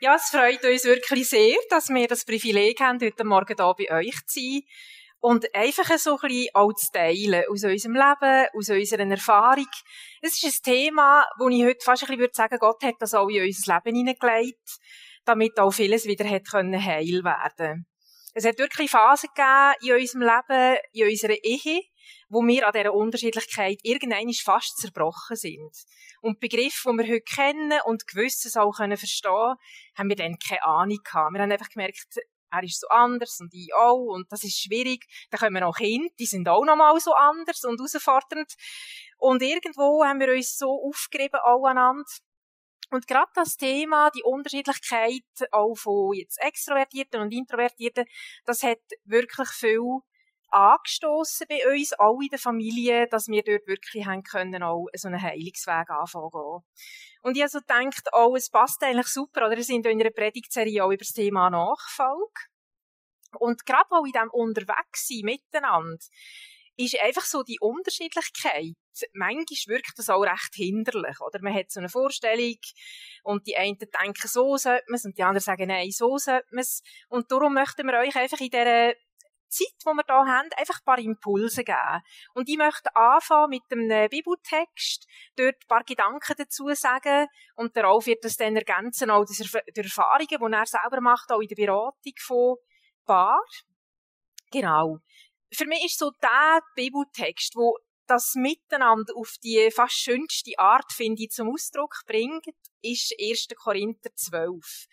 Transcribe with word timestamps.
Ja, 0.00 0.14
es 0.14 0.28
freut 0.30 0.64
uns 0.64 0.84
wirklich 0.84 1.28
sehr, 1.28 1.56
dass 1.70 1.88
wir 1.88 2.06
das 2.06 2.24
Privileg 2.24 2.78
haben, 2.78 3.00
heute 3.00 3.24
Morgen 3.24 3.56
hier 3.56 3.74
bei 3.76 3.98
euch 3.98 4.14
zu 4.26 4.38
sein. 4.38 4.62
Und 5.18 5.52
einfach 5.52 5.98
so 5.98 6.12
ein 6.12 6.28
bisschen 6.28 6.54
auch 6.54 6.72
zu 6.72 6.86
teilen 6.92 7.42
aus 7.50 7.64
unserem 7.64 7.94
Leben, 7.94 8.46
aus 8.54 8.68
unserer 8.68 9.10
Erfahrung. 9.10 9.66
Es 10.22 10.40
ist 10.40 10.64
ein 10.64 10.72
Thema, 10.72 11.26
wo 11.40 11.48
ich 11.48 11.64
heute 11.64 11.84
fast 11.84 12.04
ein 12.04 12.06
bisschen 12.06 12.20
würde 12.20 12.32
sagen, 12.32 12.58
Gott 12.60 12.80
hat 12.84 12.94
das 13.00 13.12
auch 13.12 13.28
in 13.28 13.42
unser 13.42 13.74
Leben 13.74 13.96
hineingelegt, 13.96 14.78
damit 15.24 15.58
auch 15.58 15.72
vieles 15.72 16.04
wieder 16.04 16.30
hat 16.30 16.48
können 16.48 16.80
heil 16.80 17.24
werden. 17.24 17.88
Es 18.34 18.44
hat 18.44 18.60
wirklich 18.60 18.92
Phasen 18.92 19.30
gegeben 19.34 19.74
in 19.80 20.00
unserem 20.00 20.22
Leben, 20.22 20.78
in 20.92 21.08
unserer 21.08 21.42
Ehe, 21.42 21.82
wo 22.28 22.42
wir 22.46 22.66
an 22.66 22.72
dieser 22.72 22.94
Unterschiedlichkeit 22.94 23.78
irgendwann 23.82 24.32
fast 24.32 24.78
zerbrochen 24.78 25.36
sind. 25.36 25.72
Und 26.20 26.40
Begriffe, 26.40 26.90
die 26.90 26.98
wir 26.98 27.14
heute 27.14 27.20
kennen 27.22 27.80
und 27.84 28.06
Gewisses 28.06 28.56
auch 28.56 28.76
können 28.76 28.96
verstehen, 28.96 29.54
haben 29.96 30.08
wir 30.08 30.16
dann 30.16 30.38
keine 30.38 30.64
Ahnung 30.64 30.98
gehabt. 31.04 31.32
Wir 31.32 31.42
haben 31.42 31.52
einfach 31.52 31.70
gemerkt, 31.70 32.18
er 32.50 32.62
ist 32.62 32.80
so 32.80 32.88
anders 32.88 33.38
und 33.40 33.52
ich 33.52 33.72
auch 33.74 34.14
und 34.14 34.30
das 34.32 34.44
ist 34.44 34.58
schwierig. 34.58 35.06
Dann 35.30 35.40
kommen 35.40 35.62
auch 35.62 35.76
Kinder, 35.76 36.08
die 36.18 36.26
sind 36.26 36.48
auch 36.48 36.64
nochmal 36.64 36.98
so 37.00 37.12
anders 37.12 37.64
und 37.64 37.78
herausfordernd. 37.78 38.54
Und 39.18 39.42
irgendwo 39.42 40.04
haben 40.04 40.20
wir 40.20 40.32
uns 40.32 40.56
so 40.56 40.70
aufgerieben, 40.88 41.40
aneinander. 41.44 42.04
Und 42.90 43.06
gerade 43.06 43.30
das 43.34 43.56
Thema, 43.56 44.10
die 44.10 44.22
Unterschiedlichkeit 44.22 45.22
auch 45.50 45.74
von 45.74 46.14
jetzt 46.14 46.40
Extrovertierten 46.40 47.20
und 47.20 47.32
Introvertierten, 47.32 48.06
das 48.46 48.62
hat 48.62 48.80
wirklich 49.04 49.48
viel 49.50 50.00
angestoßen 50.50 51.46
bei 51.48 51.60
uns, 51.72 51.92
alle 51.94 52.24
in 52.24 52.28
der 52.28 52.38
Familie, 52.38 53.08
dass 53.08 53.28
wir 53.28 53.42
dort 53.42 53.66
wirklich 53.66 54.06
haben 54.06 54.22
können, 54.22 54.62
auch 54.62 54.86
so 54.94 55.08
einen 55.08 55.20
Heilungsweg 55.20 55.90
anfangen 55.90 56.62
Und 57.22 57.36
ich 57.36 57.42
also 57.42 57.60
gedacht, 57.60 58.08
oh, 58.12 58.34
es 58.36 58.50
passt 58.50 58.82
eigentlich 58.82 59.08
super, 59.08 59.46
oder? 59.46 59.56
Wir 59.56 59.64
sind 59.64 59.86
in 59.86 60.00
einer 60.00 60.10
Predigtserie 60.10 60.84
auch 60.84 60.88
über 60.88 60.98
das 60.98 61.12
Thema 61.12 61.50
Nachfolge. 61.50 62.40
Und 63.38 63.66
gerade 63.66 63.90
auch 63.90 64.04
in 64.04 64.12
diesem 64.12 64.30
Unterwegssein 64.30 65.20
miteinander, 65.22 65.98
ist 66.78 67.00
einfach 67.00 67.24
so 67.24 67.42
die 67.42 67.58
Unterschiedlichkeit. 67.60 68.74
Manchmal 69.12 69.76
wirkt 69.76 69.98
das 69.98 70.08
auch 70.08 70.22
recht 70.22 70.54
hinderlich, 70.54 71.20
oder? 71.20 71.40
Man 71.42 71.52
hat 71.52 71.70
so 71.70 71.80
eine 71.80 71.88
Vorstellung 71.88 72.56
und 73.24 73.46
die 73.46 73.56
einen 73.56 73.78
denken, 73.78 74.28
so 74.28 74.56
sollte 74.56 74.84
man 74.88 74.96
es 74.96 75.04
und 75.04 75.18
die 75.18 75.24
anderen 75.24 75.42
sagen, 75.42 75.66
nein, 75.66 75.90
so 75.90 76.18
sollte 76.18 76.46
man 76.52 76.62
es. 76.62 76.82
Und 77.08 77.32
darum 77.32 77.54
möchten 77.54 77.86
wir 77.86 77.98
euch 77.98 78.14
einfach 78.14 78.40
in 78.40 78.50
dieser 78.50 78.94
Zeit, 79.48 79.74
die 79.80 79.86
wir 79.86 80.04
hier 80.04 80.14
haben, 80.14 80.48
einfach 80.56 80.80
ein 80.80 80.84
paar 80.84 80.98
Impulse 80.98 81.64
geben. 81.64 82.02
Und 82.34 82.48
ich 82.48 82.56
möchte 82.56 82.94
anfangen 82.94 83.50
mit 83.50 83.62
einem 83.70 84.08
Bibeltext, 84.08 85.06
dort 85.36 85.56
ein 85.56 85.68
paar 85.68 85.84
Gedanken 85.84 86.34
dazu 86.36 86.68
sagen 86.74 87.26
und 87.56 87.76
darauf 87.76 88.06
wird 88.06 88.24
das 88.24 88.36
dann 88.36 88.56
ergänzen, 88.56 89.10
auch 89.10 89.24
durch 89.24 89.40
Erfahrungen, 89.76 90.26
die 90.28 90.56
er 90.56 90.66
selber 90.66 91.00
macht, 91.00 91.30
auch 91.30 91.40
in 91.40 91.48
der 91.48 91.56
Beratung 91.56 92.14
von 92.20 92.56
Paar. 93.04 93.42
Genau. 94.50 94.98
Für 95.52 95.66
mich 95.66 95.84
ist 95.84 95.98
so 95.98 96.10
der 96.22 96.60
Bibeltext, 96.74 97.56
wo 97.56 97.78
das 98.06 98.34
Miteinander 98.34 99.14
auf 99.16 99.36
die 99.42 99.70
fast 99.70 99.96
schönste 99.96 100.52
Art, 100.58 100.92
finde 100.92 101.22
ich, 101.22 101.30
zum 101.30 101.50
Ausdruck 101.50 102.02
bringt, 102.06 102.46
ist 102.82 103.14
1. 103.20 103.48
Korinther 103.56 104.10
12. 104.14 104.86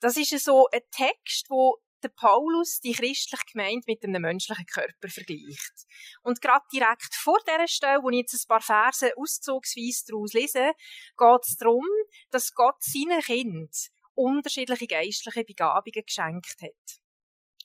Das 0.00 0.16
ist 0.16 0.38
so 0.44 0.68
ein 0.72 0.82
Text, 0.90 1.46
wo 1.48 1.78
der 2.02 2.08
Paulus 2.08 2.80
die 2.80 2.92
christliche 2.92 3.44
Gemeinde 3.52 3.84
mit 3.86 4.04
einem 4.04 4.22
menschlichen 4.22 4.66
Körper 4.66 5.08
vergleicht. 5.08 5.86
Und 6.22 6.40
gerade 6.40 6.64
direkt 6.72 7.14
vor 7.14 7.38
dieser 7.46 7.68
Stelle, 7.68 8.02
wo 8.02 8.10
ich 8.10 8.18
jetzt 8.18 8.34
ein 8.34 8.48
paar 8.48 8.60
Verse 8.60 9.12
auszugsweise 9.16 10.04
daraus 10.08 10.32
lese, 10.32 10.72
geht 11.16 11.44
es 11.46 11.56
darum, 11.56 11.86
dass 12.30 12.54
Gott 12.54 12.82
seinen 12.82 13.20
Kind 13.20 13.74
unterschiedliche 14.14 14.86
geistliche 14.86 15.44
Begabungen 15.44 16.04
geschenkt 16.04 16.56
hat. 16.60 17.00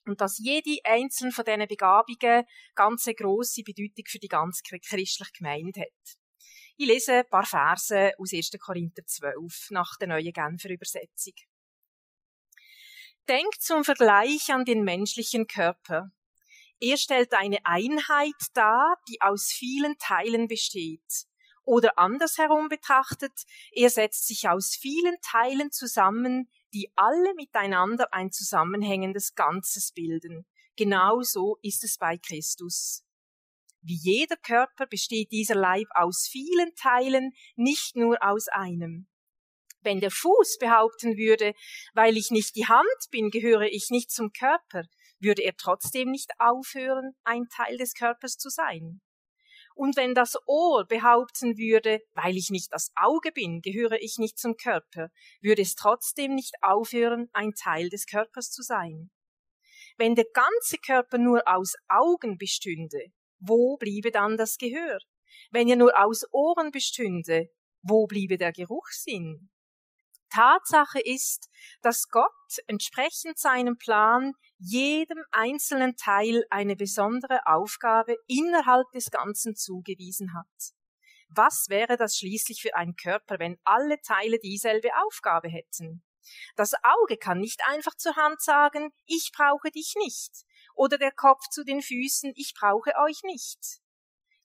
Und 0.05 0.19
dass 0.19 0.37
jede 0.37 0.79
einzelne 0.83 1.31
von 1.31 1.45
diesen 1.45 1.67
Begabungen 1.67 2.43
ganz 2.75 3.05
grosse 3.15 3.63
Bedeutung 3.63 4.05
für 4.07 4.19
die 4.19 4.27
ganze 4.27 4.61
christliche 4.63 5.31
Gemeinde 5.37 5.81
hat. 5.81 6.17
Ich 6.75 6.87
lese 6.87 7.13
ein 7.13 7.29
paar 7.29 7.45
Verse 7.45 8.11
aus 8.17 8.33
1. 8.33 8.51
Korinther 8.59 9.05
12 9.05 9.69
nach 9.69 9.95
der 9.97 10.07
neuen 10.09 10.33
Genfer 10.33 10.69
Übersetzung. 10.69 11.33
Denkt 13.29 13.61
zum 13.61 13.85
Vergleich 13.85 14.51
an 14.51 14.65
den 14.65 14.83
menschlichen 14.83 15.47
Körper. 15.47 16.11
Er 16.81 16.97
stellt 16.97 17.33
eine 17.33 17.65
Einheit 17.65 18.35
dar, 18.53 18.97
die 19.07 19.21
aus 19.21 19.47
vielen 19.47 19.97
Teilen 19.97 20.49
besteht. 20.49 21.25
Oder 21.63 21.97
andersherum 21.97 22.67
betrachtet, 22.67 23.31
er 23.71 23.89
setzt 23.89 24.27
sich 24.27 24.49
aus 24.49 24.75
vielen 24.75 25.15
Teilen 25.21 25.71
zusammen, 25.71 26.49
die 26.73 26.91
alle 26.97 27.33
miteinander 27.35 28.13
ein 28.13 28.31
zusammenhängendes 28.31 29.35
Ganzes 29.35 29.93
bilden. 29.93 30.45
Genauso 30.75 31.57
ist 31.61 31.85
es 31.85 31.97
bei 31.97 32.17
Christus. 32.17 33.05
Wie 33.81 33.99
jeder 34.01 34.35
Körper 34.35 34.85
besteht 34.85 35.31
dieser 35.31 35.55
Leib 35.55 35.87
aus 35.93 36.27
vielen 36.29 36.75
Teilen, 36.75 37.31
nicht 37.55 37.95
nur 37.95 38.17
aus 38.21 38.49
einem. 38.49 39.07
Wenn 39.83 39.99
der 39.99 40.11
Fuß 40.11 40.57
behaupten 40.59 41.17
würde, 41.17 41.53
weil 41.93 42.17
ich 42.17 42.31
nicht 42.31 42.55
die 42.55 42.67
Hand 42.67 42.83
bin, 43.11 43.29
gehöre 43.29 43.67
ich 43.71 43.89
nicht 43.89 44.11
zum 44.11 44.31
Körper, 44.31 44.83
würde 45.19 45.43
er 45.43 45.55
trotzdem 45.55 46.11
nicht 46.11 46.31
aufhören, 46.39 47.13
ein 47.23 47.47
Teil 47.49 47.77
des 47.77 47.93
Körpers 47.93 48.37
zu 48.37 48.49
sein. 48.49 49.01
Und 49.75 49.97
wenn 49.97 50.13
das 50.13 50.35
Ohr 50.45 50.85
behaupten 50.85 51.57
würde, 51.57 52.01
weil 52.13 52.37
ich 52.37 52.49
nicht 52.51 52.71
das 52.71 52.91
Auge 52.95 53.31
bin, 53.31 53.61
gehöre 53.61 53.99
ich 54.01 54.17
nicht 54.19 54.37
zum 54.37 54.55
Körper, 54.55 55.09
würde 55.41 55.63
es 55.63 55.75
trotzdem 55.75 56.35
nicht 56.35 56.55
aufhören, 56.61 57.29
ein 57.33 57.53
Teil 57.53 57.89
des 57.89 58.05
Körpers 58.05 58.51
zu 58.51 58.61
sein. 58.61 59.09
Wenn 59.97 60.15
der 60.15 60.25
ganze 60.33 60.77
Körper 60.77 61.17
nur 61.17 61.41
aus 61.47 61.73
Augen 61.87 62.37
bestünde, 62.37 63.11
wo 63.39 63.77
bliebe 63.77 64.11
dann 64.11 64.37
das 64.37 64.57
Gehör? 64.57 64.99
Wenn 65.51 65.67
er 65.67 65.75
nur 65.75 65.99
aus 65.99 66.23
Ohren 66.31 66.71
bestünde, 66.71 67.49
wo 67.81 68.05
bliebe 68.07 68.37
der 68.37 68.51
Geruchssinn? 68.51 69.49
Tatsache 70.33 70.99
ist, 70.99 71.49
dass 71.81 72.09
Gott 72.09 72.31
entsprechend 72.65 73.37
seinem 73.37 73.77
Plan 73.77 74.33
jedem 74.57 75.23
einzelnen 75.31 75.95
Teil 75.95 76.43
eine 76.49 76.75
besondere 76.75 77.45
Aufgabe 77.45 78.15
innerhalb 78.27 78.89
des 78.93 79.11
Ganzen 79.11 79.55
zugewiesen 79.55 80.33
hat. 80.33 80.73
Was 81.29 81.67
wäre 81.69 81.97
das 81.97 82.17
schließlich 82.17 82.61
für 82.61 82.75
ein 82.75 82.95
Körper, 82.95 83.37
wenn 83.39 83.57
alle 83.63 84.01
Teile 84.01 84.39
dieselbe 84.39 84.89
Aufgabe 85.05 85.49
hätten? 85.49 86.03
Das 86.55 86.73
Auge 86.83 87.17
kann 87.17 87.39
nicht 87.39 87.61
einfach 87.67 87.95
zur 87.95 88.15
Hand 88.15 88.41
sagen, 88.41 88.91
ich 89.05 89.31
brauche 89.35 89.69
dich 89.71 89.93
nicht, 89.97 90.45
oder 90.73 90.97
der 90.97 91.11
Kopf 91.11 91.47
zu 91.49 91.63
den 91.63 91.81
Füßen, 91.81 92.31
ich 92.35 92.53
brauche 92.59 92.93
euch 93.03 93.21
nicht. 93.23 93.82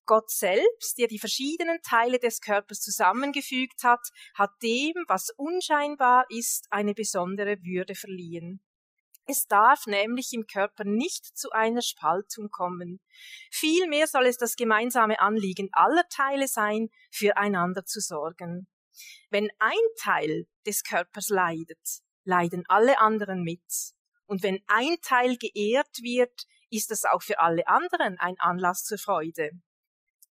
Gott 0.08 0.30
selbst, 0.30 0.96
der 0.96 1.06
die 1.06 1.18
verschiedenen 1.18 1.80
Teile 1.82 2.18
des 2.18 2.40
Körpers 2.40 2.80
zusammengefügt 2.80 3.84
hat, 3.84 4.00
hat 4.34 4.50
dem, 4.62 4.94
was 5.06 5.28
unscheinbar 5.36 6.24
ist, 6.30 6.66
eine 6.70 6.94
besondere 6.94 7.62
Würde 7.62 7.94
verliehen. 7.94 8.60
Es 9.26 9.46
darf 9.46 9.86
nämlich 9.86 10.32
im 10.32 10.46
Körper 10.46 10.84
nicht 10.84 11.36
zu 11.36 11.50
einer 11.50 11.82
Spaltung 11.82 12.48
kommen. 12.48 13.00
Vielmehr 13.50 14.06
soll 14.06 14.24
es 14.24 14.38
das 14.38 14.56
gemeinsame 14.56 15.20
Anliegen 15.20 15.68
aller 15.72 16.08
Teile 16.08 16.48
sein, 16.48 16.88
füreinander 17.10 17.84
zu 17.84 18.00
sorgen. 18.00 18.66
Wenn 19.28 19.50
ein 19.58 19.76
Teil 20.00 20.46
des 20.66 20.84
Körpers 20.84 21.28
leidet, 21.28 22.00
leiden 22.24 22.64
alle 22.68 22.98
anderen 22.98 23.42
mit. 23.42 23.92
Und 24.24 24.42
wenn 24.42 24.62
ein 24.68 24.96
Teil 25.02 25.36
geehrt 25.36 25.98
wird, 26.00 26.46
ist 26.70 26.90
es 26.90 27.04
auch 27.04 27.22
für 27.22 27.38
alle 27.40 27.68
anderen 27.68 28.16
ein 28.18 28.36
Anlass 28.38 28.84
zur 28.84 28.96
Freude. 28.96 29.50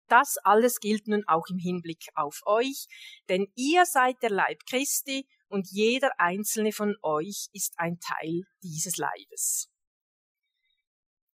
Das 0.08 0.36
alles 0.44 0.78
gilt 0.78 1.08
nun 1.08 1.24
auch 1.26 1.46
im 1.48 1.58
Hinblick 1.58 2.06
auf 2.14 2.42
euch, 2.46 2.86
denn 3.28 3.50
ihr 3.56 3.84
seid 3.86 4.22
der 4.22 4.30
Leib 4.30 4.64
Christi 4.68 5.26
und 5.48 5.68
jeder 5.70 6.10
einzelne 6.18 6.72
von 6.72 6.96
euch 7.02 7.48
ist 7.52 7.74
ein 7.78 7.98
Teil 7.98 8.42
dieses 8.62 8.96
Leibes. 8.96 9.68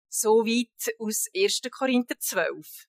Soweit 0.09 0.95
aus 0.99 1.27
1. 1.35 1.63
Korinther 1.71 2.19
12. 2.19 2.87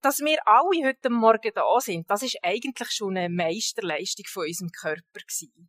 Dass 0.00 0.20
wir 0.20 0.38
alle 0.46 0.86
heute 0.86 1.10
Morgen 1.10 1.50
da 1.54 1.80
sind, 1.80 2.08
das 2.08 2.22
ist 2.22 2.38
eigentlich 2.42 2.90
schon 2.90 3.16
eine 3.16 3.28
Meisterleistung 3.28 4.26
von 4.28 4.46
unserem 4.46 4.70
Körper 4.70 5.20
gewesen. 5.26 5.68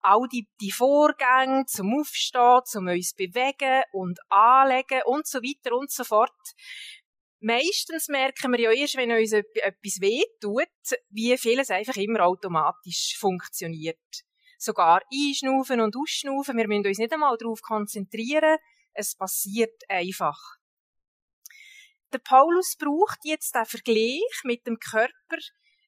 All 0.00 0.28
die, 0.30 0.46
die 0.60 0.70
Vorgänge 0.70 1.64
zum 1.66 1.98
Aufstehen, 1.98 2.60
zum 2.64 2.88
uns 2.88 3.14
bewegen 3.14 3.82
und 3.92 4.18
anlegen 4.28 5.00
und 5.06 5.26
so 5.26 5.38
weiter 5.38 5.76
und 5.76 5.90
so 5.90 6.04
fort, 6.04 6.30
Meistens 7.40 8.08
merken 8.08 8.52
wir 8.52 8.60
ja 8.60 8.72
erst, 8.72 8.96
wenn 8.96 9.12
uns 9.12 9.32
etwas 9.32 10.00
wehtut, 10.00 10.98
wie 11.10 11.36
vieles 11.38 11.70
einfach 11.70 11.96
immer 11.96 12.24
automatisch 12.26 13.16
funktioniert. 13.18 14.24
Sogar 14.58 15.02
einschnaufen 15.12 15.80
und 15.80 15.96
ausschnaufen, 15.96 16.56
wir 16.56 16.66
müssen 16.66 16.86
uns 16.86 16.98
nicht 16.98 17.12
einmal 17.12 17.36
darauf 17.38 17.62
konzentrieren, 17.62 18.58
es 18.92 19.14
passiert 19.14 19.82
einfach. 19.88 20.38
Der 22.12 22.18
Paulus 22.18 22.74
braucht 22.76 23.20
jetzt 23.22 23.54
den 23.54 23.66
Vergleich 23.66 24.40
mit 24.42 24.66
dem 24.66 24.78
Körper 24.78 25.38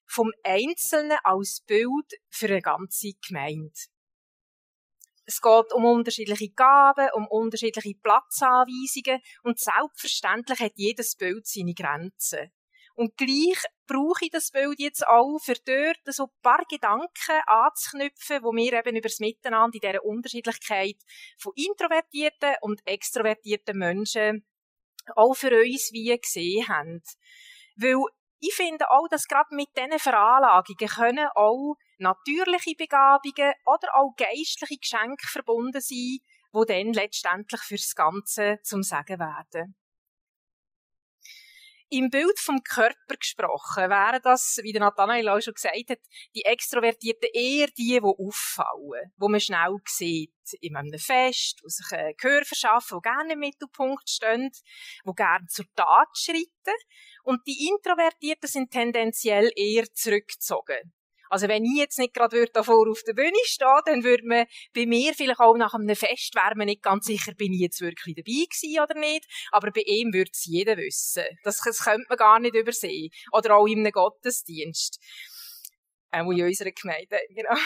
vom 0.07 0.31
Einzelnen 0.45 1.19
als 1.25 1.65
Bild 1.67 2.13
für 2.29 2.47
eine 2.47 2.61
ganze 2.61 3.13
Gemeinde. 3.27 3.73
Es 5.31 5.41
geht 5.41 5.73
um 5.73 5.85
unterschiedliche 5.85 6.49
Gaben, 6.49 7.09
um 7.15 7.29
unterschiedliche 7.29 7.95
Platzanweisungen 8.03 9.23
und 9.45 9.61
selbstverständlich 9.61 10.59
hat 10.59 10.73
jedes 10.75 11.15
Bild 11.15 11.47
seine 11.47 11.73
Grenzen. 11.73 12.51
Und 12.97 13.17
gleich 13.17 13.63
brauche 13.87 14.25
ich 14.25 14.33
das 14.33 14.51
Bild 14.51 14.81
jetzt 14.81 15.07
auch, 15.07 15.39
für 15.39 15.55
dort 15.65 16.01
so 16.07 16.25
ein 16.25 16.43
paar 16.43 16.65
Gedanken 16.69 17.43
anzuknüpfen, 17.47 18.43
wo 18.43 18.51
wir 18.51 18.73
eben 18.73 18.97
über 18.97 19.09
das 19.09 19.21
Miteinander 19.21 19.77
in 19.77 19.81
dieser 19.81 20.05
Unterschiedlichkeit 20.05 20.97
von 21.39 21.53
introvertierten 21.55 22.57
und 22.63 22.81
extrovertierten 22.85 23.79
Menschen 23.79 24.45
auch 25.15 25.35
für 25.35 25.57
uns 25.57 25.93
wie 25.93 26.19
gesehen 26.19 26.67
haben. 26.67 27.03
Weil 27.77 28.03
ich 28.41 28.55
finde 28.55 28.91
auch, 28.91 29.07
dass 29.09 29.29
gerade 29.29 29.55
mit 29.55 29.69
diesen 29.77 30.01
Veranlagungen 30.01 30.89
können 30.89 31.29
auch 31.37 31.77
natürliche 32.01 32.75
Begabungen 32.77 33.53
oder 33.67 33.95
auch 33.95 34.15
geistliche 34.17 34.79
Geschenke 34.81 35.27
verbunden 35.29 35.81
sein, 35.81 36.19
die 36.53 36.67
dann 36.67 36.93
letztendlich 36.93 37.61
fürs 37.61 37.95
Ganze 37.95 38.59
zum 38.63 38.83
Sagen 38.83 39.19
werden. 39.19 39.77
Im 41.93 42.09
Bild 42.09 42.39
vom 42.39 42.63
Körper 42.63 43.17
gesprochen 43.19 43.91
wären 43.91 44.21
das, 44.23 44.61
wie 44.63 44.71
der 44.71 44.81
Nathanael 44.81 45.29
auch 45.29 45.41
schon 45.41 45.55
gesagt 45.55 45.91
hat, 45.91 45.99
die 46.37 46.45
Extrovertierten 46.45 47.31
eher 47.33 47.67
die, 47.67 47.99
die 47.99 48.01
auffallen, 48.01 49.13
wo 49.17 49.29
man 49.29 49.41
schnell 49.41 49.75
sieht, 49.87 50.33
in 50.61 50.77
einem 50.77 51.01
Fest, 51.01 51.61
die 51.65 51.69
sich 51.69 51.99
ein 51.99 52.15
Gehör 52.17 52.45
verschaffen, 52.45 52.99
die 52.99 53.09
gerne 53.09 53.33
im 53.33 53.41
Mittelpunkt 53.41 54.09
stehen, 54.09 54.53
die 55.05 55.15
gerne 55.17 55.47
zur 55.49 55.65
Tat 55.75 56.17
schreiten. 56.17 56.79
Und 57.25 57.45
die 57.49 57.69
Introvertierten 57.69 58.49
sind 58.49 58.71
tendenziell 58.71 59.51
eher 59.57 59.93
zurückgezogen. 59.93 60.93
Also 61.31 61.49
wenn 61.49 61.65
ich 61.65 61.79
jetzt 61.79 61.99
nicht 61.99 62.13
gerade 62.13 62.47
davor 62.53 62.91
auf 62.91 63.03
der 63.07 63.15
Bühne 63.15 63.39
stehen, 63.45 63.81
dann 63.87 64.05
würde 64.05 64.27
man 64.27 64.47
bei 64.75 64.85
mir 64.85 65.15
vielleicht 65.15 65.41
auch 65.41 65.57
nach 65.57 65.75
einem 65.75 65.95
Fest 65.95 66.35
wäre 66.35 66.57
man 66.57 66.67
nicht 66.67 66.83
ganz 66.83 67.07
sicher, 67.07 67.33
bin 67.35 67.53
ich 67.53 67.61
jetzt 67.61 67.81
wirklich 67.81 68.17
dabei 68.17 68.45
gewesen 68.51 68.83
oder 68.83 68.99
nicht. 68.99 69.27
Aber 69.53 69.71
bei 69.71 69.83
ihm 69.83 70.13
würde 70.13 70.31
es 70.33 70.45
jeder 70.45 70.77
wissen. 70.77 71.25
Das, 71.45 71.61
das 71.61 71.85
könnte 71.85 72.07
man 72.09 72.19
gar 72.19 72.41
nicht 72.41 72.57
übersehen. 72.57 73.11
Oder 73.33 73.57
auch 73.57 73.67
in 73.67 73.79
einem 73.79 73.93
Gottesdienst. 73.93 74.99
Auch 76.11 76.31
in 76.31 76.45
unserer 76.45 76.73
Gemeinde, 76.73 77.21
genau. 77.29 77.57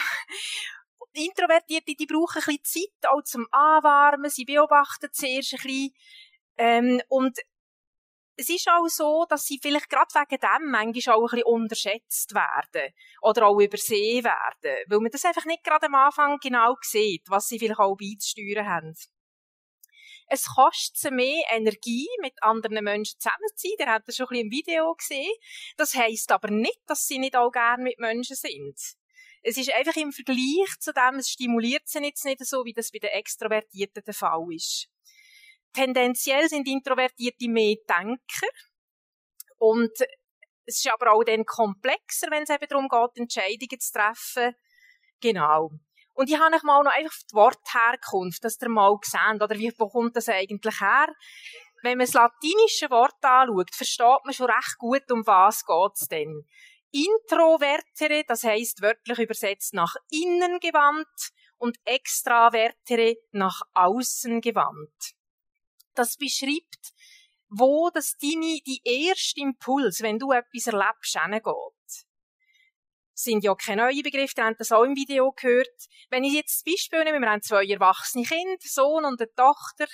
Introvertierte, 1.13 1.95
die 1.95 2.05
brauchen 2.05 2.43
ein 2.45 2.57
bisschen 2.57 2.87
Zeit 3.01 3.09
auch 3.09 3.23
zum 3.23 3.47
Anwarmen. 3.51 4.29
Sie 4.29 4.45
beobachten 4.45 5.09
zuerst 5.11 5.53
ein 5.53 5.59
bisschen. 5.63 5.89
Ähm, 6.57 7.01
und 7.07 7.39
es 8.37 8.49
ist 8.49 8.67
auch 8.67 8.87
so, 8.87 9.25
dass 9.29 9.45
sie 9.45 9.59
vielleicht 9.61 9.89
gerade 9.89 10.13
wegen 10.13 10.39
dem 10.39 10.71
manchmal 10.71 11.15
auch 11.15 11.31
ein 11.31 11.37
bisschen 11.37 11.43
unterschätzt 11.43 12.33
werden 12.33 12.93
oder 13.21 13.47
auch 13.47 13.59
übersehen 13.59 14.23
werden, 14.23 14.77
weil 14.87 14.99
man 14.99 15.11
das 15.11 15.25
einfach 15.25 15.45
nicht 15.45 15.63
gerade 15.63 15.85
am 15.85 15.95
Anfang 15.95 16.37
genau 16.39 16.75
sieht, 16.81 17.23
was 17.29 17.47
sie 17.47 17.59
vielleicht 17.59 17.79
auch 17.79 17.95
beizusteuern 17.95 18.67
haben. 18.67 18.93
Es 20.27 20.45
kostet 20.55 20.97
sie 20.97 21.11
mehr 21.11 21.43
Energie, 21.51 22.07
mit 22.21 22.33
anderen 22.41 22.83
Menschen 22.83 23.19
zusammen 23.19 23.47
zu 23.55 23.67
sein. 23.67 23.87
Ihr 23.87 23.93
habt 23.93 24.07
das 24.07 24.15
schon 24.15 24.27
ein 24.27 24.29
bisschen 24.29 24.45
im 24.45 24.51
Video 24.51 24.95
gesehen. 24.95 25.31
Das 25.77 25.93
heisst 25.93 26.31
aber 26.31 26.49
nicht, 26.49 26.81
dass 26.87 27.05
sie 27.05 27.19
nicht 27.19 27.35
auch 27.35 27.51
gerne 27.51 27.83
mit 27.83 27.99
Menschen 27.99 28.35
sind. 28.35 28.75
Es 29.43 29.57
ist 29.57 29.71
einfach 29.71 29.95
im 29.95 30.11
Vergleich 30.11 30.79
zu 30.79 30.91
dem, 30.91 31.19
es 31.19 31.29
stimuliert 31.29 31.87
sie 31.87 31.99
jetzt 31.99 32.25
nicht 32.25 32.43
so, 32.43 32.65
wie 32.65 32.73
das 32.73 32.91
bei 32.91 32.97
den 32.97 33.11
Extrovertierten 33.11 34.03
der 34.03 34.13
Fall 34.15 34.47
ist. 34.51 34.87
Tendenziell 35.75 36.47
sind 36.47 36.67
Introvertierte 36.67 37.49
mehr 37.49 37.75
Denker. 37.87 38.47
Und 39.57 39.91
es 40.65 40.77
ist 40.77 40.89
aber 40.91 41.11
auch 41.11 41.23
dann 41.23 41.45
komplexer, 41.45 42.27
wenn 42.31 42.43
es 42.43 42.49
eben 42.49 42.67
darum 42.67 42.87
geht, 42.87 43.21
Entscheidungen 43.21 43.79
zu 43.79 43.91
treffen. 43.91 44.55
Genau. 45.21 45.71
Und 46.13 46.29
ich 46.29 46.39
habe 46.39 46.55
euch 46.55 46.63
mal 46.63 46.81
noch 46.81 46.93
einfach 46.93 47.17
die 47.29 47.35
Wortherkunft, 47.35 48.43
dass 48.43 48.61
ihr 48.61 48.69
mal 48.69 48.97
seht, 49.03 49.41
oder 49.41 49.55
wie, 49.57 49.71
kommt 49.71 50.15
das 50.15 50.29
eigentlich 50.29 50.79
her? 50.79 51.07
Wenn 51.83 51.97
man 51.97 52.07
das 52.07 52.13
latinische 52.13 52.89
Wort 52.89 53.21
anschaut, 53.21 53.75
versteht 53.75 54.23
man 54.23 54.33
schon 54.33 54.49
recht 54.49 54.77
gut, 54.77 55.11
um 55.11 55.27
was 55.27 55.65
geht's 55.65 56.07
denn. 56.07 56.47
Introvertere, 56.91 58.23
das 58.25 58.43
heißt 58.43 58.81
wörtlich 58.81 59.19
übersetzt 59.19 59.73
nach 59.73 59.95
innen 60.09 60.59
gewandt 60.61 61.31
und 61.57 61.77
extravertere 61.83 63.17
nach 63.31 63.61
außen 63.73 64.39
gewandt 64.39 65.15
das 65.95 66.17
beschreibt, 66.17 66.93
wo 67.49 67.89
das 67.93 68.17
deine, 68.17 68.59
die 68.65 68.81
erste 68.83 69.41
Impuls, 69.41 70.01
wenn 70.01 70.19
du 70.19 70.31
etwas 70.31 70.67
erlebst, 70.67 71.19
hingeht. 71.19 72.05
sind 73.13 73.43
ja 73.43 73.55
keine 73.55 73.83
neuen 73.83 74.03
Begriffe, 74.03 74.33
ihr 74.37 74.45
habt 74.45 74.59
das 74.59 74.71
auch 74.71 74.83
im 74.83 74.95
Video 74.95 75.31
gehört. 75.31 75.87
Wenn 76.09 76.23
ich 76.23 76.33
jetzt 76.33 76.65
das 76.65 76.73
Beispiel 76.73 77.03
nehme, 77.03 77.19
wir 77.19 77.29
haben 77.29 77.41
zwei 77.41 77.65
erwachsene 77.65 78.25
Kinder, 78.25 78.57
Sohn 78.59 79.05
und 79.05 79.21
eine 79.21 79.33
Tochter. 79.33 79.87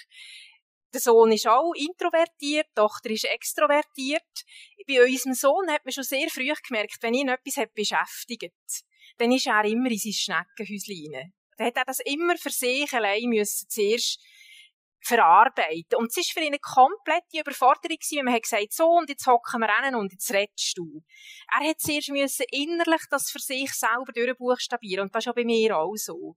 Der 0.93 0.99
Sohn 0.99 1.31
ist 1.31 1.47
auch 1.47 1.73
introvertiert, 1.73 2.67
die 2.67 2.75
Tochter 2.75 3.11
ist 3.11 3.25
extrovertiert. 3.25 4.43
Bei 4.87 5.03
unserem 5.03 5.35
Sohn 5.35 5.71
hat 5.71 5.85
man 5.85 5.93
schon 5.93 6.03
sehr 6.03 6.29
früh 6.29 6.51
gemerkt, 6.67 6.97
wenn 7.01 7.13
ihn 7.13 7.29
etwas 7.29 7.57
hat 7.57 7.73
beschäftigt, 7.73 8.83
dann 9.17 9.31
ist 9.31 9.47
er 9.47 9.63
immer 9.65 9.89
in 9.89 9.97
sein 9.97 10.13
Schneckenhäuschen. 10.13 11.33
Dann 11.57 11.67
hat 11.67 11.77
er 11.77 11.85
das 11.85 11.99
immer 11.99 12.37
für 12.37 12.49
sich 12.49 12.91
allein 12.91 13.29
müssen 13.29 13.69
zuerst 13.69 14.19
verarbeiten. 15.01 15.97
Und 15.97 16.09
es 16.09 16.17
war 16.17 16.23
für 16.33 16.39
ihn 16.41 16.53
eine 16.53 16.59
komplette 16.59 17.39
Überforderung 17.39 17.97
gewesen, 17.97 18.25
man 18.25 18.33
hat 18.33 18.43
gesagt, 18.43 18.73
so, 18.73 18.87
und 18.87 19.09
jetzt 19.09 19.25
hocken 19.27 19.61
wir 19.61 19.69
rein 19.69 19.95
und 19.95 20.11
jetzt 20.11 20.31
redest 20.33 20.77
du. 20.77 21.03
Er 21.51 21.69
hat 21.69 21.79
zuerst 21.79 22.09
müssen 22.09 22.45
innerlich 22.51 23.01
das 23.09 23.29
für 23.29 23.39
sich 23.39 23.73
selber 23.73 24.11
durchbuchstabieren. 24.13 25.05
Und 25.05 25.15
das 25.15 25.25
ist 25.25 25.29
auch 25.29 25.35
bei 25.35 25.45
mir 25.45 25.77
auch 25.77 25.95
so. 25.95 26.35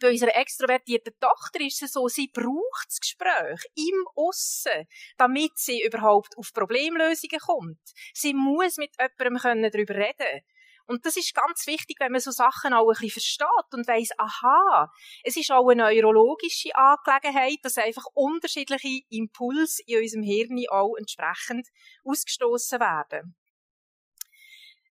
Bei 0.00 0.10
unserer 0.10 0.34
extrovertierten 0.34 1.14
Tochter 1.20 1.60
ist 1.60 1.80
es 1.82 1.92
so, 1.92 2.08
sie 2.08 2.28
braucht 2.32 2.86
das 2.88 2.98
Gespräch 2.98 3.60
im 3.76 4.04
Aussen, 4.16 4.88
damit 5.16 5.52
sie 5.56 5.80
überhaupt 5.80 6.36
auf 6.36 6.52
Problemlösungen 6.52 7.38
kommt. 7.38 7.78
Sie 8.12 8.34
muss 8.34 8.78
mit 8.78 8.90
jemandem 8.98 9.70
darüber 9.70 9.94
reden 9.94 10.16
können. 10.18 10.42
Und 10.86 11.06
das 11.06 11.16
ist 11.16 11.34
ganz 11.34 11.66
wichtig, 11.66 11.96
wenn 12.00 12.12
man 12.12 12.20
so 12.20 12.30
Sachen 12.30 12.72
auch 12.72 12.88
ein 12.88 12.92
bisschen 12.92 13.10
versteht 13.10 13.74
und 13.74 13.86
weiss, 13.86 14.10
aha, 14.18 14.92
es 15.22 15.36
ist 15.36 15.50
auch 15.50 15.68
eine 15.68 15.84
neurologische 15.84 16.74
Angelegenheit, 16.74 17.58
dass 17.62 17.78
einfach 17.78 18.04
unterschiedliche 18.14 19.02
Impulse 19.10 19.82
in 19.86 20.00
unserem 20.00 20.22
Hirn 20.22 20.58
auch 20.70 20.94
entsprechend 20.96 21.68
ausgestoßen 22.04 22.80
werden. 22.80 23.34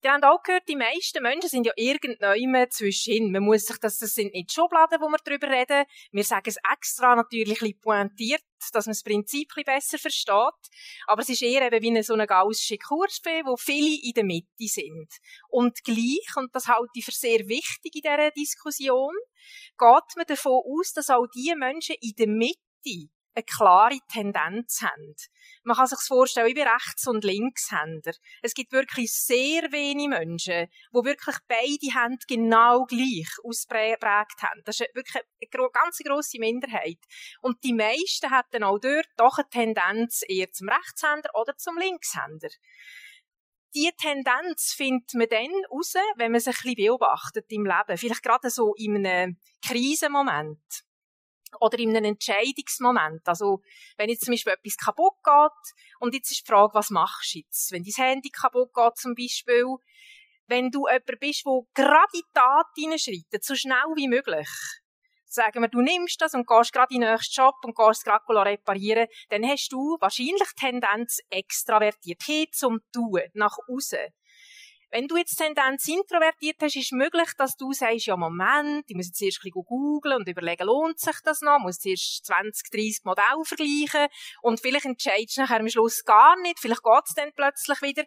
Ihr 0.02 0.14
habt 0.14 0.24
auch 0.24 0.42
gehört, 0.44 0.68
die 0.70 0.78
meisten 0.78 1.22
Menschen 1.22 1.50
sind 1.50 1.66
ja 1.66 1.74
irgendwann 1.76 2.72
zwischen. 2.72 3.32
Man 3.32 3.44
muss 3.44 3.66
sich 3.66 3.78
das, 3.80 3.98
das 3.98 4.14
sind 4.14 4.34
nicht 4.34 4.54
Schubladen, 4.54 5.02
wo 5.02 5.10
wir 5.10 5.18
darüber 5.26 5.50
reden. 5.50 5.86
Wir 6.12 6.24
sagen 6.24 6.48
es 6.48 6.56
extra 6.72 7.16
natürlich 7.16 7.62
ein 7.62 7.78
pointiert, 7.82 8.42
dass 8.72 8.86
man 8.86 8.94
das 8.94 9.04
Prinzip 9.04 9.52
ein 9.58 9.66
besser 9.66 9.98
versteht. 9.98 10.70
Aber 11.06 11.22
es 11.22 11.28
ist 11.28 11.42
eher 11.42 11.64
eben 11.64 11.82
wie 11.82 11.90
eine 11.90 12.04
so 12.04 12.14
eine 12.14 12.28
gaussische 12.28 12.78
Kurve, 12.78 13.42
wo 13.44 13.58
viele 13.58 14.00
in 14.02 14.14
der 14.14 14.24
Mitte 14.24 14.68
sind. 14.68 15.12
Und 15.50 15.84
gleich, 15.84 16.36
und 16.38 16.56
das 16.56 16.68
halte 16.68 16.92
ich 16.94 17.04
für 17.04 17.12
sehr 17.12 17.50
wichtig 17.50 17.96
in 17.96 18.02
dieser 18.02 18.32
Diskussion, 18.32 19.14
geht 19.78 20.16
man 20.16 20.26
davon 20.28 20.62
aus, 20.66 20.94
dass 20.94 21.10
auch 21.10 21.28
die 21.28 21.54
Menschen 21.58 21.96
in 22.00 22.14
der 22.18 22.28
Mitte 22.28 23.10
eine 23.36 23.44
klare 23.44 24.00
Tendenz 24.12 24.82
haben. 24.82 25.16
Man 25.64 25.78
kann 25.78 25.88
sich 25.88 26.00
vorstellen, 26.00 26.56
wie 26.56 26.62
Rechts- 26.62 27.08
und 27.08 27.24
Linkshänder. 27.24 28.12
Es 28.42 28.54
gibt 28.54 28.72
wirklich 28.72 29.14
sehr 29.14 29.72
wenige 29.72 30.10
Menschen, 30.10 30.68
die 30.68 31.06
wirklich 31.06 31.38
beide 31.48 32.00
Hände 32.00 32.26
genau 32.28 32.86
gleich 32.86 33.30
ausprägt 33.44 34.04
haben. 34.04 34.62
Das 34.66 34.80
ist 34.80 34.94
wirklich 34.94 35.24
eine 35.42 35.70
ganz 35.72 35.98
grosse 36.00 36.40
Minderheit. 36.40 37.00
Und 37.42 37.64
die 37.64 37.74
meisten 37.74 38.34
hätten 38.34 38.64
auch 38.64 38.80
dort 38.80 39.08
doch 39.18 39.38
eine 39.38 39.50
Tendenz 39.50 40.22
eher 40.28 40.52
zum 40.52 40.70
Rechtshänder 40.70 41.30
oder 41.34 41.56
zum 41.58 41.78
Linkshänder. 41.78 42.50
Die 43.76 43.92
Tendenz 43.98 44.74
findet 44.76 45.14
man 45.14 45.28
dann 45.30 45.52
raus, 45.72 45.94
wenn 46.16 46.32
man 46.32 46.42
sich 46.42 46.56
ein 46.56 46.74
bisschen 46.74 46.88
beobachtet 46.88 47.46
im 47.50 47.66
Leben. 47.66 47.98
Vielleicht 47.98 48.24
gerade 48.24 48.50
so 48.50 48.74
in 48.76 49.06
einem 49.06 49.38
Krisenmoment 49.64 50.89
oder 51.60 51.80
in 51.80 51.96
einem 51.96 52.06
Entscheidungsmoment. 52.06 53.22
Also, 53.26 53.62
wenn 53.98 54.10
jetzt 54.10 54.26
zum 54.26 54.34
Beispiel 54.34 54.54
etwas 54.54 54.78
kaputt 54.78 55.14
geht 55.24 55.74
und 56.00 56.14
jetzt 56.14 56.32
ist 56.32 56.48
die 56.48 56.52
Frage, 56.52 56.74
was 56.74 56.90
machst 56.90 57.34
du 57.34 57.40
jetzt? 57.40 57.72
Wenn 57.72 57.84
dein 57.84 58.06
Handy 58.06 58.30
kaputt 58.30 58.74
geht 58.74 58.98
zum 58.98 59.16
Beispiel, 59.16 59.66
wenn 60.48 60.72
du 60.72 60.88
jemand 60.88 61.20
bist, 61.20 61.46
der 61.46 61.62
gerade 61.74 62.08
in 62.14 62.22
die 62.22 62.34
Tat 62.34 62.68
hineinschreitet, 62.76 63.44
so 63.44 63.56
schnell 63.56 63.96
wie 63.96 64.08
möglich, 64.08 64.50
sagen 65.26 65.62
wir, 65.62 65.70
du 65.70 65.82
nimmst 65.82 66.20
das 66.22 66.34
und 66.34 66.48
gehst 66.48 66.74
gerade 66.74 66.94
in 66.94 67.02
den 67.02 67.12
nächsten 67.12 67.42
Job 67.42 67.56
und 67.64 67.76
gehst 67.76 68.00
es 68.00 68.04
gerade 68.04 68.24
reparieren, 68.28 69.08
dann 69.30 69.46
hast 69.46 69.72
du 69.72 69.98
wahrscheinlich 70.00 70.50
Tendenz 70.60 71.20
extravertiert 71.30 72.24
hin 72.24 72.48
zum 72.52 72.80
Tun, 72.92 73.22
nach 73.34 73.58
außen. 73.68 74.10
Wenn 74.92 75.08
du 75.08 75.18
jetzt 75.18 75.36
Tendenz 75.36 75.88
introvertiert 75.88 76.58
hast, 76.62 76.76
ist 76.76 76.94
möglich, 76.94 77.30
dass 77.38 77.56
du 77.56 77.72
sagst, 77.74 78.08
ja, 78.08 78.18
Moment, 78.18 78.86
ich 78.88 78.96
muss 78.96 79.08
jetzt 79.08 79.22
erst 79.22 79.38
ein 79.40 79.52
bisschen 79.52 79.64
googeln 79.66 80.18
und 80.18 80.28
überlegen, 80.28 80.66
lohnt 80.66 81.00
sich 81.00 81.16
das 81.24 81.42
noch? 81.42 81.58
Ich 81.60 81.64
muss 81.64 81.80
zuerst 81.80 82.26
20, 82.26 82.72
30 82.72 83.04
Modelle 83.04 83.44
vergleichen 83.44 84.08
und 84.42 84.60
vielleicht 84.60 84.86
entscheidest 84.86 85.38
du 85.38 85.42
nachher 85.42 85.60
am 85.60 85.70
Schluss 85.70 86.04
gar 86.04 86.36
nicht, 86.42 86.60
vielleicht 86.60 86.82
geht 86.82 87.04
es 87.06 87.14
dann 87.14 87.32
plötzlich 87.36 87.82
wieder. 87.84 88.04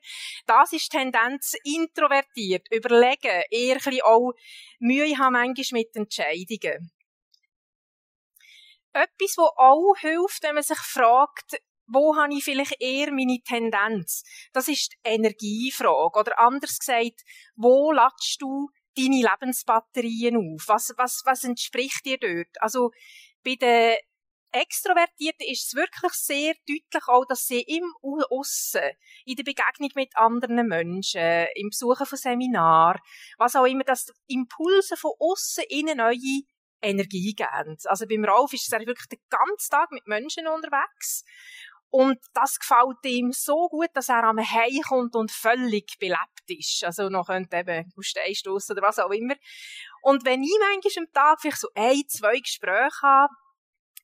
Das 0.47 0.73
ist 0.73 0.91
Tendenz 0.91 1.55
introvertiert. 1.63 2.67
Überlegen, 2.73 3.43
eher 3.51 3.75
ein 3.75 3.79
bisschen 3.79 4.03
auch 4.03 4.33
Mühe 4.81 5.17
haben 5.19 5.35
manchmal 5.35 5.81
mit 5.81 5.95
Entscheidungen. 5.95 6.91
etwas, 8.93 9.37
wo 9.39 9.45
auch 9.57 9.95
hilft, 10.01 10.43
wenn 10.43 10.55
man 10.55 10.65
sich 10.65 10.79
fragt, 10.79 11.59
wo 11.93 12.17
habe 12.17 12.35
ich 12.35 12.45
vielleicht 12.45 12.81
eher 12.81 13.13
meine 13.13 13.39
Tendenz? 13.43 14.25
Das 14.53 14.69
ist 14.69 14.93
die 14.93 15.11
Energiefrage. 15.11 16.19
Oder 16.19 16.39
anders 16.39 16.79
gesagt, 16.79 17.23
wo 17.55 17.93
ladest 17.93 18.41
du 18.41 18.69
deine 18.97 19.23
Lebensbatterien 19.23 20.37
auf? 20.37 20.65
Was, 20.69 20.93
was, 20.97 21.23
was 21.25 21.45
entspricht 21.45 22.05
dir 22.05 22.19
dort? 22.19 22.61
Also, 22.61 22.91
bei 23.45 23.57
den 23.57 23.97
Extrovertierten 24.53 25.47
ist 25.49 25.69
es 25.69 25.75
wirklich 25.75 26.13
sehr 26.13 26.55
deutlich 26.69 27.09
auch, 27.09 27.25
dass 27.25 27.47
sie 27.47 27.63
im 27.63 27.85
Aussen, 28.03 28.83
in 29.25 29.37
der 29.37 29.45
Begegnung 29.45 29.91
mit 29.95 30.15
anderen 30.15 30.67
Menschen, 30.67 31.47
im 31.55 31.71
Besuchen 31.71 32.05
von 32.05 32.19
Seminaren, 32.19 33.01
was 33.39 33.57
auch 33.57 33.65
immer, 33.65 33.85
dass 33.85 34.13
Impulse 34.27 34.97
von 34.99 35.13
außen 35.19 35.65
in 35.71 35.89
eine 35.89 36.03
neue 36.03 36.43
Energie 36.83 37.35
geben. 37.35 37.77
Also 37.85 38.07
beim 38.07 38.25
Ralf 38.25 38.53
ist 38.53 38.73
er 38.73 38.81
wirklich 38.81 39.09
den 39.09 39.21
ganzen 39.31 39.71
Tag 39.71 39.91
mit 39.91 40.07
Menschen 40.07 40.47
unterwegs. 40.47 41.25
Und 41.95 42.19
das 42.33 42.59
gefällt 42.59 43.05
ihm 43.05 43.33
so 43.33 43.69
gut, 43.69 43.91
dass 43.93 44.09
er 44.09 44.25
am 44.25 44.39
Heim 44.39 44.81
kommt 44.89 45.15
und 45.15 45.31
völlig 45.31 45.99
belebt 45.99 46.49
ist. 46.49 46.85
Also 46.85 47.11
noch 47.11 47.27
könnte 47.27 47.55
eben 47.59 47.93
Steinstoss 48.01 48.71
oder 48.71 48.81
was 48.81 48.99
auch 48.99 49.11
immer. 49.11 49.35
Und 50.01 50.25
wenn 50.25 50.43
ich 50.43 50.57
manchmal 50.59 51.05
am 51.05 51.13
Tag 51.13 51.43
vielleicht 51.43 51.61
so 51.61 51.69
ein, 51.75 52.03
zwei 52.09 52.39
Gespräche 52.39 53.03
habe, 53.03 53.35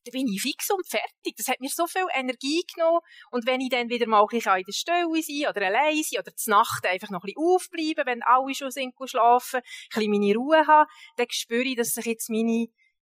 dann 0.05 0.13
bin 0.13 0.29
ich 0.29 0.43
fix 0.43 0.71
und 0.71 0.87
fertig. 0.87 1.35
Das 1.39 1.49
hat 1.49 1.61
mir 1.61 1.71
so 1.71 1.87
viel 1.87 2.05
Energie 2.15 2.63
genommen. 2.75 3.01
Und 3.31 3.47
wenn 3.47 3.63
ich 3.63 3.71
dann 3.71 3.89
wieder 3.89 4.07
mal 4.07 4.21
ein 4.21 4.27
bisschen 4.29 4.59
in 4.59 4.65
der 4.67 4.73
Stelle 4.75 5.23
sein 5.23 5.51
oder 5.51 5.67
allein 5.67 6.03
sein 6.03 6.21
oder 6.21 6.37
zur 6.37 6.51
Nacht 6.51 6.85
einfach 6.85 7.09
noch 7.09 7.25
ein 7.25 7.33
bisschen 7.33 7.43
aufbleiben, 7.43 8.05
wenn 8.05 8.23
alle 8.23 8.55
schon 8.55 8.71
sind 8.71 8.93
schlafen, 9.07 9.61
ein 9.61 9.89
bisschen 9.95 10.11
meine 10.11 10.35
Ruhe 10.35 10.67
haben, 10.67 10.91
dann 11.17 11.27
spüre 11.31 11.65
ich, 11.65 11.77
dass 11.77 11.95
sich 11.95 12.05
jetzt 12.05 12.29
meine 12.29 12.67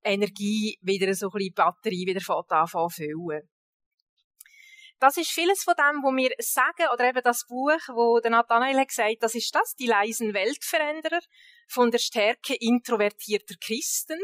Energie 0.03 0.79
wieder 0.81 1.13
so 1.13 1.27
ein 1.27 1.37
bisschen 1.37 1.53
Batterie 1.53 2.07
wieder 2.07 2.43
anfangen 2.49 2.89
füllen. 2.89 3.52
Das 5.03 5.17
ist 5.17 5.31
vieles 5.31 5.65
von 5.65 5.73
dem, 5.75 6.01
wo 6.01 6.15
wir 6.15 6.33
sagen, 6.39 6.87
oder 6.93 7.09
eben 7.09 7.21
das 7.21 7.45
Buch, 7.45 7.77
wo 7.89 8.21
der 8.21 8.31
Nathanael 8.31 8.79
hat 8.79 8.87
gesagt, 8.87 9.17
das 9.19 9.35
ist 9.35 9.53
das, 9.53 9.75
die 9.75 9.85
leisen 9.85 10.33
Weltveränderer 10.33 11.19
von 11.67 11.91
der 11.91 11.97
Stärke 11.97 12.55
introvertierter 12.55 13.55
Christen. 13.59 14.17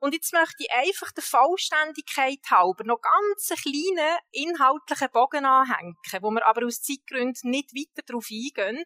Und 0.00 0.12
jetzt 0.12 0.32
möchte 0.32 0.64
ich 0.64 0.72
einfach 0.72 1.12
der 1.12 1.22
Vollständigkeit 1.22 2.40
halber 2.50 2.82
noch 2.82 2.98
ganz 3.00 3.52
einen 3.52 3.60
kleinen 3.60 4.18
inhaltlichen 4.32 5.10
Bogen 5.12 5.44
anhängen, 5.44 5.96
wo 6.22 6.30
wir 6.32 6.44
aber 6.44 6.66
aus 6.66 6.82
Zeitgründen 6.82 7.52
nicht 7.52 7.70
weiter 7.72 8.04
darauf 8.04 8.26
eingehen. 8.32 8.84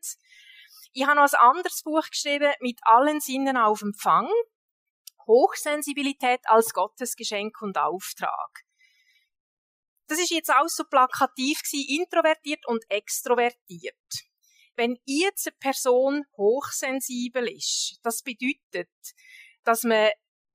Ich 0.93 1.07
habe 1.07 1.17
noch 1.17 1.33
ein 1.33 1.57
anderes 1.57 1.85
Buch 1.85 2.07
geschrieben, 2.11 2.53
mit 2.61 2.81
allen 2.83 3.21
Sinnen 3.21 3.57
auf 3.57 3.81
Empfang. 3.81 4.29
Hochsensibilität 5.27 6.41
als 6.45 6.75
Gottesgeschenk 6.75 7.63
und 7.63 7.79
Auftrag. 7.79 8.68
Das 10.09 10.19
ist 10.19 10.31
jetzt 10.31 10.51
auch 10.51 10.69
so 10.69 10.85
plakativ 10.85 11.63
gewesen, 11.63 12.01
introvertiert 12.01 12.67
und 12.67 12.83
extrovertiert. 12.89 13.95
Wenn 14.75 14.97
jetzt 15.05 15.49
eine 15.49 15.57
Person 15.59 16.25
hochsensibel 16.37 17.49
ist, 17.49 17.99
das 18.03 18.23
bedeutet, 18.23 18.89
dass 19.65 19.83
man 19.83 20.09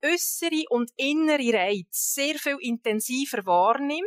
äußere 0.04 0.64
und 0.70 0.92
innere 0.98 1.54
Reize 1.54 1.86
sehr 1.92 2.36
viel 2.40 2.58
intensiver 2.62 3.46
wahrnimmt 3.46 4.04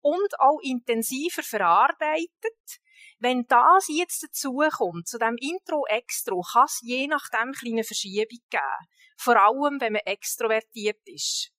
und 0.00 0.40
auch 0.40 0.58
intensiver 0.62 1.42
verarbeitet. 1.42 2.80
Wenn 3.18 3.44
das 3.46 3.88
jetzt 3.88 4.22
dazukommt, 4.22 5.06
zu 5.06 5.18
dem 5.18 5.36
Intro-Extro, 5.38 6.40
kann 6.52 6.64
es 6.64 6.80
je 6.82 7.08
nachdem 7.08 7.52
kleine 7.52 7.84
Verschiebung 7.84 8.38
geben. 8.48 8.62
Vor 9.16 9.36
allem, 9.36 9.80
wenn 9.80 9.94
man 9.94 10.02
extrovertiert 10.04 11.00
ist. 11.04 11.50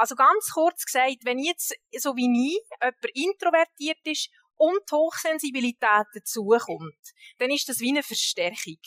Also 0.00 0.14
ganz 0.14 0.52
kurz 0.54 0.86
gesagt, 0.86 1.18
wenn 1.24 1.38
jetzt, 1.38 1.74
so 1.98 2.16
wie 2.16 2.24
ich, 2.24 2.58
jemand 2.80 3.04
introvertiert 3.12 3.98
ist 4.04 4.30
und 4.56 4.80
Hochsensibilität 4.90 6.06
dazukommt, 6.14 7.12
dann 7.36 7.50
ist 7.50 7.68
das 7.68 7.80
wie 7.80 7.90
eine 7.90 8.02
Verstärkung. 8.02 8.78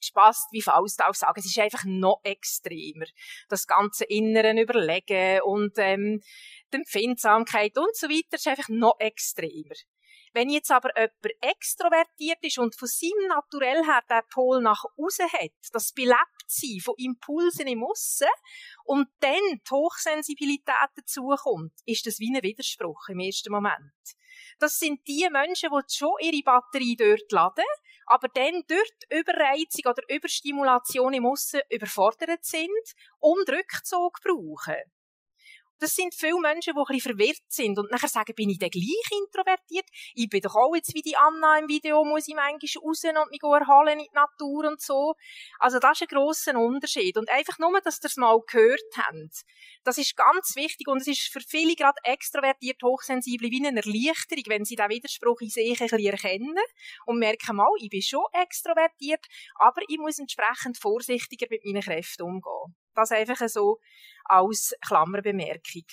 Spaß, 0.00 0.46
wie 0.52 0.62
Faust 0.62 1.02
auch 1.02 1.14
sagen, 1.14 1.40
es 1.40 1.46
ist 1.46 1.58
einfach 1.58 1.82
noch 1.84 2.20
extremer. 2.22 3.06
Das 3.48 3.66
ganze 3.66 4.04
Inneren 4.04 4.58
überlegen 4.58 5.42
und 5.42 5.72
ähm, 5.78 6.22
die 6.72 6.76
Empfindsamkeit 6.76 7.76
und 7.76 7.96
so 7.96 8.08
weiter 8.08 8.36
ist 8.36 8.46
einfach 8.46 8.68
noch 8.68 9.00
extremer. 9.00 9.74
Wenn 10.32 10.48
jetzt 10.48 10.70
aber 10.70 10.90
jemand 10.96 11.34
extrovertiert 11.40 12.38
ist 12.42 12.58
und 12.58 12.78
von 12.78 12.86
seinem 12.86 13.26
Naturell 13.26 13.84
her 13.84 14.02
den 14.08 14.22
Pol 14.32 14.62
nach 14.62 14.84
außen 14.96 15.26
hat, 15.32 15.50
das 15.72 15.92
Belebtsein 16.50 16.80
von 16.80 16.94
Impulsen 16.98 17.66
im 17.66 17.84
Aussen 17.84 18.28
und 18.84 19.08
dann 19.20 19.34
die 19.34 19.70
Hochsensibilität 19.70 20.90
dazukommt, 20.96 21.72
ist 21.86 22.06
das 22.06 22.18
wie 22.18 22.34
ein 22.34 22.42
Widerspruch 22.42 23.08
im 23.08 23.20
ersten 23.20 23.52
Moment. 23.52 23.92
Das 24.58 24.78
sind 24.78 25.06
die 25.06 25.28
Menschen, 25.30 25.70
die 25.70 25.94
schon 25.94 26.12
ihre 26.20 26.42
Batterie 26.42 26.96
dort 26.96 27.30
laden, 27.30 27.64
aber 28.06 28.28
dann 28.28 28.62
die 28.68 29.18
Überreizung 29.18 29.90
oder 29.90 30.02
Überstimulation 30.08 31.14
im 31.14 31.26
Aussen 31.26 31.60
überfordert 31.70 32.44
sind 32.44 32.94
und 33.18 33.48
Rückzug 33.48 34.20
brauchen 34.22 34.76
das 35.80 35.94
sind 35.94 36.14
viele 36.14 36.38
Menschen, 36.40 36.74
die 36.74 36.78
ein 36.78 36.84
bisschen 36.84 37.16
verwirrt 37.16 37.42
sind 37.48 37.78
und 37.78 37.90
nachher 37.90 38.08
sagen, 38.08 38.34
bin 38.34 38.50
ich 38.50 38.58
denn 38.58 38.70
gleich 38.70 39.10
introvertiert? 39.24 39.86
Ich 40.14 40.28
bin 40.28 40.40
doch 40.40 40.54
auch 40.54 40.74
jetzt 40.74 40.94
wie 40.94 41.02
die 41.02 41.16
Anna 41.16 41.58
im 41.58 41.68
Video, 41.68 42.04
muss 42.04 42.28
ich 42.28 42.34
manchmal 42.34 42.84
raus 42.84 43.04
und 43.04 43.30
mich 43.30 43.42
erholen 43.42 43.98
in 43.98 44.04
die 44.04 44.14
Natur 44.14 44.68
und 44.68 44.80
so. 44.80 45.14
Also 45.58 45.78
das 45.78 46.00
ist 46.00 46.02
ein 46.02 46.16
grosser 46.16 46.58
Unterschied. 46.58 47.16
Und 47.16 47.30
einfach 47.30 47.58
nur, 47.58 47.80
dass 47.80 48.00
ihr 48.02 48.06
es 48.06 48.16
mal 48.16 48.38
gehört 48.46 48.80
habt. 48.96 49.44
Das 49.84 49.96
ist 49.96 50.16
ganz 50.16 50.54
wichtig 50.54 50.86
und 50.88 51.00
es 51.00 51.06
ist 51.06 51.32
für 51.32 51.40
viele 51.40 51.74
gerade 51.74 51.98
extrovertiert 52.04 52.82
Hochsensible 52.82 53.50
wie 53.50 53.66
eine 53.66 53.80
Erleichterung, 53.80 54.44
wenn 54.48 54.64
sie 54.64 54.76
diesen 54.76 54.90
Widerspruch 54.90 55.40
in 55.40 55.48
sich 55.48 55.80
ein 55.80 55.88
bisschen 55.88 56.12
erkennen 56.12 56.58
und 57.06 57.18
merken, 57.18 57.56
mal, 57.56 57.68
ich 57.78 57.88
bin 57.88 58.02
schon 58.02 58.24
extrovertiert, 58.32 59.24
aber 59.54 59.80
ich 59.88 59.98
muss 59.98 60.18
entsprechend 60.18 60.78
vorsichtiger 60.78 61.46
mit 61.48 61.64
meinen 61.64 61.82
Kräften 61.82 62.22
umgehen. 62.22 62.74
Das 62.94 63.12
einfach 63.12 63.48
so 63.48 63.78
als 64.24 64.74
Klammerbemerkung. 64.86 65.84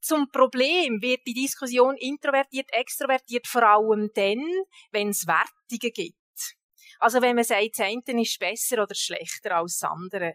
Zum 0.00 0.28
Problem 0.30 1.00
wird 1.00 1.20
die 1.26 1.34
Diskussion 1.34 1.96
introvertiert, 1.96 2.72
extrovertiert 2.72 3.46
vor 3.46 3.62
allem 3.62 4.10
dann, 4.14 4.44
wenn 4.90 5.10
es 5.10 5.26
Wertungen 5.28 5.92
gibt. 5.92 6.56
Also 6.98 7.22
wenn 7.22 7.36
man 7.36 7.44
sagt, 7.44 7.78
das 7.78 7.86
eine 7.86 8.22
ist 8.22 8.38
besser 8.38 8.82
oder 8.82 8.94
schlechter 8.94 9.56
als 9.56 9.78
das 9.78 9.90
andere. 9.90 10.34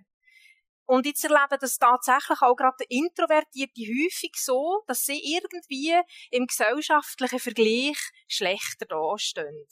Und 0.85 1.05
jetzt 1.05 1.23
erleben 1.25 1.57
das 1.59 1.77
tatsächlich 1.77 2.41
auch 2.41 2.55
gerade 2.55 2.85
Introvertierte 2.87 3.81
häufig 3.81 4.35
so, 4.37 4.83
dass 4.87 5.03
sie 5.05 5.19
irgendwie 5.35 5.93
im 6.31 6.47
gesellschaftlichen 6.47 7.39
Vergleich 7.39 7.97
schlechter 8.29 8.85
dastehen. 8.85 9.67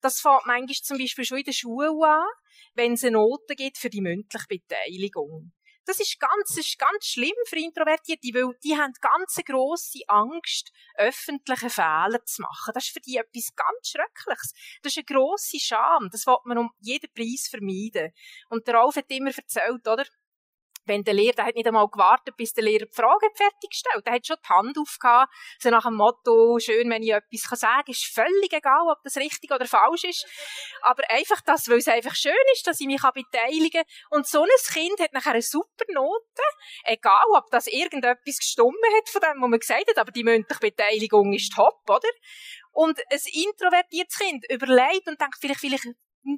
Das 0.00 0.20
fängt 0.20 0.46
manchmal 0.46 0.76
zum 0.76 0.98
Beispiel 0.98 1.24
schon 1.24 1.38
in 1.38 1.44
der 1.44 1.52
Schule 1.52 1.90
an, 1.90 2.24
wenn 2.74 2.94
es 2.94 3.04
eine 3.04 3.12
Note 3.12 3.54
gibt 3.54 3.78
für 3.78 3.90
die 3.90 4.00
mündliche 4.00 4.46
Beteiligung. 4.48 5.52
Das 5.84 5.98
ist 5.98 6.20
ganz, 6.20 6.56
ist 6.56 6.78
ganz 6.78 7.06
schlimm 7.06 7.34
für 7.46 7.58
Introvertierte, 7.58 8.28
weil 8.28 8.56
die 8.62 8.76
haben 8.76 8.92
ganz 9.00 9.34
grosse 9.44 9.98
Angst, 10.06 10.70
öffentliche 10.94 11.70
Fehler 11.70 12.24
zu 12.24 12.42
machen. 12.42 12.70
Das 12.72 12.84
ist 12.84 12.92
für 12.92 13.00
die 13.00 13.16
etwas 13.16 13.52
ganz 13.56 13.88
Schreckliches. 13.88 14.52
Das 14.82 14.92
ist 14.92 14.98
eine 14.98 15.18
grosse 15.18 15.58
Scham. 15.58 16.08
Das 16.12 16.26
will 16.26 16.36
man 16.44 16.58
um 16.58 16.70
jeden 16.78 17.12
Preis 17.12 17.48
vermeiden. 17.50 18.12
Und 18.48 18.66
der 18.68 18.74
Ralf 18.74 18.94
hat 18.94 19.10
immer 19.10 19.36
erzählt, 19.36 19.88
oder? 19.88 20.06
Wenn 20.84 21.04
der 21.04 21.14
Lehrer, 21.14 21.34
der 21.34 21.44
hat 21.46 21.54
nicht 21.54 21.66
einmal 21.66 21.88
gewartet, 21.88 22.36
bis 22.36 22.52
der 22.52 22.64
Lehrer 22.64 22.86
die 22.86 22.94
Frage 22.94 23.26
fertiggestellt. 23.34 24.06
Der 24.06 24.14
hat 24.14 24.26
schon 24.26 24.36
die 24.42 24.48
Hand 24.48 24.78
aufgehabt, 24.78 25.32
so 25.58 25.70
nach 25.70 25.84
dem 25.84 25.94
Motto, 25.94 26.58
schön, 26.58 26.90
wenn 26.90 27.02
ich 27.02 27.12
etwas 27.12 27.60
sagen 27.60 27.84
kann, 27.84 27.92
ist 27.92 28.04
völlig 28.06 28.52
egal, 28.52 28.88
ob 28.90 29.02
das 29.04 29.16
richtig 29.16 29.50
oder 29.52 29.66
falsch 29.66 30.04
ist. 30.04 30.26
Aber 30.82 31.02
einfach 31.10 31.40
das, 31.42 31.68
weil 31.68 31.78
es 31.78 31.88
einfach 31.88 32.14
schön 32.14 32.32
ist, 32.52 32.66
dass 32.66 32.80
ich 32.80 32.86
mich 32.86 33.02
beteiligen 33.02 33.82
kann. 33.82 34.18
Und 34.18 34.26
so 34.26 34.42
ein 34.42 34.48
Kind 34.72 35.00
hat 35.00 35.12
nachher 35.12 35.32
eine 35.32 35.42
super 35.42 35.84
Note, 35.92 36.42
egal, 36.84 37.26
ob 37.36 37.50
das 37.50 37.66
irgendetwas 37.66 38.38
gestummen 38.38 38.76
hat 38.96 39.08
von 39.08 39.20
dem, 39.20 39.42
was 39.42 39.48
man 39.48 39.58
gesagt 39.58 39.88
hat, 39.88 39.98
aber 39.98 40.12
die 40.12 40.24
mündliche 40.24 40.60
Beteiligung 40.60 41.32
ist 41.32 41.52
top, 41.54 41.80
oder? 41.88 42.08
Und 42.72 42.98
ein 43.10 43.20
introvertiertes 43.32 44.18
Kind 44.18 44.50
überlegt 44.50 45.06
und 45.06 45.20
denkt 45.20 45.36
vielleicht, 45.40 45.60
vielleicht 45.60 45.86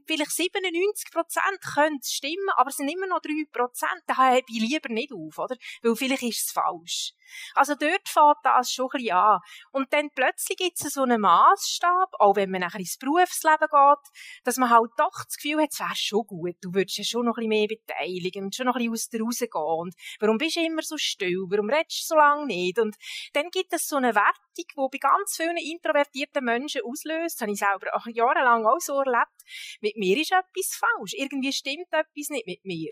vielleicht 0.06 0.30
97 0.30 1.10
Prozent 1.12 1.60
können 1.74 2.00
stimmen, 2.02 2.50
aber 2.56 2.70
es 2.70 2.76
sind 2.76 2.88
immer 2.88 3.06
noch 3.06 3.20
3 3.20 3.44
Prozent. 3.52 4.02
Da 4.06 4.16
habe 4.16 4.42
ich 4.48 4.60
lieber 4.60 4.88
nicht 4.88 5.12
auf, 5.12 5.38
oder? 5.38 5.56
Weil 5.82 5.96
vielleicht 5.96 6.22
ist 6.22 6.46
es 6.46 6.52
falsch. 6.52 7.12
Also 7.54 7.74
dort 7.74 8.08
fängt 8.08 8.36
das 8.42 8.70
schon 8.70 8.86
ein 8.86 8.98
bisschen 8.98 9.16
an. 9.16 9.40
Und 9.72 9.92
dann 9.92 10.10
plötzlich 10.14 10.58
gibt 10.58 10.80
es 10.80 10.92
so 10.92 11.02
einen 11.02 11.20
Maßstab, 11.20 12.14
auch 12.18 12.36
wenn 12.36 12.50
man 12.50 12.60
nachher 12.60 12.80
ins 12.80 12.98
Berufsleben 12.98 13.68
geht, 13.70 14.44
dass 14.44 14.56
man 14.56 14.70
halt 14.70 14.90
doch 14.96 15.24
das 15.24 15.36
Gefühl 15.36 15.62
hat, 15.62 15.72
es 15.72 15.80
wäre 15.80 15.94
schon 15.94 16.26
gut, 16.26 16.56
du 16.60 16.74
würdest 16.74 16.98
ja 16.98 17.04
schon 17.04 17.26
noch 17.26 17.36
ein 17.38 17.48
bisschen 17.48 17.48
mehr 17.48 17.66
beteiligen 17.66 18.44
und 18.44 18.54
schon 18.54 18.66
noch 18.66 18.76
ein 18.76 18.90
bisschen 18.90 19.22
aus 19.22 19.38
der 19.38 19.48
rausgehen. 19.48 19.80
Und 19.80 19.94
warum 20.20 20.38
bist 20.38 20.56
du 20.56 20.60
immer 20.60 20.82
so 20.82 20.96
still? 20.96 21.44
Warum 21.48 21.70
redest 21.70 22.02
du 22.02 22.14
so 22.14 22.16
lange 22.16 22.46
nicht? 22.46 22.78
Und 22.78 22.96
dann 23.32 23.50
gibt 23.50 23.72
es 23.72 23.88
so 23.88 23.96
eine 23.96 24.14
Wertung, 24.14 24.34
die 24.56 24.64
bei 24.74 24.98
ganz 24.98 25.36
vielen 25.36 25.56
introvertierten 25.56 26.44
Menschen 26.44 26.82
auslöst. 26.84 27.36
Das 27.36 27.42
habe 27.42 27.52
ich 27.52 27.58
selber 27.58 27.94
auch 27.94 28.06
jahrelang 28.06 28.66
auch 28.66 28.80
so 28.80 29.00
erlebt. 29.00 29.43
Mit 29.80 29.96
mir 29.96 30.18
ist 30.18 30.32
etwas 30.32 30.78
falsch. 30.78 31.14
Irgendwie 31.14 31.52
stimmt 31.52 31.92
etwas 31.92 32.28
nicht 32.28 32.46
mit 32.46 32.64
mir. 32.64 32.90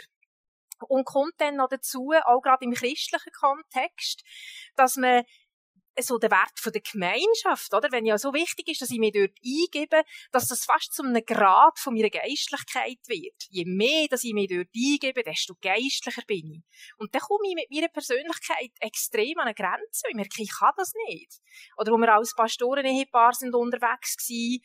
Und 0.88 1.04
kommt 1.04 1.35
dann 1.38 1.56
noch 1.56 1.68
dazu, 1.68 2.11
auch 2.25 2.40
gerade 2.40 2.64
im 2.64 2.75
christlichen 2.75 3.32
Kontext, 3.32 4.23
dass 4.75 4.97
man 4.97 5.25
so 6.00 6.18
der 6.18 6.30
Wert 6.30 6.59
von 6.59 6.73
der 6.73 6.80
Gemeinschaft, 6.80 7.75
oder? 7.75 7.92
Wenn 7.92 8.06
ja 8.06 8.16
so 8.16 8.32
wichtig 8.32 8.68
ist, 8.68 8.80
dass 8.80 8.90
ich 8.90 8.99
mich 8.99 9.12
dort 9.12 9.37
eingebe, 9.44 10.02
dass 10.30 10.49
das 10.49 10.64
fast 10.64 10.94
zu 10.94 11.02
einem 11.02 11.25
Grad 11.25 11.78
von 11.78 11.94
meiner 11.94 12.09
Geistlichkeit 12.09 12.99
wird. 13.06 13.44
Je 13.50 13.64
mehr, 13.66 14.06
dass 14.09 14.25
ich 14.25 14.32
mich 14.32 14.49
dort 14.49 14.68
eingebe, 14.75 15.23
desto 15.23 15.54
geistlicher 15.61 16.23
bin 16.26 16.50
ich. 16.50 16.62
Und 16.97 17.14
dann 17.14 17.21
komme 17.21 17.49
ich 17.49 17.54
mit 17.54 17.71
meiner 17.71 17.88
Persönlichkeit 17.88 18.73
extrem 18.80 19.38
an 19.38 19.49
eine 19.49 19.54
Grenze. 19.54 20.06
Ich 20.09 20.14
merke, 20.14 20.42
ich 20.42 20.52
kann 20.59 20.73
das 20.76 20.92
nicht. 21.09 21.40
Oder 21.76 21.92
wo 21.92 21.99
wir 21.99 22.14
als 22.14 22.35
Pastoren-Ehepaar 22.35 23.35
sind 23.35 23.54
unterwegs 23.54 24.16
waren, 24.16 24.61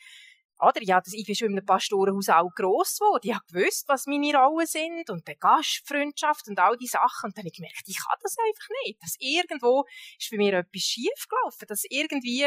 oder? 0.60 0.82
Ja, 0.82 1.00
das, 1.00 1.12
ich 1.12 1.26
bin 1.26 1.34
schon 1.34 1.48
in 1.48 1.58
einem 1.58 1.66
Pastorenhaus 1.66 2.28
auch 2.28 2.50
gross 2.54 2.98
geworden. 2.98 3.28
Ich 3.28 3.34
habe 3.34 3.44
gewusst, 3.46 3.88
was 3.88 4.06
meine 4.06 4.36
Rollen 4.36 4.66
sind 4.66 5.10
und 5.10 5.26
die 5.26 5.36
Gastfreundschaft 5.38 6.48
und 6.48 6.58
all 6.58 6.76
die 6.76 6.86
Sachen. 6.86 7.28
Und 7.28 7.36
dann 7.36 7.42
habe 7.42 7.48
ich 7.48 7.56
gemerkt, 7.56 7.82
ich 7.86 7.98
kann 7.98 8.18
das 8.22 8.36
einfach 8.38 8.68
nicht. 8.84 9.02
Das 9.02 9.14
irgendwo 9.18 9.84
ist 10.18 10.30
bei 10.30 10.36
mir 10.36 10.54
etwas 10.54 10.82
schief 10.82 11.26
gelaufen. 11.28 11.66
Das 11.68 11.84
irgendwie, 11.88 12.46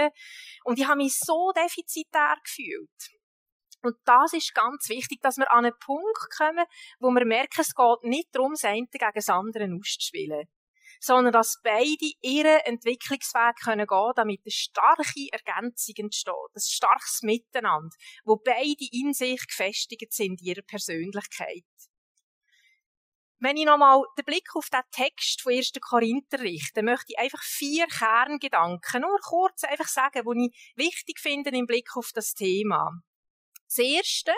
und 0.66 0.80
ich 0.80 0.88
habe 0.88 0.98
mich 0.98 1.18
so 1.18 1.52
defizitär 1.56 2.36
gefühlt. 2.44 3.12
Und 3.84 3.96
das 4.06 4.34
ist 4.34 4.54
ganz 4.54 4.90
wichtig, 4.90 5.22
dass 5.22 5.38
wir 5.38 5.52
an 5.52 5.66
einen 5.66 5.78
Punkt 5.80 6.30
kommen, 6.38 6.66
wo 7.00 7.10
wir 7.10 7.26
merken, 7.26 7.62
es 7.62 7.74
geht 7.74 8.04
nicht 8.04 8.28
darum, 8.36 8.52
das 8.52 8.66
eine 8.66 8.86
gegen 8.86 9.12
das 9.16 9.30
andere 9.30 9.68
auszuspielen 9.74 10.48
sondern 11.02 11.34
dass 11.34 11.60
beide 11.64 12.12
ihren 12.22 12.60
Entwicklungsweg 12.64 13.56
können 13.64 13.88
gehen, 13.88 14.12
damit 14.16 14.42
eine 14.46 14.52
starke 14.52 15.28
Ergänzung 15.32 15.96
entsteht, 15.98 16.34
ein 16.56 16.62
starkes 16.62 17.22
Miteinander, 17.24 17.96
wo 18.24 18.38
beide 18.38 18.86
in 18.92 19.12
sich 19.14 19.46
gefestigt 19.48 20.14
sind, 20.14 20.40
in 20.42 20.48
ihrer 20.48 20.62
Persönlichkeit. 20.62 21.66
Wenn 23.40 23.58
ich 23.58 23.66
nochmal 23.66 24.04
den 24.16 24.26
Blick 24.26 24.56
auf 24.56 24.70
den 24.70 24.82
Text 24.92 25.42
von 25.42 25.54
1. 25.54 25.72
Korinther 25.82 26.42
richte, 26.42 26.84
möchte 26.84 27.14
ich 27.14 27.18
einfach 27.18 27.42
vier 27.42 27.88
Kerngedanken 27.88 29.02
nur 29.02 29.18
kurz 29.22 29.64
einfach 29.64 29.88
sagen, 29.88 30.22
die 30.24 30.52
ich 30.54 30.74
wichtig 30.76 31.20
finde 31.20 31.50
im 31.50 31.66
Blick 31.66 31.90
auf 31.98 32.12
das 32.14 32.36
Thema. 32.36 32.92
Das 33.66 33.80
erste, 33.80 34.34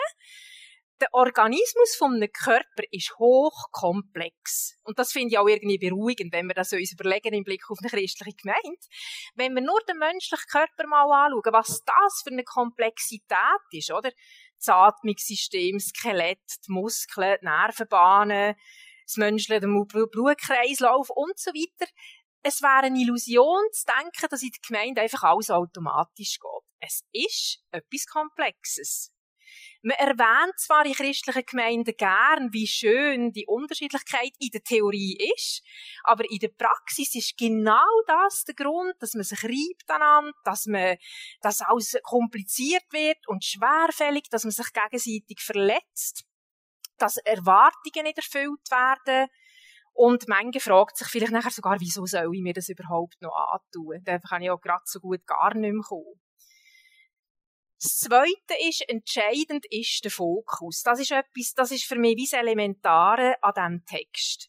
der 1.04 1.12
Organismus 1.12 1.96
von 1.96 2.14
einem 2.14 2.32
Körper 2.32 2.82
ist 2.90 3.18
hochkomplex. 3.18 4.78
Und 4.84 4.98
das 4.98 5.12
finde 5.12 5.34
ich 5.34 5.38
auch 5.38 5.46
irgendwie 5.46 5.76
beruhigend, 5.76 6.32
wenn 6.32 6.46
wir 6.46 6.54
das 6.54 6.72
uns 6.72 6.92
überlegen 6.92 7.34
im 7.34 7.44
Blick 7.44 7.62
auf 7.68 7.78
eine 7.80 7.90
christliche 7.90 8.36
Gemeinde. 8.36 8.80
Wenn 9.34 9.54
wir 9.54 9.60
nur 9.60 9.78
den 9.86 9.98
menschlichen 9.98 10.46
Körper 10.50 10.86
mal 10.86 11.26
anschauen, 11.26 11.52
was 11.52 11.82
das 11.84 12.22
für 12.22 12.30
eine 12.30 12.44
Komplexität 12.44 13.36
ist, 13.72 13.92
oder? 13.92 14.10
Das 14.56 14.68
Atmungssystem, 14.68 15.76
das 15.76 15.88
Skelett, 15.88 16.38
die 16.66 16.72
Muskeln, 16.72 17.36
die 17.42 17.44
Nervenbahnen, 17.44 18.54
das 19.06 19.16
menschliche 19.18 19.60
Blutkreislauf 19.60 21.10
und 21.10 21.38
so 21.38 21.50
weiter. 21.50 21.90
Es 22.42 22.62
wäre 22.62 22.84
eine 22.86 22.98
Illusion 22.98 23.62
zu 23.72 23.84
denken, 23.86 24.26
dass 24.30 24.42
in 24.42 24.50
der 24.50 24.60
Gemeinde 24.66 25.00
einfach 25.02 25.22
alles 25.24 25.50
automatisch 25.50 26.38
geht. 26.38 26.64
Es 26.80 27.02
ist 27.12 27.62
etwas 27.70 28.06
Komplexes. 28.06 29.13
Man 29.86 29.98
erwähnt 29.98 30.58
zwar 30.58 30.86
in 30.86 30.94
christlichen 30.94 31.44
Gemeinden 31.44 31.94
gern, 31.94 32.50
wie 32.54 32.66
schön 32.66 33.32
die 33.32 33.44
Unterschiedlichkeit 33.46 34.32
in 34.38 34.48
der 34.50 34.62
Theorie 34.62 35.18
ist, 35.36 35.62
aber 36.04 36.24
in 36.30 36.38
der 36.38 36.48
Praxis 36.48 37.14
ist 37.14 37.36
genau 37.36 37.84
das 38.06 38.44
der 38.44 38.54
Grund, 38.54 38.94
dass 39.00 39.12
man 39.12 39.24
sich 39.24 39.44
reibt 39.44 39.84
aneinander, 39.88 40.32
dass 40.44 40.64
man, 40.64 40.96
dass 41.42 41.60
alles 41.60 41.98
kompliziert 42.02 42.84
wird 42.92 43.18
und 43.26 43.44
schwerfällig, 43.44 44.30
dass 44.30 44.44
man 44.44 44.52
sich 44.52 44.72
gegenseitig 44.72 45.40
verletzt, 45.42 46.24
dass 46.96 47.18
Erwartungen 47.18 48.04
nicht 48.04 48.16
erfüllt 48.16 48.70
werden, 48.70 49.28
und 49.96 50.26
manche 50.26 50.58
fragt 50.58 50.96
sich 50.96 51.06
vielleicht 51.06 51.30
nachher 51.30 51.52
sogar, 51.52 51.78
wieso 51.78 52.04
soll 52.04 52.34
ich 52.34 52.42
mir 52.42 52.52
das 52.52 52.68
überhaupt 52.68 53.20
noch 53.20 53.32
antun? 53.52 54.02
Dann 54.02 54.20
kann 54.22 54.42
ich 54.42 54.50
auch 54.50 54.60
gerade 54.60 54.82
so 54.86 54.98
gut 54.98 55.24
gar 55.24 55.54
nicht 55.54 55.72
mehr 55.72 55.82
kommen. 55.82 56.20
Das 57.84 57.98
Zweite 57.98 58.54
ist, 58.66 58.88
entscheidend 58.88 59.66
ist 59.68 60.04
der 60.04 60.10
Fokus. 60.10 60.82
Das 60.82 61.00
ist 61.00 61.10
etwas, 61.10 61.52
das 61.54 61.70
ist 61.70 61.84
für 61.84 61.96
mich 61.96 62.16
wie 62.16 62.24
das 62.24 62.32
Elementare 62.32 63.34
an 63.42 63.52
diesem 63.54 63.84
Text. 63.84 64.48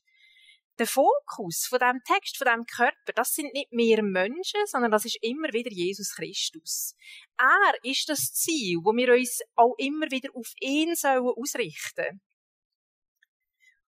Der 0.80 0.88
Fokus 0.88 1.65
von 1.67 1.80
diesem 1.80 2.02
Text, 2.06 2.38
von 2.38 2.45
diesem 2.45 2.65
Körper, 2.65 3.12
das 3.13 3.34
sind 3.34 3.54
nicht 3.54 3.74
mehr 3.74 4.02
Menschen, 4.04 4.62
sondern 4.67 4.89
das 4.89 5.04
ist 5.04 5.17
immer 5.21 5.52
wieder 5.52 5.69
Jesus 5.69 6.15
Christus. 6.15 6.95
Er 7.38 7.74
ist 7.84 8.08
das 8.08 8.32
Ziel, 8.32 8.78
wo 8.82 8.93
wir 8.93 9.13
uns 9.13 9.41
auch 9.56 9.76
immer 9.80 10.10
wieder 10.12 10.30
auf 10.34 10.54
ihn 10.62 10.95
sollen 10.95 11.28
ausrichten. 11.28 12.21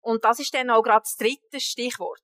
Und 0.03 0.23
das 0.23 0.41
ist 0.41 0.53
dann 0.53 0.69
auch 0.69 0.83
gerade 0.83 1.05
das 1.05 1.17
dritte 1.17 1.61
Stichwort. 1.61 2.21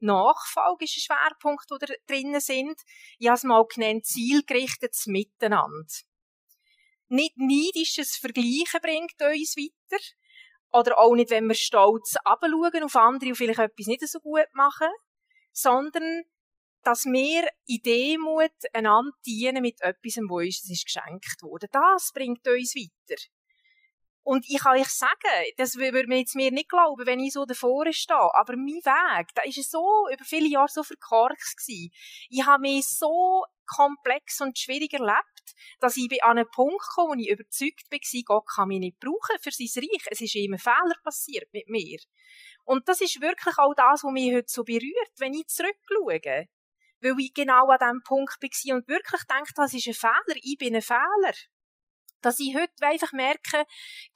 Nachfolge 0.00 0.84
ist 0.86 0.96
ein 0.96 1.16
Schwerpunkt, 1.16 1.70
wo 1.70 1.76
da 1.78 1.86
drinnen 2.08 2.40
sind. 2.40 2.80
Ich 3.20 3.28
habe 3.28 3.36
es 3.36 3.44
mal 3.44 3.64
genannt, 3.72 4.04
zielgerichtetes 4.04 5.06
Miteinander 5.06 5.86
nicht 7.08 7.36
neidisches 7.36 8.16
Vergleichen 8.16 8.80
bringt 8.82 9.20
uns 9.20 9.56
weiter. 9.56 10.02
Oder 10.72 10.98
auch 10.98 11.14
nicht, 11.14 11.30
wenn 11.30 11.46
wir 11.46 11.54
stolz 11.54 12.16
abschauen 12.24 12.82
auf 12.82 12.96
andere 12.96 13.30
und 13.30 13.36
vielleicht 13.36 13.58
etwas 13.58 13.86
nicht 13.86 14.06
so 14.06 14.20
gut 14.20 14.48
machen. 14.52 14.88
Sondern, 15.52 16.24
dass 16.82 17.04
wir 17.04 17.48
in 17.66 17.82
Demut 17.82 18.52
einander 18.72 19.12
dienen 19.24 19.62
mit 19.62 19.80
etwas, 19.80 20.16
wo 20.28 20.38
uns 20.38 20.62
das 20.62 20.70
ist 20.70 20.84
geschenkt 20.84 21.42
wurde. 21.42 21.68
Das 21.72 22.12
bringt 22.12 22.46
uns 22.46 22.74
weiter. 22.74 23.22
Und 24.26 24.44
ich 24.48 24.58
kann 24.58 24.76
euch 24.76 24.88
sagen, 24.88 25.52
das 25.56 25.76
würde 25.76 26.08
mir 26.08 26.18
jetzt 26.18 26.34
mir 26.34 26.50
nicht 26.50 26.68
glauben, 26.68 27.06
wenn 27.06 27.20
ich 27.20 27.32
so 27.32 27.44
davor 27.44 27.86
stehe. 27.92 28.34
Aber 28.34 28.56
mein 28.56 28.82
Weg, 28.82 29.28
da 29.36 29.42
ist 29.42 29.70
so 29.70 30.08
über 30.12 30.24
viele 30.24 30.48
Jahre 30.48 30.66
so 30.68 30.82
verkorkst 30.82 31.56
gewesen. 31.56 31.92
Ich 32.28 32.44
habe 32.44 32.62
mich 32.62 32.88
so 32.88 33.44
komplex 33.66 34.40
und 34.40 34.58
schwierig 34.58 34.92
erlebt, 34.92 35.54
dass 35.80 35.96
ich 35.96 36.22
an 36.22 36.38
einen 36.38 36.48
Punkt 36.50 36.82
komme, 36.94 37.10
wo 37.10 37.20
ich 37.20 37.30
überzeugt 37.30 37.84
war, 37.90 38.22
Gott 38.24 38.46
kann 38.54 38.68
mich 38.68 38.80
nicht 38.80 38.98
brauchen 38.98 39.40
für 39.40 39.50
sein 39.50 39.84
Reich. 39.84 40.06
Es 40.10 40.20
ist 40.20 40.34
immer 40.34 40.58
Fehler 40.58 40.96
passiert 41.02 41.52
mit 41.52 41.68
mir. 41.68 41.98
Und 42.64 42.88
das 42.88 43.00
ist 43.00 43.20
wirklich 43.20 43.58
auch 43.58 43.74
das, 43.74 44.02
was 44.02 44.12
mich 44.12 44.34
heute 44.34 44.48
so 44.48 44.64
berührt, 44.64 45.12
wenn 45.18 45.34
ich 45.34 45.46
zurückschaue. 45.46 46.48
Weil 47.00 47.20
ich 47.20 47.34
genau 47.34 47.68
an 47.68 47.78
diesem 47.78 48.02
Punkt 48.04 48.36
war 48.40 48.76
und 48.76 48.88
wirklich 48.88 49.22
denke, 49.24 49.52
das 49.54 49.74
ist 49.74 49.86
ein 49.86 49.94
Fehler, 49.94 50.40
ich 50.42 50.56
bin 50.58 50.74
ein 50.74 50.82
Fehler 50.82 51.34
dass 52.22 52.40
ich 52.40 52.56
heute 52.56 52.72
einfach 52.80 53.12
merke, 53.12 53.64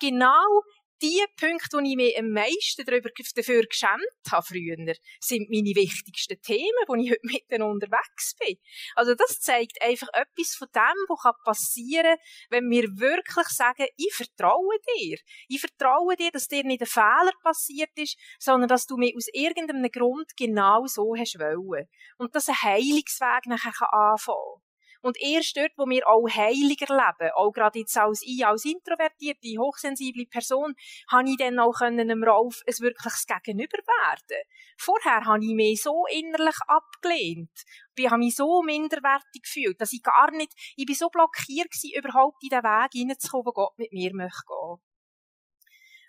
genau 0.00 0.62
die 1.02 1.24
Punkte, 1.38 1.82
die 1.82 1.90
ich 1.90 1.96
mir 1.96 2.18
am 2.18 2.30
meisten 2.30 2.84
darüber, 2.84 3.10
dafür 3.34 3.62
geschämt 3.62 4.00
habe 4.30 4.46
früher, 4.46 4.94
sind 5.20 5.50
meine 5.50 5.74
wichtigsten 5.74 6.40
Themen, 6.42 6.84
wo 6.86 6.94
ich 6.94 7.10
heute 7.10 7.20
mit 7.22 7.50
denen 7.50 7.62
unterwegs 7.62 8.34
bin. 8.38 8.56
Also 8.94 9.14
das 9.14 9.40
zeigt 9.40 9.80
einfach 9.82 10.08
etwas 10.12 10.54
von 10.56 10.68
dem, 10.74 10.96
was 11.08 11.34
passieren 11.44 12.16
kann, 12.16 12.50
wenn 12.50 12.70
wir 12.70 12.84
wirklich 12.96 13.48
sagen, 13.48 13.86
ich 13.96 14.14
vertraue 14.14 14.76
dir. 14.96 15.18
Ich 15.48 15.60
vertraue 15.60 16.16
dir, 16.16 16.30
dass 16.30 16.48
dir 16.48 16.64
nicht 16.64 16.82
ein 16.82 16.86
Fehler 16.86 17.32
passiert 17.42 17.90
ist, 17.96 18.16
sondern 18.38 18.68
dass 18.68 18.86
du 18.86 18.96
mich 18.96 19.14
aus 19.16 19.26
irgendeinem 19.32 19.90
Grund 19.90 20.36
genau 20.36 20.86
so 20.86 21.14
hast 21.16 21.38
wollen. 21.38 21.88
Und 22.18 22.34
dass 22.34 22.48
ein 22.48 22.62
Heilungsweg 22.62 23.46
nachher 23.46 23.92
anfangen 23.92 24.36
kann. 24.60 24.69
Und 25.02 25.16
erst 25.20 25.56
dort, 25.56 25.72
wo 25.76 25.86
wir 25.86 26.06
auch 26.06 26.28
heiliger 26.28 26.94
leben, 26.94 27.32
auch 27.34 27.52
gerade 27.52 27.78
jetzt 27.78 27.96
als 27.96 28.22
ich, 28.22 28.44
als 28.44 28.64
introvertierte, 28.64 29.58
hochsensible 29.58 30.26
Person, 30.26 30.74
habe 31.10 31.30
ich 31.30 31.36
dann 31.38 31.58
auch 31.58 31.72
können, 31.72 32.08
dem 32.08 32.22
Ralf 32.22 32.62
ein 32.66 32.74
wirkliches 32.78 33.26
Gegenüber 33.26 33.78
werden. 33.78 34.42
Vorher 34.76 35.24
habe 35.24 35.44
ich 35.44 35.54
mich 35.54 35.82
so 35.82 36.04
innerlich 36.10 36.56
abgelehnt. 36.66 37.62
Ich 37.96 38.10
habe 38.10 38.18
mich 38.18 38.36
so 38.36 38.62
minderwertig 38.62 39.42
gefühlt, 39.42 39.80
dass 39.80 39.92
ich 39.92 40.02
gar 40.02 40.30
nicht, 40.32 40.52
ich 40.76 40.86
bin 40.86 40.94
so 40.94 41.08
blockiert 41.08 41.70
gewesen, 41.70 41.92
überhaupt 41.96 42.42
in 42.42 42.50
den 42.50 42.62
Weg 42.62 42.92
hineinzukommen, 42.92 43.46
wo 43.46 43.52
Gott 43.52 43.78
mit 43.78 43.92
mir 43.92 44.14
möchte 44.14 44.42
gehen. 44.46 44.80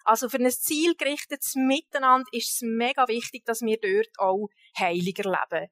Also 0.04 0.30
für 0.30 0.38
ein 0.38 0.50
zielgerichtetes 0.50 1.56
Miteinander 1.56 2.28
ist 2.32 2.56
es 2.56 2.62
mega 2.62 3.08
wichtig, 3.08 3.46
dass 3.46 3.62
wir 3.62 3.78
dort 3.80 4.10
auch 4.18 4.48
heiliger 4.78 5.30
leben. 5.30 5.68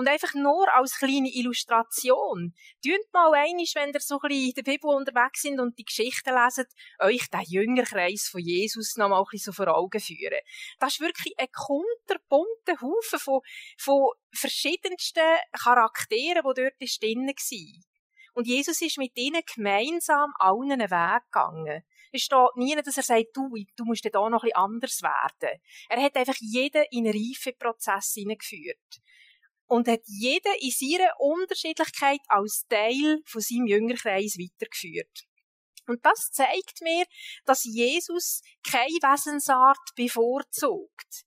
Und 0.00 0.08
einfach 0.08 0.32
nur 0.32 0.66
als 0.74 0.96
kleine 0.96 1.28
Illustration. 1.28 2.54
Tönt 2.82 3.12
mal 3.12 3.34
einisch, 3.34 3.74
wenn 3.74 3.92
ihr 3.92 4.00
so 4.00 4.18
ein 4.18 4.28
bisschen 4.28 4.46
in 4.46 4.54
der 4.54 4.62
Bibel 4.62 4.88
unterwegs 4.88 5.42
sind 5.42 5.60
und 5.60 5.78
die 5.78 5.84
Geschichten 5.84 6.34
lesen, 6.34 6.64
euch 7.00 7.28
den 7.28 7.42
Jüngerkreis 7.42 8.26
von 8.28 8.40
Jesus 8.40 8.96
noch 8.96 9.10
mal 9.10 9.22
ein 9.30 9.38
so 9.38 9.52
vor 9.52 9.68
Augen 9.68 10.00
führen. 10.00 10.40
Das 10.78 10.94
ist 10.94 11.00
wirklich 11.00 11.38
ein 11.38 11.48
kunterbunter 11.52 12.80
Haufen 12.80 13.18
von, 13.18 13.40
von 13.76 14.12
verschiedensten 14.32 15.36
Charakteren, 15.52 16.44
die 16.48 16.62
dort 16.62 16.80
drin 16.80 17.26
waren. 17.26 17.84
Und 18.32 18.46
Jesus 18.46 18.80
ist 18.80 18.96
mit 18.96 19.14
ihnen 19.18 19.42
gemeinsam 19.54 20.32
allen 20.38 20.72
einen 20.72 20.90
Weg 20.90 21.22
gegangen. 21.30 21.82
Es 22.10 22.22
steht 22.22 22.56
nie, 22.56 22.74
dass 22.74 22.96
er 22.96 23.02
sagt, 23.02 23.26
du, 23.34 23.50
du 23.76 23.84
musst 23.84 24.08
da 24.10 24.30
noch 24.30 24.44
ein 24.44 24.54
anders 24.54 25.02
werden. 25.02 25.60
Er 25.90 26.02
hat 26.02 26.16
einfach 26.16 26.36
jeden 26.40 26.86
in 26.90 27.06
einen 27.06 27.12
Reifeprozess 27.12 28.14
hineingeführt 28.14 29.02
und 29.70 29.86
hat 29.86 30.02
jeden 30.06 30.52
in 30.58 30.70
seiner 30.72 31.12
Unterschiedlichkeit 31.20 32.18
als 32.26 32.66
Teil 32.68 33.22
von 33.24 33.40
seinem 33.40 33.66
Jüngerkreis 33.66 34.36
weitergeführt. 34.36 35.28
Und 35.86 36.04
das 36.04 36.32
zeigt 36.32 36.82
mir, 36.82 37.04
dass 37.44 37.62
Jesus 37.64 38.42
keine 38.68 38.98
Wesensart 39.00 39.94
bevorzugt. 39.94 41.24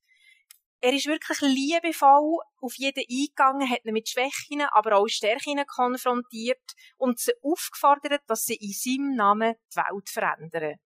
er 0.82 0.92
ist 0.92 1.06
wirklich 1.06 1.40
liebevoll 1.40 2.40
auf 2.60 2.74
jeden 2.76 3.06
eingegangen, 3.10 3.70
hat 3.70 3.86
ihn 3.86 3.94
mit 3.94 4.10
Schwächen, 4.10 4.62
aber 4.72 4.98
auch 4.98 5.08
Stärken 5.08 5.66
konfrontiert 5.66 6.74
und 6.98 7.20
sie 7.20 7.32
aufgefordert, 7.42 8.24
dass 8.28 8.44
sie 8.44 8.56
in 8.56 8.74
seinem 8.74 9.16
Namen 9.16 9.56
die 9.72 9.78
Welt 9.78 10.10
verändern. 10.10 10.80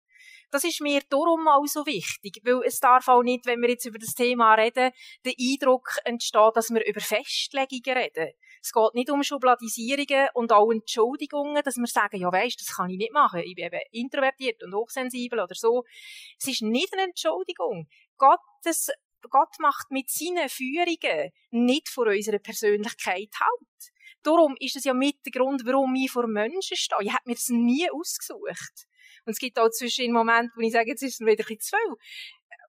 Das 0.54 0.62
ist 0.62 0.80
mir 0.80 1.00
darum 1.10 1.48
auch 1.48 1.66
so 1.66 1.84
wichtig, 1.84 2.40
weil 2.44 2.62
es 2.64 2.78
darf 2.78 3.08
auch 3.08 3.24
nicht, 3.24 3.44
wenn 3.44 3.60
wir 3.60 3.70
jetzt 3.70 3.86
über 3.86 3.98
das 3.98 4.14
Thema 4.14 4.54
reden, 4.54 4.92
der 5.24 5.34
Eindruck 5.36 5.96
entsteht, 6.04 6.52
dass 6.54 6.70
wir 6.70 6.86
über 6.86 7.00
Festlegungen 7.00 7.98
reden. 7.98 8.34
Es 8.62 8.70
geht 8.72 8.94
nicht 8.94 9.10
um 9.10 9.24
Schubladisierungen 9.24 10.28
und 10.32 10.52
auch 10.52 10.70
Entschuldigungen, 10.70 11.60
dass 11.64 11.76
wir 11.76 11.88
sagen, 11.88 12.20
ja 12.20 12.30
weisst, 12.30 12.60
das 12.60 12.76
kann 12.76 12.88
ich 12.88 12.98
nicht 12.98 13.12
machen, 13.12 13.40
ich 13.44 13.56
bin 13.56 13.64
eben 13.64 13.80
introvertiert 13.90 14.62
und 14.62 14.72
hochsensibel 14.76 15.40
oder 15.40 15.56
so. 15.56 15.82
Es 16.38 16.46
ist 16.46 16.62
nicht 16.62 16.92
eine 16.92 17.02
Entschuldigung. 17.02 17.88
Gottes 18.16 18.90
Gott 19.28 19.58
macht 19.58 19.90
mit 19.90 20.08
seinen 20.08 20.48
Führungen 20.48 21.32
nicht 21.50 21.88
vor 21.88 22.06
unserer 22.06 22.38
Persönlichkeit 22.38 23.30
halt. 23.40 23.92
Darum 24.22 24.54
ist 24.60 24.76
es 24.76 24.84
ja 24.84 24.94
mit 24.94 25.16
der 25.26 25.32
Grund, 25.32 25.66
warum 25.66 25.96
ich 25.96 26.12
vor 26.12 26.28
Menschen 26.28 26.76
stehe. 26.76 27.00
Ich 27.02 27.12
habe 27.12 27.24
mir 27.26 27.34
das 27.34 27.48
nie 27.48 27.90
ausgesucht. 27.90 28.86
Und 29.24 29.32
es 29.32 29.38
gibt 29.38 29.58
auch 29.58 29.70
zwischen 29.70 30.12
Momenten, 30.12 30.52
wo 30.56 30.60
ich 30.60 30.72
sage, 30.72 30.90
jetzt 30.90 31.02
ist 31.02 31.20
es 31.20 31.26
wieder 31.26 31.32
ein 31.32 31.36
bisschen 31.36 31.60
zu 31.60 31.76
viel. 31.76 31.94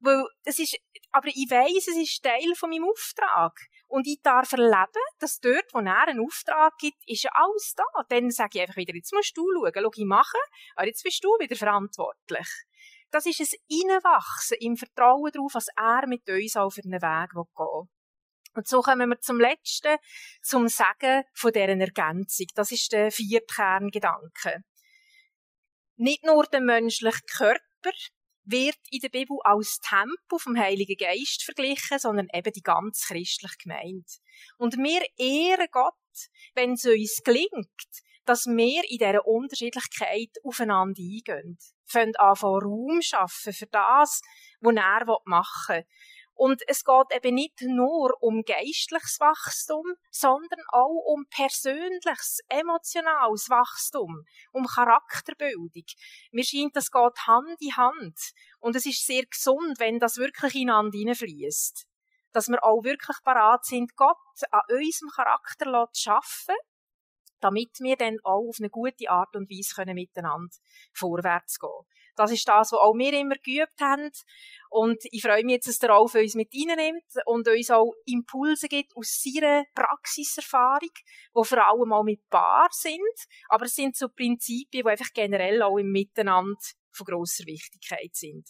Weil 0.01 0.25
es 0.43 0.59
ist, 0.59 0.77
aber 1.11 1.27
ich 1.27 1.47
weiss, 1.49 1.87
es 1.87 1.97
ist 1.97 2.23
Teil 2.23 2.55
von 2.55 2.69
meinem 2.69 2.85
Auftrag. 2.85 3.53
Und 3.87 4.07
ich 4.07 4.19
darf 4.21 4.51
erleben, 4.51 5.03
dass 5.19 5.39
dort, 5.39 5.65
wo 5.73 5.79
er 5.79 6.07
einen 6.07 6.23
Auftrag 6.23 6.77
gibt, 6.79 6.97
ist 7.07 7.23
ja 7.23 7.31
alles 7.33 7.73
da. 7.75 7.83
Dann 8.09 8.31
sage 8.31 8.51
ich 8.55 8.61
einfach 8.61 8.75
wieder, 8.77 8.95
jetzt 8.95 9.13
musst 9.13 9.37
du 9.37 9.45
schauen, 9.53 9.71
schau, 9.73 9.91
ich 9.95 10.05
mache, 10.05 10.37
aber 10.75 10.87
jetzt 10.87 11.03
bist 11.03 11.23
du 11.23 11.29
wieder 11.39 11.55
verantwortlich. 11.55 12.47
Das 13.11 13.25
ist 13.25 13.39
ein 13.39 13.91
Einwachsen 13.91 14.57
im 14.59 14.75
Vertrauen 14.75 15.31
darauf, 15.31 15.53
was 15.53 15.67
er 15.77 16.07
mit 16.07 16.27
uns 16.27 16.55
auf 16.55 16.77
einen 16.83 17.01
Weg 17.01 17.29
gehen. 17.31 17.89
Und 18.55 18.67
so 18.67 18.81
kommen 18.81 19.09
wir 19.09 19.19
zum 19.19 19.39
letzten, 19.39 19.97
zum 20.41 20.67
Sagen 20.67 21.23
von 21.33 21.51
deren 21.51 21.81
Ergänzung. 21.81 22.47
Das 22.55 22.71
ist 22.71 22.91
der 22.91 23.11
vierte 23.11 23.53
Kerngedanke. 23.53 24.63
Nicht 25.97 26.23
nur 26.23 26.45
der 26.45 26.61
menschliche 26.61 27.21
Körper 27.37 27.59
wird 28.43 28.77
in 28.91 28.99
der 28.99 29.09
Bibel 29.09 29.37
als 29.43 29.79
Tempel 29.79 30.39
vom 30.39 30.57
Heiligen 30.57 30.97
Geist 30.97 31.43
verglichen, 31.43 31.99
sondern 31.99 32.27
eben 32.33 32.51
die 32.51 32.61
ganz 32.61 33.05
christliche 33.07 33.55
Gemeinde. 33.63 34.05
Und 34.57 34.77
wir 34.77 35.01
ehren 35.17 35.67
Gott, 35.71 35.93
wenn 36.53 36.73
es 36.73 36.85
uns 36.85 37.21
gelingt, 37.23 37.49
dass 38.25 38.45
wir 38.45 38.83
in 38.89 38.97
dieser 38.97 39.25
Unterschiedlichkeit 39.25 40.31
aufeinander 40.43 41.01
eingehen. 41.01 41.57
Fangen 41.85 42.15
an, 42.15 42.35
Raum 42.35 43.01
schaffen 43.01 43.53
für 43.53 43.67
das, 43.67 44.21
was 44.59 44.75
er 44.75 45.17
machen 45.25 45.75
will. 45.75 45.85
Und 46.35 46.61
es 46.67 46.83
geht 46.83 47.15
eben 47.15 47.35
nicht 47.35 47.61
nur 47.61 48.11
um 48.21 48.43
geistliches 48.43 49.19
Wachstum, 49.21 49.85
sondern 50.11 50.59
auch 50.67 51.01
um 51.05 51.25
persönliches, 51.29 52.41
emotionales 52.49 53.49
Wachstum, 53.49 54.25
um 54.51 54.67
Charakterbildung. 54.67 55.85
Mir 56.31 56.43
scheint, 56.43 56.75
das 56.75 56.91
geht 56.91 57.17
Hand 57.25 57.55
in 57.61 57.77
Hand. 57.77 58.19
Und 58.59 58.75
es 58.75 58.85
ist 58.85 59.05
sehr 59.05 59.25
gesund, 59.25 59.79
wenn 59.79 59.97
das 59.97 60.17
wirklich 60.17 60.55
ineinander 60.55 60.97
hineinfließt. 60.97 61.87
Dass 62.33 62.49
wir 62.49 62.61
auch 62.65 62.83
wirklich 62.83 63.17
parat 63.23 63.63
sind, 63.63 63.95
Gott 63.95 64.17
an 64.51 64.61
unserem 64.67 65.09
Charakter 65.15 65.87
zu 65.93 66.01
schaffen, 66.01 66.55
damit 67.39 67.79
wir 67.79 67.95
dann 67.95 68.17
auch 68.23 68.49
auf 68.49 68.57
eine 68.59 68.69
gute 68.69 69.09
Art 69.09 69.33
und 69.37 69.49
Weise 69.49 69.73
können 69.73 69.95
miteinander 69.95 70.53
vorwärts 70.91 71.59
gehen 71.59 71.85
das 72.15 72.31
ist 72.31 72.47
das, 72.47 72.71
was 72.71 72.79
auch 72.79 72.93
wir 72.93 73.13
immer 73.13 73.35
geübt 73.35 73.79
haben. 73.81 74.09
Und 74.69 74.97
ich 75.11 75.21
freue 75.21 75.43
mich 75.43 75.55
jetzt, 75.55 75.67
dass 75.67 75.79
der 75.79 75.89
Ralf 75.91 76.15
uns 76.15 76.35
mit 76.35 76.53
reinnimmt 76.53 77.03
und 77.25 77.47
uns 77.47 77.71
auch 77.71 77.93
Impulse 78.05 78.67
gibt 78.67 78.95
aus 78.95 79.21
seiner 79.21 79.63
Praxiserfahrung, 79.73 80.89
die 80.89 81.43
vor 81.43 81.67
allem 81.67 81.93
auch 81.93 82.03
mit 82.03 82.27
Paar 82.29 82.69
sind. 82.71 82.99
Aber 83.49 83.65
es 83.65 83.75
sind 83.75 83.95
so 83.95 84.09
Prinzipien, 84.09 84.83
die 84.83 84.89
einfach 84.89 85.13
generell 85.13 85.61
auch 85.61 85.77
im 85.77 85.91
Miteinander 85.91 86.59
von 86.91 87.05
grosser 87.05 87.45
Wichtigkeit 87.45 88.13
sind. 88.15 88.47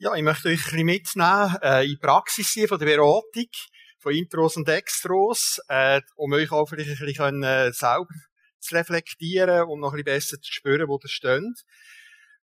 Ja, 0.00 0.14
ich 0.14 0.22
möchte 0.22 0.46
euch 0.46 0.60
ein 0.60 0.62
bisschen 0.62 0.86
mitnehmen 0.86 1.56
äh, 1.60 1.82
in 1.82 1.90
die 1.90 1.96
Praxis 1.96 2.50
hier 2.50 2.68
von 2.68 2.78
der 2.78 2.86
Beratung, 2.86 3.48
von 3.98 4.14
Intros 4.14 4.56
und 4.56 4.68
Extros, 4.68 5.58
äh, 5.66 6.00
um 6.14 6.32
euch 6.34 6.52
auch 6.52 6.68
vielleicht 6.68 7.00
ein 7.00 7.04
bisschen 7.04 7.42
äh, 7.42 7.72
selber 7.72 8.14
zu 8.60 8.76
reflektieren 8.76 9.64
und 9.64 9.80
noch 9.80 9.88
ein 9.94 10.04
bisschen 10.04 10.04
besser 10.04 10.40
zu 10.40 10.52
spüren, 10.52 10.86
wo 10.86 11.00
ihr 11.02 11.08
steht. 11.08 11.64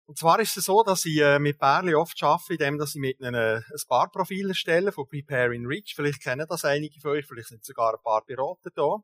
Und 0.07 0.19
zwar 0.19 0.41
ist 0.41 0.57
es 0.57 0.65
so, 0.65 0.83
dass 0.83 1.05
ich 1.05 1.21
äh, 1.21 1.39
mit 1.39 1.61
Bärli 1.61 1.95
oft 1.95 2.21
arbeite, 2.25 2.55
indem 2.55 2.77
dass 2.77 2.97
ich 2.97 3.01
mit 3.01 3.23
einem 3.23 3.37
äh, 3.37 3.57
ein 3.59 3.87
paar 3.87 4.11
Profile 4.11 4.49
erstelle 4.49 4.91
von 4.91 5.07
Preparing 5.07 5.65
Rich. 5.65 5.93
Vielleicht 5.95 6.25
kennen 6.25 6.47
das 6.49 6.65
einige 6.65 6.99
von 7.01 7.13
euch, 7.13 7.25
vielleicht 7.25 7.51
sind 7.51 7.65
sogar 7.65 7.95
ein 7.95 8.03
paar 8.03 8.25
Berater 8.27 8.71
da. 8.75 8.97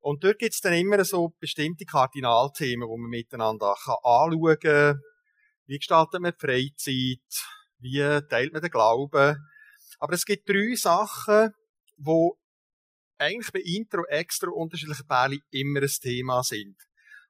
Und 0.00 0.24
dort 0.24 0.38
gibt 0.38 0.54
es 0.54 0.60
dann 0.62 0.72
immer 0.72 1.04
so 1.04 1.34
bestimmte 1.40 1.84
Kardinalthemen, 1.84 2.88
die 2.88 3.00
man 3.02 3.10
miteinander 3.10 3.76
kann 3.84 3.96
anschauen 4.02 4.58
kann. 4.60 5.00
Wie 5.66 5.76
gestaltet 5.76 6.22
man 6.22 6.32
die 6.32 6.46
Freizeit? 6.46 7.55
Wie 7.78 8.00
teilt 8.28 8.52
man 8.52 8.62
den 8.62 8.70
Glauben? 8.70 9.36
Aber 9.98 10.12
es 10.14 10.24
gibt 10.24 10.48
drei 10.48 10.74
Sachen, 10.74 11.52
wo 11.96 12.38
eigentlich 13.18 13.52
bei 13.52 13.60
Intro 13.60 14.04
extra 14.06 14.50
unterschiedliche 14.50 15.04
Bälle 15.04 15.38
immer 15.50 15.80
ein 15.80 15.88
Thema 15.88 16.42
sind. 16.42 16.76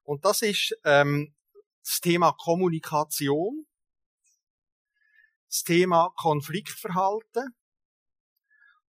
Und 0.03 0.25
das 0.25 0.43
ist 0.43 0.77
ähm, 0.85 1.35
das 1.83 2.01
Thema 2.01 2.33
Kommunikation, 2.33 3.67
das 5.49 5.63
Thema 5.63 6.11
Konfliktverhalten 6.17 7.55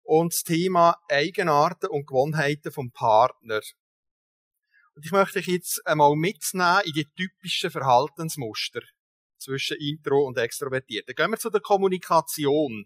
und 0.04 0.34
das 0.34 0.44
Thema 0.44 0.96
Eigenarten 1.10 1.88
und 1.88 2.08
Gewohnheiten 2.08 2.72
vom 2.72 2.92
Partner. 2.92 3.62
Und 4.96 5.06
ich 5.06 5.12
möchte 5.12 5.40
euch 5.40 5.48
jetzt 5.48 5.86
einmal 5.86 6.16
mitnehmen 6.16 6.82
in 6.86 6.94
die 6.94 7.08
typischen 7.16 7.70
Verhaltensmuster 7.70 8.82
zwischen 9.40 9.78
Intro 9.78 10.26
und 10.26 10.38
Extrovertierten. 10.38 11.16
Gehen 11.16 11.32
wir 11.32 11.38
zu 11.38 11.50
der 11.50 11.62
Kommunikation. 11.62 12.86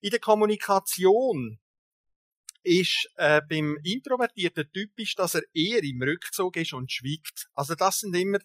In 0.00 0.10
der 0.10 0.20
Kommunikation 0.20 1.58
ist 2.62 3.08
äh, 3.16 3.42
beim 3.48 3.78
Introvertierten 3.84 4.70
typisch, 4.72 5.14
dass 5.14 5.34
er 5.34 5.42
eher 5.52 5.82
im 5.82 6.02
Rückzug 6.02 6.56
ist 6.56 6.72
und 6.72 6.90
schwiegt. 6.90 7.48
Also 7.54 7.74
das 7.74 8.00
sind 8.00 8.16
immer 8.16 8.38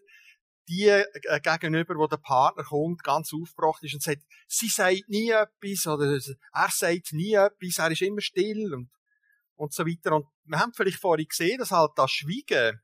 die 0.68 0.88
äh, 0.88 1.40
gegenüber, 1.42 1.96
wo 1.96 2.06
der 2.08 2.18
Partner 2.18 2.64
kommt, 2.64 3.04
ganz 3.04 3.34
aufgebracht 3.34 3.84
ist 3.84 3.94
und 3.96 4.04
sagt, 4.04 4.22
sie 4.48 4.68
sagt 4.68 5.10
nie 5.10 5.32
etwas 5.32 5.88
oder 5.88 6.14
er 6.14 6.70
sagt 6.70 7.14
nie 7.14 7.34
etwas, 7.34 7.78
er 7.80 7.92
ist 7.92 8.02
immer 8.02 8.22
still 8.22 8.74
und, 8.74 8.90
und 9.56 9.74
so 9.74 9.86
weiter. 9.86 10.16
Und 10.16 10.28
wir 10.44 10.60
haben 10.60 10.74
vielleicht 10.74 11.00
vorhin 11.00 11.28
gesehen, 11.28 11.58
dass 11.58 11.72
halt 11.72 11.92
das 11.96 12.12
Schweigen 12.12 12.82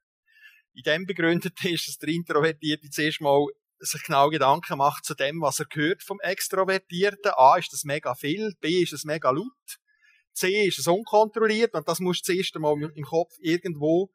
in 0.74 0.84
dem 0.84 1.06
begründet 1.06 1.54
ist, 1.66 1.88
dass 1.88 1.98
der 1.98 2.10
Introvertierte 2.10 2.90
zuerst 2.90 3.22
mal 3.22 3.46
sich 3.80 4.04
genau 4.04 4.30
Gedanken 4.30 4.78
macht 4.78 5.06
zu 5.06 5.14
dem, 5.14 5.42
was 5.42 5.60
er 5.60 5.68
hört 5.72 6.04
vom 6.04 6.20
Extrovertierten. 6.22 7.32
A, 7.36 7.58
ist 7.58 7.74
das 7.74 7.84
mega 7.84 8.16
viel, 8.16 8.54
B, 8.62 8.82
ist 8.82 8.94
es 8.94 9.04
mega 9.04 9.32
laut, 9.32 9.80
C, 10.34 10.66
ist 10.68 10.80
es 10.80 10.88
unkontrolliert 10.88 11.74
und 11.74 11.88
das 11.88 12.00
musst 12.00 12.28
du 12.28 12.34
zuerst 12.34 12.56
einmal 12.56 12.76
im 12.94 13.04
Kopf 13.06 13.34
irgendwo 13.40 14.10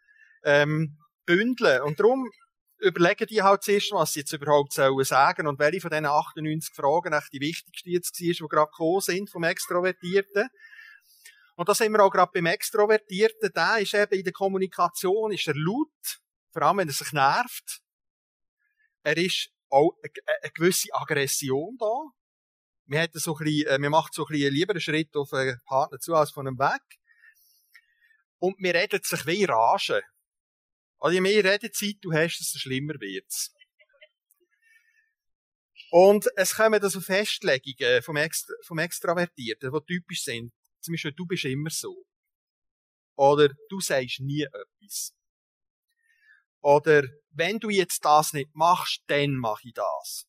ähm, 0.44 0.98
bündeln. 1.26 1.82
Und 1.82 1.98
darum 1.98 2.30
überlegen 2.78 3.26
die 3.26 3.42
halt 3.42 3.62
zuerst, 3.62 3.92
was 3.92 4.12
sie 4.12 4.20
jetzt 4.20 4.32
überhaupt 4.32 4.72
sollen 4.72 5.04
sagen 5.04 5.46
und 5.46 5.58
welche 5.58 5.80
von 5.80 5.90
diesen 5.90 6.06
98 6.06 6.74
Fragen 6.74 7.12
echt 7.12 7.32
die 7.32 7.40
wichtigste 7.40 7.90
jetzt 7.90 8.20
war, 8.20 8.32
die 8.32 8.48
gerade 8.48 8.70
gekommen 8.70 9.00
sind 9.00 9.30
vom 9.30 9.44
Extrovertierten. 9.44 10.48
Und 11.56 11.68
da 11.68 11.74
sind 11.74 11.92
wir 11.92 12.02
auch 12.02 12.10
gerade 12.10 12.30
beim 12.32 12.46
Extrovertierten. 12.46 13.50
Der 13.54 13.78
ist 13.78 13.94
eben 13.94 14.14
in 14.14 14.24
der 14.24 14.32
Kommunikation, 14.32 15.32
ist 15.32 15.46
er 15.46 15.54
laut, 15.54 16.20
vor 16.52 16.62
allem 16.62 16.78
wenn 16.78 16.88
er 16.88 16.94
sich 16.94 17.12
nervt. 17.12 17.80
Er 19.02 19.16
ist 19.16 19.50
auch 19.70 19.92
eine 20.02 20.52
gewisse 20.52 20.92
Aggression 20.92 21.76
da. 21.78 21.92
Wir, 22.86 23.00
hätten 23.00 23.18
so 23.18 23.36
ein 23.36 23.44
bisschen, 23.44 23.68
äh, 23.68 23.80
wir 23.80 23.90
machen 23.90 24.10
so 24.12 24.24
ein 24.26 24.32
bisschen 24.32 24.52
lieber 24.52 24.72
einen 24.72 24.80
Schritt 24.80 25.14
auf 25.16 25.32
einen 25.32 25.60
Partner 25.64 25.98
zu 25.98 26.14
als 26.14 26.32
von 26.32 26.46
einem 26.46 26.58
weg. 26.58 26.82
Und 28.38 28.56
wir 28.58 28.74
reden 28.74 29.00
sich 29.02 29.26
wie 29.26 29.44
Rage. 29.44 30.02
Also 30.98 31.14
je 31.14 31.20
mehr 31.20 31.44
Redezeit 31.44 31.96
du 32.00 32.12
hast, 32.12 32.38
desto 32.38 32.58
schlimmer 32.58 32.94
wird's. 33.00 33.54
Und 35.90 36.28
es 36.36 36.54
kommen 36.54 36.88
so 36.88 37.00
Festlegungen 37.00 38.02
vom, 38.02 38.16
Extra, 38.16 38.54
vom 38.64 38.78
Extravertierten, 38.78 39.72
die 39.72 39.86
typisch 39.86 40.22
sind. 40.22 40.52
Zum 40.80 40.92
Beispiel, 40.92 41.12
du 41.12 41.26
bist 41.26 41.44
immer 41.44 41.70
so. 41.70 42.04
Oder 43.16 43.48
du 43.68 43.80
sagst 43.80 44.20
nie 44.20 44.42
etwas. 44.42 45.14
Oder 46.60 47.04
wenn 47.30 47.58
du 47.58 47.70
jetzt 47.70 48.04
das 48.04 48.32
nicht 48.32 48.54
machst, 48.54 49.02
dann 49.06 49.34
mache 49.36 49.68
ich 49.68 49.74
das. 49.74 50.26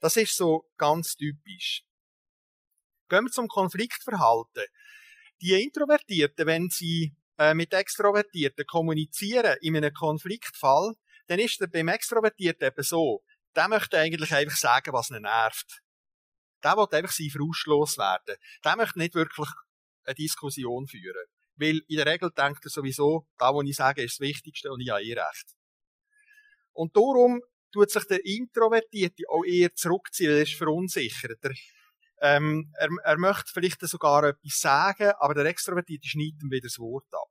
Das 0.00 0.16
ist 0.16 0.36
so 0.36 0.64
ganz 0.76 1.14
typisch. 1.16 1.82
Gehen 3.08 3.24
wir 3.24 3.30
zum 3.30 3.48
Konfliktverhalten. 3.48 4.64
Die 5.40 5.62
Introvertierten, 5.62 6.46
wenn 6.46 6.68
sie 6.68 7.16
äh, 7.38 7.54
mit 7.54 7.72
Extrovertierten 7.72 8.66
kommunizieren 8.66 9.56
in 9.60 9.76
einem 9.76 9.94
Konfliktfall, 9.94 10.94
dann 11.26 11.38
ist 11.38 11.60
der 11.60 11.68
beim 11.68 11.88
Extrovertierten 11.88 12.66
eben 12.66 12.82
so, 12.82 13.22
der 13.54 13.68
möchte 13.68 13.98
eigentlich 13.98 14.32
einfach 14.32 14.56
sagen, 14.56 14.92
was 14.92 15.10
ihn 15.10 15.22
nervt. 15.22 15.80
Der 16.62 16.76
will 16.76 16.86
einfach 16.90 17.12
sein 17.12 17.30
Frustlos 17.30 17.98
werden. 17.98 18.36
Der 18.64 18.76
möchte 18.76 18.98
nicht 18.98 19.14
wirklich 19.14 19.48
eine 20.04 20.14
Diskussion 20.14 20.86
führen. 20.86 21.26
Weil 21.58 21.80
in 21.88 21.96
der 21.96 22.06
Regel 22.06 22.30
denkt 22.30 22.64
er 22.64 22.70
sowieso, 22.70 23.26
da, 23.36 23.54
was 23.54 23.66
ich 23.66 23.76
sage, 23.76 24.02
ist 24.02 24.20
das 24.20 24.26
Wichtigste 24.26 24.70
und 24.70 24.80
ich 24.80 24.90
habe 24.90 25.02
eh 25.02 25.14
recht. 25.14 25.54
Und 26.72 26.96
darum 26.96 27.40
tut 27.72 27.90
sich 27.90 28.04
der 28.04 28.24
Introvertierte 28.24 29.24
auch 29.28 29.44
eher 29.44 29.74
zurückziehen, 29.74 30.30
er 30.30 30.42
ist 30.42 30.54
verunsichert. 30.54 31.38
Er, 31.42 31.52
ähm, 32.20 32.72
er, 32.78 32.88
er 33.04 33.18
möchte 33.18 33.52
vielleicht 33.52 33.80
sogar 33.80 34.24
etwas 34.24 34.60
sagen, 34.60 35.12
aber 35.18 35.34
der 35.34 35.46
Extrovertierte 35.46 36.08
schneidet 36.08 36.42
ihm 36.42 36.50
wieder 36.50 36.66
das 36.68 36.78
Wort 36.78 37.06
ab. 37.12 37.28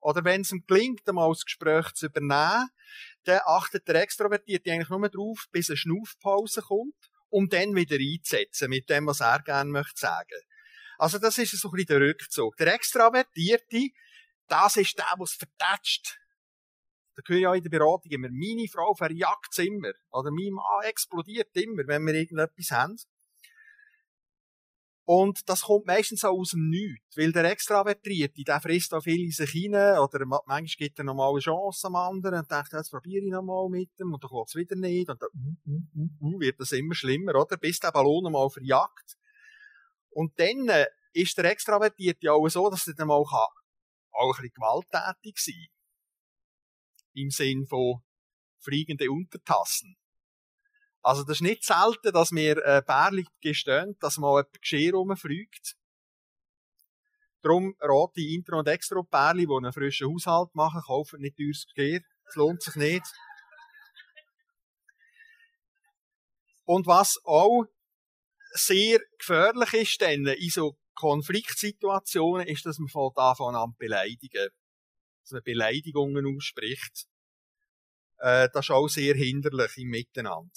Oder 0.00 0.24
wenn 0.24 0.42
es 0.42 0.52
ihm 0.52 0.64
gelingt, 0.66 1.08
einmal 1.08 1.30
das 1.30 1.44
Gespräch 1.44 1.92
zu 1.92 2.06
übernehmen, 2.06 2.68
dann 3.24 3.40
achtet 3.44 3.86
der 3.88 4.02
Extrovertierte 4.02 4.72
eigentlich 4.72 4.88
nur 4.88 5.08
darauf, 5.08 5.46
bis 5.50 5.70
eine 5.70 5.76
Schnaufpause 5.76 6.62
kommt, 6.62 6.94
um 7.30 7.48
dann 7.48 7.74
wieder 7.74 7.96
einzusetzen 7.96 8.70
mit 8.70 8.88
dem, 8.88 9.06
was 9.06 9.20
er 9.20 9.40
gerne 9.42 9.70
möchte 9.70 9.98
sagen. 9.98 10.40
Also 10.98 11.18
das 11.18 11.38
ist 11.38 11.52
so 11.52 11.68
ein 11.68 11.72
bisschen 11.72 11.86
der 11.86 12.00
Rückzug. 12.00 12.56
Der 12.56 12.74
Extravertierte, 12.74 13.90
das 14.48 14.76
ist 14.76 14.98
der, 14.98 15.06
der 15.16 15.24
es 15.24 15.32
vertätscht. 15.32 16.18
Da 17.14 17.22
höre 17.26 17.38
ich 17.38 17.46
auch 17.46 17.54
in 17.54 17.62
der 17.62 17.70
Beratung 17.70 18.10
immer, 18.10 18.28
meine 18.30 18.68
Frau 18.68 18.94
verjagt 18.94 19.58
immer. 19.58 19.92
Oder 20.10 20.30
mein 20.30 20.52
Mann 20.52 20.84
explodiert 20.84 21.54
immer, 21.56 21.86
wenn 21.86 22.04
wir 22.04 22.14
irgendetwas 22.14 22.70
haben. 22.72 22.96
Und 25.04 25.48
das 25.48 25.62
kommt 25.62 25.86
meistens 25.86 26.22
auch 26.24 26.36
aus 26.36 26.50
dem 26.50 26.68
Nichts. 26.68 27.16
Weil 27.16 27.32
der 27.32 27.44
Extravertierte, 27.44 28.44
der 28.44 28.60
frisst 28.60 28.92
auch 28.92 29.02
viel 29.02 29.24
in 29.24 29.30
sich 29.30 29.54
rein, 29.54 29.98
oder 29.98 30.26
manchmal 30.26 30.66
gibt 30.66 30.98
er 30.98 31.04
nochmal 31.04 31.30
eine 31.30 31.40
Chance 31.40 31.86
am 31.86 31.96
anderen 31.96 32.40
und 32.40 32.50
denkt, 32.50 32.72
jetzt 32.72 32.90
probiere 32.90 33.24
ich 33.24 33.30
nochmal 33.30 33.68
mit 33.70 33.98
dem, 33.98 34.12
und 34.12 34.22
dann 34.22 34.28
klappt 34.28 34.50
es 34.50 34.54
wieder 34.56 34.76
nicht, 34.76 35.08
und 35.08 35.22
dann 35.22 35.30
uh, 35.34 35.80
uh, 35.96 36.34
uh, 36.34 36.40
wird 36.40 36.60
das 36.60 36.72
immer 36.72 36.94
schlimmer, 36.94 37.34
oder? 37.36 37.56
Bis 37.56 37.80
der 37.80 37.90
Ballon 37.90 38.30
mal 38.30 38.50
verjagt. 38.50 39.17
Und 40.18 40.36
dann 40.40 40.68
äh, 40.68 40.86
ist 41.12 41.38
der 41.38 41.44
Extravertierte 41.44 42.32
auch 42.32 42.48
so, 42.48 42.68
dass 42.68 42.88
er 42.88 42.94
dann 42.94 43.06
mal 43.06 43.14
auch 43.14 43.30
ein 43.30 44.30
bisschen 44.30 44.50
gewalttätig 44.52 45.38
sein 45.38 45.54
kann. 45.54 47.22
Im 47.22 47.30
Sinn 47.30 47.66
von 47.68 48.02
fliegende 48.58 49.08
Untertassen. 49.12 49.96
Also 51.02 51.22
das 51.22 51.36
ist 51.36 51.42
nicht 51.42 51.62
selten, 51.62 52.10
dass 52.12 52.32
mir 52.32 52.56
äh, 52.66 52.82
Bärli 52.84 53.28
gestehen, 53.40 53.96
dass 54.00 54.18
mal 54.18 54.42
ein 54.42 54.60
Geschirr 54.60 54.94
rumfliegt. 54.94 55.76
Darum 57.40 57.76
rate 57.78 58.20
ich 58.20 58.34
Intro- 58.34 58.58
und 58.58 58.66
Extra-Bärli, 58.66 59.46
die 59.46 59.54
einen 59.54 59.72
frischen 59.72 60.12
Haushalt 60.12 60.52
machen, 60.56 60.82
kaufen 60.84 61.20
nicht 61.20 61.36
teures 61.36 61.64
Geschirr. 61.72 62.00
Es 62.26 62.34
lohnt 62.34 62.60
sich 62.60 62.74
nicht. 62.74 63.06
Und 66.64 66.88
was 66.88 67.20
auch 67.22 67.66
sehr 68.58 69.00
gefährlich 69.18 69.74
ist, 69.74 70.00
denn 70.00 70.26
in 70.26 70.50
so 70.50 70.78
Konfliktsituationen, 70.94 72.46
ist, 72.46 72.66
dass 72.66 72.78
man 72.78 72.88
von 72.88 73.12
davon 73.14 73.54
an 73.54 73.74
beleidigen. 73.78 74.48
Dass 75.22 75.32
man 75.32 75.42
Beleidigungen 75.44 76.36
ausspricht. 76.36 77.06
Äh, 78.18 78.48
das 78.52 78.66
ist 78.66 78.70
auch 78.70 78.88
sehr 78.88 79.14
hinderlich 79.14 79.78
im 79.78 79.88
Miteinander. 79.88 80.50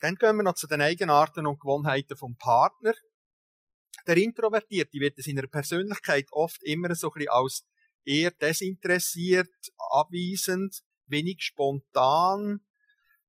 Dann 0.00 0.14
gehen 0.16 0.36
wir 0.36 0.42
noch 0.42 0.54
zu 0.54 0.66
den 0.66 0.82
Eigenarten 0.82 1.46
und 1.46 1.58
Gewohnheiten 1.58 2.16
vom 2.16 2.36
Partner. 2.36 2.94
Der 4.06 4.16
Introvertierte 4.18 5.00
wird 5.00 5.16
in 5.18 5.24
seiner 5.24 5.48
Persönlichkeit 5.48 6.26
oft 6.30 6.62
immer 6.62 6.94
so 6.94 7.12
ein 7.12 7.28
als 7.28 7.66
eher 8.04 8.30
desinteressiert, 8.30 9.50
abweisend, 9.90 10.82
wenig 11.06 11.42
spontan, 11.42 12.60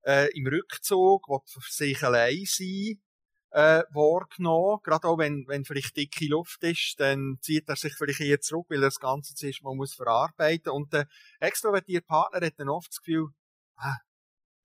äh, 0.08 0.28
im 0.34 0.46
Rückzug, 0.46 1.28
will 1.28 1.40
für 1.46 1.60
sich 1.70 2.02
allein 2.02 2.44
sein, 2.46 2.98
äh, 3.50 3.82
wahrgenommen. 3.90 4.80
Gerade 4.82 5.06
auch 5.06 5.18
wenn, 5.18 5.44
wenn 5.46 5.66
vielleicht 5.66 5.96
dicke 5.96 6.26
Luft 6.26 6.62
ist, 6.64 6.98
dann 6.98 7.38
zieht 7.42 7.68
er 7.68 7.76
sich 7.76 7.94
vielleicht 7.94 8.20
eher 8.20 8.40
zurück, 8.40 8.66
weil 8.70 8.78
er 8.78 8.88
das 8.88 9.00
Ganze 9.00 9.34
zuerst 9.34 9.62
mal 9.62 9.74
muss 9.74 9.94
verarbeiten. 9.94 10.72
Und 10.72 10.92
der 10.94 11.06
extrovertierte 11.40 12.06
Partner 12.06 12.46
hat 12.46 12.58
dann 12.58 12.70
oft 12.70 12.88
das 12.90 13.00
Gefühl, 13.00 13.28
ah, 13.76 13.96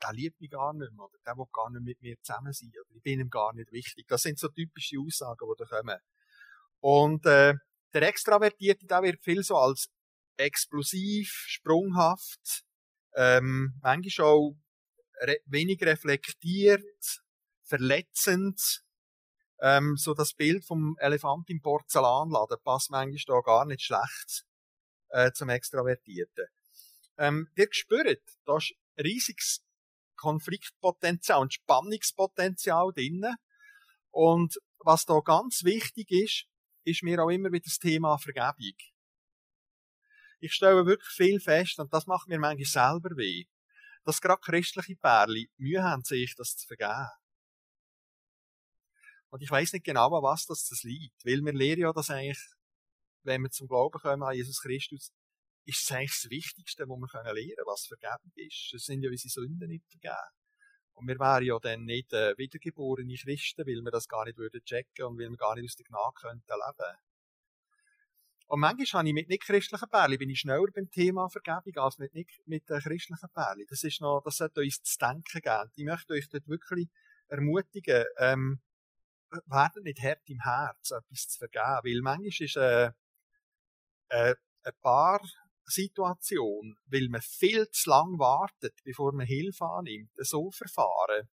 der 0.01 0.13
liebt 0.13 0.39
mich 0.39 0.51
gar 0.51 0.73
nicht 0.73 0.91
mehr, 0.93 1.05
oder 1.05 1.17
der 1.25 1.37
will 1.37 1.45
gar 1.51 1.69
nicht 1.71 1.83
mit 1.83 2.01
mir 2.01 2.15
zusammen 2.21 2.53
sein, 2.53 2.69
oder 2.69 2.95
ich 2.95 3.03
bin 3.03 3.19
ihm 3.19 3.29
gar 3.29 3.53
nicht 3.53 3.71
wichtig. 3.71 4.07
Das 4.07 4.21
sind 4.21 4.39
so 4.39 4.47
typische 4.47 4.97
Aussagen, 4.99 5.37
die 5.41 5.63
da 5.63 5.77
kommen. 5.77 5.99
Und 6.79 7.25
äh, 7.25 7.53
der 7.93 8.01
Extravertierte, 8.01 8.85
der 8.85 9.01
wird 9.03 9.23
viel 9.23 9.43
so 9.43 9.57
als 9.57 9.89
explosiv, 10.37 11.29
sprunghaft, 11.47 12.63
ähm, 13.15 13.73
manchmal 13.81 14.27
auch 14.27 14.55
re 15.23 15.37
wenig 15.45 15.81
reflektiert, 15.81 17.21
verletzend, 17.63 18.83
ähm, 19.61 19.95
so 19.95 20.13
das 20.13 20.33
Bild 20.33 20.65
vom 20.65 20.97
Elefant 20.99 21.49
im 21.49 21.61
Porzellanladen 21.61 22.57
passt 22.63 22.91
manchmal 22.91 23.23
da 23.25 23.41
gar 23.41 23.65
nicht 23.65 23.81
schlecht 23.81 24.45
äh, 25.09 25.31
zum 25.31 25.49
Extravertierten. 25.49 26.47
Ähm, 27.17 27.47
ihr 27.55 27.67
spürt, 27.71 28.21
da 28.45 28.57
ist 28.57 28.73
riesiges 28.97 29.63
Konfliktpotenzial 30.15 31.41
und 31.41 31.53
Spannungspotenzial 31.53 32.91
drinnen. 32.93 33.35
Und 34.11 34.57
was 34.79 35.05
da 35.05 35.19
ganz 35.19 35.63
wichtig 35.63 36.11
ist, 36.11 36.45
ist 36.83 37.03
mir 37.03 37.23
auch 37.23 37.29
immer 37.29 37.51
wieder 37.51 37.63
das 37.63 37.77
Thema 37.77 38.17
Vergebung. 38.17 38.77
Ich 40.39 40.53
stelle 40.53 40.85
wirklich 40.85 41.09
viel 41.09 41.39
fest, 41.39 41.79
und 41.79 41.93
das 41.93 42.05
macht 42.05 42.27
mir 42.27 42.37
manchmal 42.37 42.65
selber 42.65 43.15
weh, 43.15 43.45
dass 44.03 44.21
gerade 44.21 44.41
christliche 44.41 44.95
Pärchen 44.95 45.47
Mühe 45.57 45.83
haben, 45.83 46.03
sich 46.03 46.35
das 46.35 46.55
zu 46.55 46.67
vergeben. 46.67 47.09
Und 49.29 49.41
ich 49.41 49.49
weiß 49.49 49.73
nicht 49.73 49.85
genau, 49.85 50.15
an 50.15 50.23
was 50.23 50.45
das, 50.45 50.67
das 50.67 50.83
liegt. 50.83 51.25
Weil 51.25 51.43
wir 51.43 51.53
lernen 51.53 51.81
ja, 51.81 51.93
dass 51.93 52.09
eigentlich, 52.09 52.39
wenn 53.23 53.41
wir 53.41 53.49
zum 53.49 53.67
Glauben 53.67 53.99
kommen 53.99 54.21
an 54.21 54.35
Jesus 54.35 54.61
Christus, 54.61 55.11
ist 55.65 55.83
es 55.83 55.91
eigentlich 55.91 56.11
das 56.11 56.29
Wichtigste, 56.29 56.83
was 56.87 56.99
wir 56.99 57.33
lernen 57.33 57.55
können, 57.55 57.65
was 57.65 57.87
Vergebung 57.87 58.31
ist. 58.35 58.73
Es 58.75 58.85
sind 58.85 59.01
ja 59.01 59.09
unsere 59.09 59.29
Sünden 59.29 59.69
nicht 59.69 59.85
vergeben. 59.89 60.37
Und 60.93 61.07
wir 61.07 61.17
wären 61.19 61.45
ja 61.45 61.57
dann 61.59 61.85
nicht 61.85 62.13
äh, 62.13 62.37
wiedergeborene 62.37 63.15
Christen, 63.15 63.65
weil 63.65 63.81
wir 63.81 63.91
das 63.91 64.07
gar 64.07 64.25
nicht 64.25 64.37
würden 64.37 64.63
checken 64.63 65.05
und 65.05 65.17
weil 65.17 65.29
wir 65.29 65.37
gar 65.37 65.55
nicht 65.55 65.65
aus 65.65 65.75
der 65.75 65.85
Gnade 65.85 66.13
könnten 66.13 66.51
leben. 66.51 66.97
Und 68.47 68.59
manchmal 68.59 68.99
habe 68.99 69.07
ich 69.07 69.13
mit 69.13 69.29
nicht-christlichen 69.29 69.89
Pärchen, 69.89 70.17
bin 70.17 70.29
ich 70.29 70.41
schneller 70.41 70.71
beim 70.73 70.89
Thema 70.91 71.29
Vergebung 71.29 71.75
als 71.83 71.97
mit, 71.97 72.13
nicht, 72.13 72.29
mit 72.45 72.69
äh, 72.69 72.79
christlichen 72.79 73.29
Pärchen. 73.33 73.65
Das 73.69 73.83
ist 73.83 74.01
noch, 74.01 74.21
das 74.23 74.37
sollte 74.37 74.61
uns 74.61 74.81
zu 74.81 74.97
denken 74.99 75.41
geben. 75.41 75.71
Ich 75.75 75.85
möchte 75.85 76.13
euch 76.13 76.29
dort 76.29 76.47
wirklich 76.47 76.89
ermutigen, 77.27 78.05
ähm, 78.17 78.61
werdet 79.47 79.83
nicht 79.83 80.01
hart 80.01 80.29
im 80.29 80.41
Herz, 80.41 80.91
etwas 80.91 81.27
zu 81.27 81.39
vergeben. 81.39 81.81
Weil 81.83 82.01
manchmal 82.01 82.27
ist, 82.27 82.57
äh, 82.57 82.91
äh, 84.09 84.35
ein 84.65 84.73
paar 84.81 85.21
Situation, 85.65 86.75
weil 86.85 87.07
man 87.09 87.21
viel 87.21 87.69
zu 87.69 87.89
lang 87.89 88.19
wartet, 88.19 88.75
bevor 88.83 89.13
man 89.13 89.25
Hilfe 89.25 89.65
annimmt, 89.65 90.11
so 90.17 90.51
verfahren, 90.51 91.29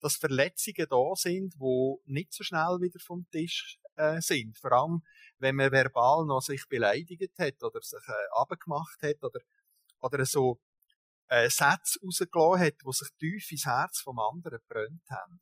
dass 0.00 0.16
Verletzungen 0.16 0.86
da 0.88 1.14
sind, 1.14 1.54
wo 1.58 2.02
nicht 2.06 2.32
so 2.32 2.42
schnell 2.42 2.78
wieder 2.80 2.98
vom 3.00 3.28
Tisch 3.30 3.78
äh, 3.96 4.20
sind. 4.20 4.56
Vor 4.58 4.72
allem, 4.72 5.02
wenn 5.40 5.56
man 5.56 5.72
verbal 5.72 6.24
noch 6.26 6.40
sich 6.42 6.66
beleidigt 6.68 7.38
hat 7.38 7.62
oder 7.62 7.80
sich 7.82 8.06
äh, 8.06 8.28
abgemacht 8.32 9.02
hat 9.02 9.22
oder, 9.22 9.40
oder 10.00 10.24
so 10.24 10.60
äh, 11.28 11.48
Sätze 11.48 11.98
rausgelassen 12.02 12.60
hat, 12.66 12.74
die 12.86 12.92
sich 12.92 13.08
tief 13.18 13.50
ins 13.50 13.66
Herz 13.66 14.00
vom 14.00 14.18
anderen 14.18 14.60
brennt 14.68 15.08
haben. 15.10 15.40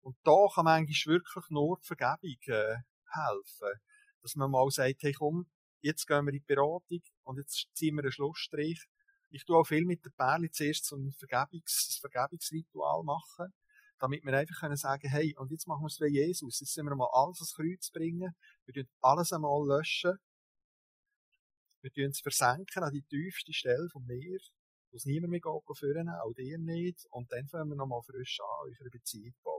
Und 0.00 0.16
da 0.24 0.46
kann 0.54 0.64
man 0.64 0.78
eigentlich 0.80 1.06
wirklich 1.06 1.44
nur 1.50 1.78
die 1.78 1.86
Vergebung 1.86 2.38
äh, 2.46 2.76
helfen. 3.12 3.80
Dass 4.22 4.34
man 4.34 4.50
mal 4.50 4.70
sagt, 4.70 5.02
hey 5.02 5.12
komm, 5.12 5.50
jetzt 5.80 6.06
gehen 6.06 6.24
wir 6.24 6.32
in 6.32 6.38
die 6.38 6.44
Beratung 6.46 7.02
und 7.24 7.38
jetzt 7.38 7.68
ziehen 7.74 7.96
wir 7.96 8.02
einen 8.02 8.12
Schlussstrich. 8.12 8.86
Ich 9.30 9.44
tue 9.44 9.58
auch 9.58 9.66
viel 9.66 9.84
mit 9.84 10.04
der 10.04 10.10
Perle 10.10 10.50
zuerst 10.50 10.86
so 10.86 10.96
ein 10.96 11.12
Vergebungs 11.12 11.98
Vergebungsritual 12.00 13.02
machen, 13.04 13.52
damit 13.98 14.24
wir 14.24 14.32
einfach 14.32 14.60
können 14.60 14.76
sagen, 14.76 15.08
hey, 15.08 15.34
und 15.36 15.50
jetzt 15.50 15.66
machen 15.66 15.82
wir 15.82 15.86
es 15.86 16.00
wie 16.00 16.14
Jesus. 16.14 16.60
Jetzt 16.60 16.74
sind 16.74 16.86
wir 16.86 16.94
mal 16.94 17.08
alles 17.12 17.38
ans 17.38 17.54
Kreuz 17.54 17.90
bringen. 17.90 18.34
Wir 18.64 18.74
tun 18.74 18.88
alles 19.00 19.32
einmal 19.32 19.66
löschen. 19.66 20.18
Wir 21.82 21.92
tun 21.92 22.10
es 22.10 22.20
versenken 22.20 22.82
an 22.82 22.92
die 22.92 23.02
tiefste 23.02 23.52
Stelle 23.52 23.88
vom 23.90 24.04
Meer, 24.06 24.38
wo 24.90 24.96
es 24.96 25.04
niemand 25.04 25.30
mehr 25.30 25.40
geht, 25.40 25.78
führen, 25.78 26.08
auch 26.08 26.32
dir 26.34 26.58
nicht. 26.58 27.06
Und 27.10 27.30
dann 27.32 27.46
fangen 27.48 27.70
wir 27.70 27.76
nochmal 27.76 28.02
frisch 28.02 28.38
an, 28.40 28.70
eure 28.70 28.90
Beziehung 28.90 29.34
bauen 29.42 29.58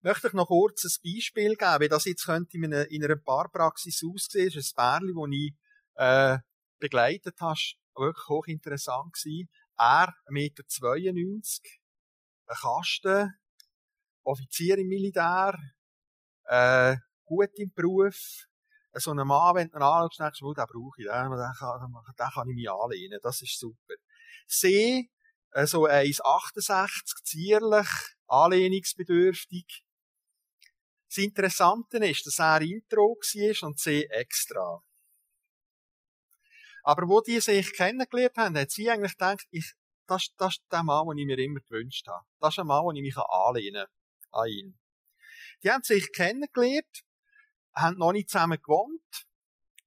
möchte 0.00 0.28
ich 0.28 0.32
noch 0.32 0.46
kurz 0.46 0.84
ein 0.84 1.12
Beispiel 1.12 1.56
geben, 1.56 1.80
wie 1.80 1.88
das 1.88 2.04
jetzt 2.04 2.24
könnte 2.24 2.56
in 2.56 2.64
einer, 2.66 2.88
in 2.90 3.04
einer 3.04 3.16
Paarpraxis 3.16 4.02
aussehen. 4.04 4.46
Das 4.46 4.56
ist 4.56 4.78
ein 4.78 5.00
Pärchen, 5.00 5.14
das 5.16 5.28
ich 5.32 5.54
äh, 5.96 6.38
begleitet 6.78 7.40
habe, 7.40 7.58
wirklich 7.96 8.28
hochinteressant 8.28 9.12
gewesen. 9.12 9.48
Er, 9.76 10.14
1,92 10.26 10.30
Meter, 10.30 10.64
ein 12.48 12.56
Kasten 12.56 13.34
Offizier 14.24 14.76
im 14.78 14.88
Militär, 14.88 15.54
äh, 16.44 16.96
gut 17.24 17.50
im 17.56 17.72
Beruf, 17.72 18.46
so 18.94 19.12
ein 19.12 19.26
Mann, 19.26 19.54
wenn 19.54 19.68
du 19.68 19.76
ihn 19.76 19.82
anschaust, 19.82 20.20
denkst 20.20 20.40
den 20.40 20.54
brauche 20.54 21.00
ich, 21.00 21.06
den, 21.06 21.30
den, 21.30 21.52
kann, 21.58 21.80
den 21.80 22.30
kann 22.34 22.48
ich 22.48 22.54
mich 22.54 22.70
anlehnen, 22.70 23.20
das 23.22 23.42
ist 23.42 23.58
super. 23.58 23.94
Sie, 24.46 25.10
äh, 25.52 25.66
so 25.66 25.86
1,68, 25.86 27.24
zierlich, 27.24 27.88
anlehnungsbedürftig. 28.26 29.84
Das 31.08 31.18
Interessante 31.18 31.98
ist, 31.98 32.26
dass 32.26 32.38
er 32.38 32.60
Intro 32.60 33.16
war 33.16 33.68
und 33.68 33.78
sie 33.78 34.04
extra. 34.10 34.82
Aber 36.82 37.08
wo 37.08 37.20
die 37.20 37.40
sich 37.40 37.72
kennengelernt 37.72 38.36
haben, 38.36 38.58
hat 38.58 38.70
sie 38.70 38.90
eigentlich 38.90 39.12
gedacht, 39.12 39.46
ich, 39.50 39.74
das, 40.08 40.34
das 40.36 40.54
ist 40.54 40.64
der 40.72 40.82
Mann, 40.82 41.06
den 41.08 41.18
ich 41.18 41.26
mir 41.26 41.38
immer 41.38 41.60
gewünscht 41.60 42.06
habe. 42.08 42.24
Das 42.40 42.54
ist 42.54 42.58
ein 42.58 42.66
Mann, 42.66 42.86
den 42.88 42.96
ich 42.96 43.14
mich 43.14 43.16
anlehnen 43.16 43.86
kann 44.32 44.40
an 44.42 44.48
ihn. 44.48 44.78
Die 45.62 45.70
haben 45.70 45.82
sich 45.82 46.12
kennengelernt, 46.12 47.04
haben 47.74 47.98
noch 47.98 48.12
nicht 48.12 48.30
zusammen 48.30 48.58
gewohnt. 48.60 49.26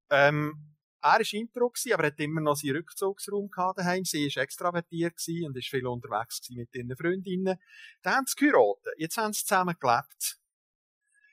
Ähm, 0.09 0.75
er 1.03 1.19
war 1.19 1.33
Intro, 1.33 1.69
gewesen, 1.69 1.93
aber 1.93 2.07
hat 2.07 2.19
immer 2.19 2.41
noch 2.41 2.55
seinen 2.55 2.75
Rückzugsraum 2.75 3.49
gehabt 3.49 3.79
daheim. 3.79 4.03
Sie 4.03 4.27
war 4.27 4.43
extravertiert 4.43 5.15
und 5.45 5.57
ist 5.57 5.69
viel 5.69 5.87
unterwegs 5.87 6.41
mit 6.51 6.73
ihren 6.75 6.95
Freundinnen. 6.95 7.57
Dann 8.03 8.13
haben 8.13 8.25
sie 8.27 8.35
geheiratet. 8.35 8.93
Jetzt 8.97 9.17
haben 9.17 9.33
sie 9.33 9.43
zusammen 9.43 9.75
gelebt. 9.79 10.37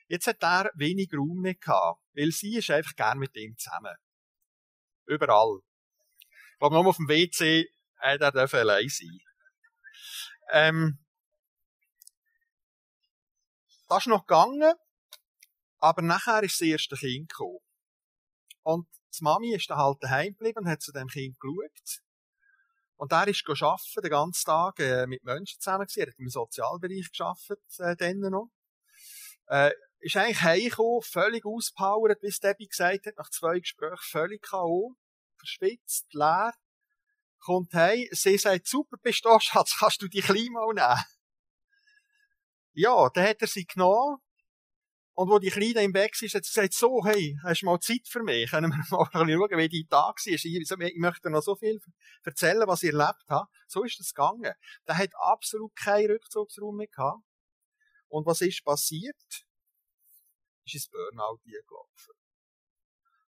Jetzt 0.07 0.25
hat 0.25 0.41
er 0.41 0.71
wenig 0.73 1.11
Raum 1.13 1.41
mehr 1.41 1.53
gehabt, 1.53 2.01
weil 2.15 2.31
sie 2.31 2.57
ist 2.57 2.71
einfach 2.71 2.95
gern 2.95 3.19
mit 3.19 3.35
ihm 3.35 3.55
zusammen. 3.57 3.95
Überall. 5.05 5.59
Ich 6.19 6.57
glaube, 6.57 6.75
nur 6.75 6.87
auf 6.87 6.97
dem 6.97 7.07
WC, 7.07 7.69
äh, 8.01 8.17
der 8.17 8.31
darf 8.31 8.53
allein 8.53 8.89
sein. 8.89 9.19
Ähm, 10.51 10.99
das 13.87 14.03
ist 14.03 14.07
noch 14.07 14.25
gegangen, 14.25 14.73
aber 15.79 16.01
nachher 16.01 16.43
ist 16.43 16.59
das 16.59 16.67
erste 16.67 16.95
Kind 16.95 17.29
gekommen. 17.29 17.59
Und 18.63 18.87
die 19.17 19.23
Mami 19.23 19.53
ist 19.55 19.69
dann 19.69 19.77
halt 19.77 19.97
daheim 20.01 20.33
geblieben 20.33 20.59
und 20.59 20.67
hat 20.69 20.81
zu 20.81 20.91
dem 20.91 21.07
Kind 21.07 21.39
geschaut. 21.39 22.01
Und 22.97 23.11
er 23.11 23.27
ist 23.27 23.43
arbeiten, 23.47 24.01
den 24.01 24.09
ganzen 24.11 24.45
Tag 24.45 24.79
äh, 24.79 25.07
mit 25.07 25.23
Menschen 25.23 25.59
zusammen 25.59 25.87
gewesen. 25.87 25.99
Er 26.01 26.07
hat 26.07 26.19
im 26.19 26.29
Sozialbereich 26.29 27.11
gearbeitet, 27.11 27.79
äh, 27.79 27.95
dann 27.95 28.19
noch. 28.19 28.51
Äh, 29.47 29.71
ist 29.99 30.17
eigentlich 30.17 30.41
heimgekommen, 30.41 31.01
völlig 31.01 31.45
ausgepowert, 31.45 32.21
wie 32.21 32.33
Debbie 32.41 32.67
gesagt 32.67 33.05
hat, 33.05 33.17
nach 33.17 33.29
zwei 33.29 33.59
Gesprächen 33.59 33.97
völlig 34.01 34.41
K.O., 34.41 34.95
verschwitzt, 35.37 36.13
leer. 36.13 36.53
Kommt 37.39 37.73
heim, 37.73 38.07
sie 38.11 38.37
sagt, 38.37 38.67
super, 38.67 38.97
bist 39.01 39.25
du 39.25 39.29
da, 39.29 39.39
Schatz, 39.39 39.77
kannst 39.79 40.01
du 40.01 40.07
die 40.07 40.21
Klima 40.21 40.65
nehmen? 40.73 41.03
Ja, 42.73 43.09
dann 43.09 43.27
hat 43.27 43.41
er 43.41 43.47
sie 43.47 43.65
genommen, 43.65 44.19
und 45.19 45.29
wo 45.29 45.37
die 45.37 45.49
Kleine 45.49 45.83
im 45.83 45.91
Bett 45.91 46.13
ist, 46.21 46.33
hat 46.33 46.45
sie 46.45 46.53
gesagt, 46.53 46.73
so, 46.73 47.03
hey, 47.03 47.37
hast 47.43 47.61
du 47.61 47.65
mal 47.65 47.77
Zeit 47.81 48.07
für 48.07 48.23
mich? 48.23 48.49
Können 48.49 48.71
wir 48.71 48.77
mal 48.89 49.09
schauen, 49.11 49.57
wie 49.57 49.67
die 49.67 49.85
Tag 49.85 50.15
war? 50.15 50.87
Ich 50.87 50.97
möchte 50.97 51.29
noch 51.29 51.41
so 51.41 51.57
viel 51.57 51.77
erzählen, 52.23 52.65
was 52.65 52.83
ich 52.83 52.93
erlebt 52.93 53.25
habe. 53.27 53.49
So 53.67 53.83
ist 53.83 53.99
das 53.99 54.13
gegangen. 54.13 54.53
Der 54.87 54.97
hat 54.97 55.09
absolut 55.15 55.75
keinen 55.75 56.11
Rückzugsraum 56.11 56.77
mehr 56.77 56.87
gehabt. 56.87 57.21
Und 58.07 58.25
was 58.27 58.39
ist 58.39 58.63
passiert? 58.63 59.21
Ist 60.63 60.75
ins 60.75 60.87
Burnout 60.87 61.41
gelaufen. 61.43 62.13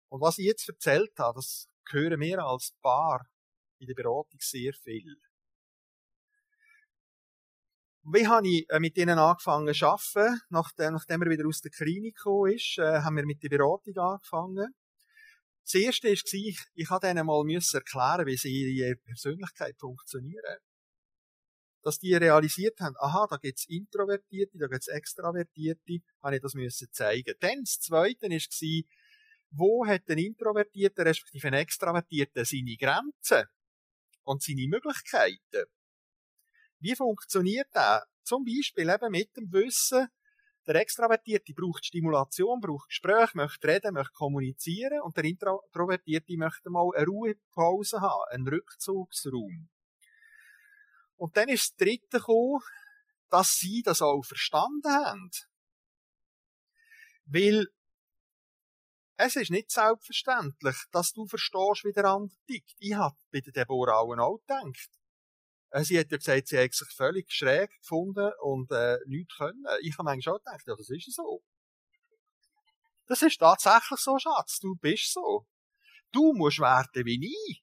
Und 0.10 0.22
was 0.22 0.38
ich 0.38 0.46
jetzt 0.46 0.70
erzählt 0.70 1.18
habe, 1.18 1.40
das 1.40 1.70
hören 1.90 2.20
wir 2.20 2.38
als 2.46 2.76
Paar 2.84 3.26
in 3.80 3.88
der 3.88 3.96
Beratung 3.96 4.40
sehr 4.40 4.74
viel. 4.74 5.16
Wie 8.04 8.28
habe 8.28 8.48
ich 8.48 8.66
äh, 8.70 8.80
mit 8.80 8.98
ihnen 8.98 9.20
angefangen 9.20 9.74
zu 9.74 9.86
arbeiten? 9.86 10.40
Nachdem, 10.50 10.94
nachdem 10.94 11.22
er 11.22 11.30
wieder 11.30 11.48
aus 11.48 11.62
der 11.62 11.72
Klinik 11.72 12.16
gekommen 12.16 12.54
ist, 12.54 12.78
äh, 12.78 13.02
haben 13.02 13.18
wir 13.18 13.26
mit 13.26 13.44
der 13.44 13.50
Beratung 13.50 13.96
angefangen. 13.98 14.74
Das 15.64 15.76
erste 15.76 16.08
war, 16.08 16.58
ich, 16.74 16.90
habe 16.90 17.10
ihnen 17.10 17.26
mal 17.26 17.46
erklären, 17.48 18.26
wie 18.26 18.38
sie 18.38 18.78
ihre 18.78 18.96
Persönlichkeit 18.96 19.76
funktionieren. 19.78 20.58
Dass 21.84 22.00
die 22.00 22.16
realisiert 22.16 22.80
haben, 22.80 22.96
aha, 23.00 23.28
da 23.30 23.38
gibt's 23.38 23.66
Introvertierte, 23.68 24.58
da 24.58 24.68
gibt's 24.68 24.88
Extravertierte, 24.88 26.00
habe 26.24 26.36
ich 26.36 26.42
das 26.42 26.54
zeigen. 26.92 27.36
Dann 27.40 27.64
das 27.64 27.80
zweite 27.80 28.28
war, 28.28 28.84
wo 29.52 29.86
hat 29.86 30.10
ein 30.10 30.18
Introvertierter, 30.18 31.06
respektive 31.06 31.48
ein 31.48 31.54
Extravertierter 31.54 32.44
seine 32.46 32.76
Grenzen 32.76 33.44
und 34.24 34.42
seine 34.42 34.68
Möglichkeiten? 34.68 35.66
Wie 36.80 36.96
funktioniert 36.96 37.68
das? 37.72 38.04
Zum 38.24 38.46
Beispiel 38.46 38.90
eben 38.90 39.12
mit 39.12 39.36
dem 39.36 39.52
Wissen, 39.52 40.08
der 40.68 40.76
Extravertierte 40.76 41.54
braucht 41.54 41.86
Stimulation, 41.86 42.60
braucht 42.60 42.90
Gespräch, 42.90 43.34
möchte 43.34 43.68
reden, 43.68 43.94
möchte 43.94 44.14
kommunizieren 44.14 45.02
und 45.02 45.18
der 45.18 45.24
Introvertierte 45.24 46.38
möchte 46.38 46.70
mal 46.70 46.92
eine 46.96 47.08
Ruhepause 47.08 48.02
haben, 48.02 48.30
einen 48.30 48.48
Rückzugsraum. 48.48 49.70
Und 51.16 51.36
dann 51.36 51.50
ist 51.50 51.72
das 51.72 51.88
Dritte 51.88 52.20
gekommen, 52.20 52.62
dass 53.30 53.58
sie 53.58 53.82
das 53.84 54.02
auch 54.02 54.22
verstanden 54.22 54.92
haben. 54.92 55.32
Weil 57.26 57.68
es 59.22 59.36
ist 59.36 59.52
nicht 59.52 59.70
selbstverständlich, 59.70 60.78
dass 60.94 61.12
du 61.12 61.28
verstehst, 61.28 61.84
wie 61.84 61.92
der 61.92 62.06
andere 62.06 62.38
tickt. 62.48 62.74
Ich 62.80 62.94
habe 62.94 63.18
bei 63.34 63.42
der 63.42 63.52
Deborah 63.52 64.00
auch 64.00 64.38
gedacht. 64.38 64.90
Äh, 65.72 65.84
sie 65.84 66.00
hat 66.00 66.10
ja 66.10 66.18
gesagt, 66.18 66.48
sie 66.48 66.58
hat 66.58 66.74
sich 66.74 66.88
völlig 66.96 67.30
schräg 67.30 67.70
gefunden 67.82 68.32
und 68.42 68.72
äh, 68.72 68.98
nichts 69.08 69.36
können. 69.36 69.66
Ich 69.82 69.98
habe 69.98 70.06
manchmal 70.06 70.22
schon 70.22 70.38
gedacht, 70.38 70.64
ja, 70.66 70.74
das 70.74 70.90
ist 70.90 71.14
so. 71.14 71.44
Das 73.08 73.22
ist 73.22 73.38
tatsächlich 73.38 74.00
so, 74.00 74.18
Schatz. 74.18 74.60
Du 74.60 74.76
bist 74.76 75.12
so. 75.12 75.46
Du 76.14 76.32
musst 76.32 76.60
werden 76.60 77.06
wie 77.06 77.36
ich. 77.50 77.62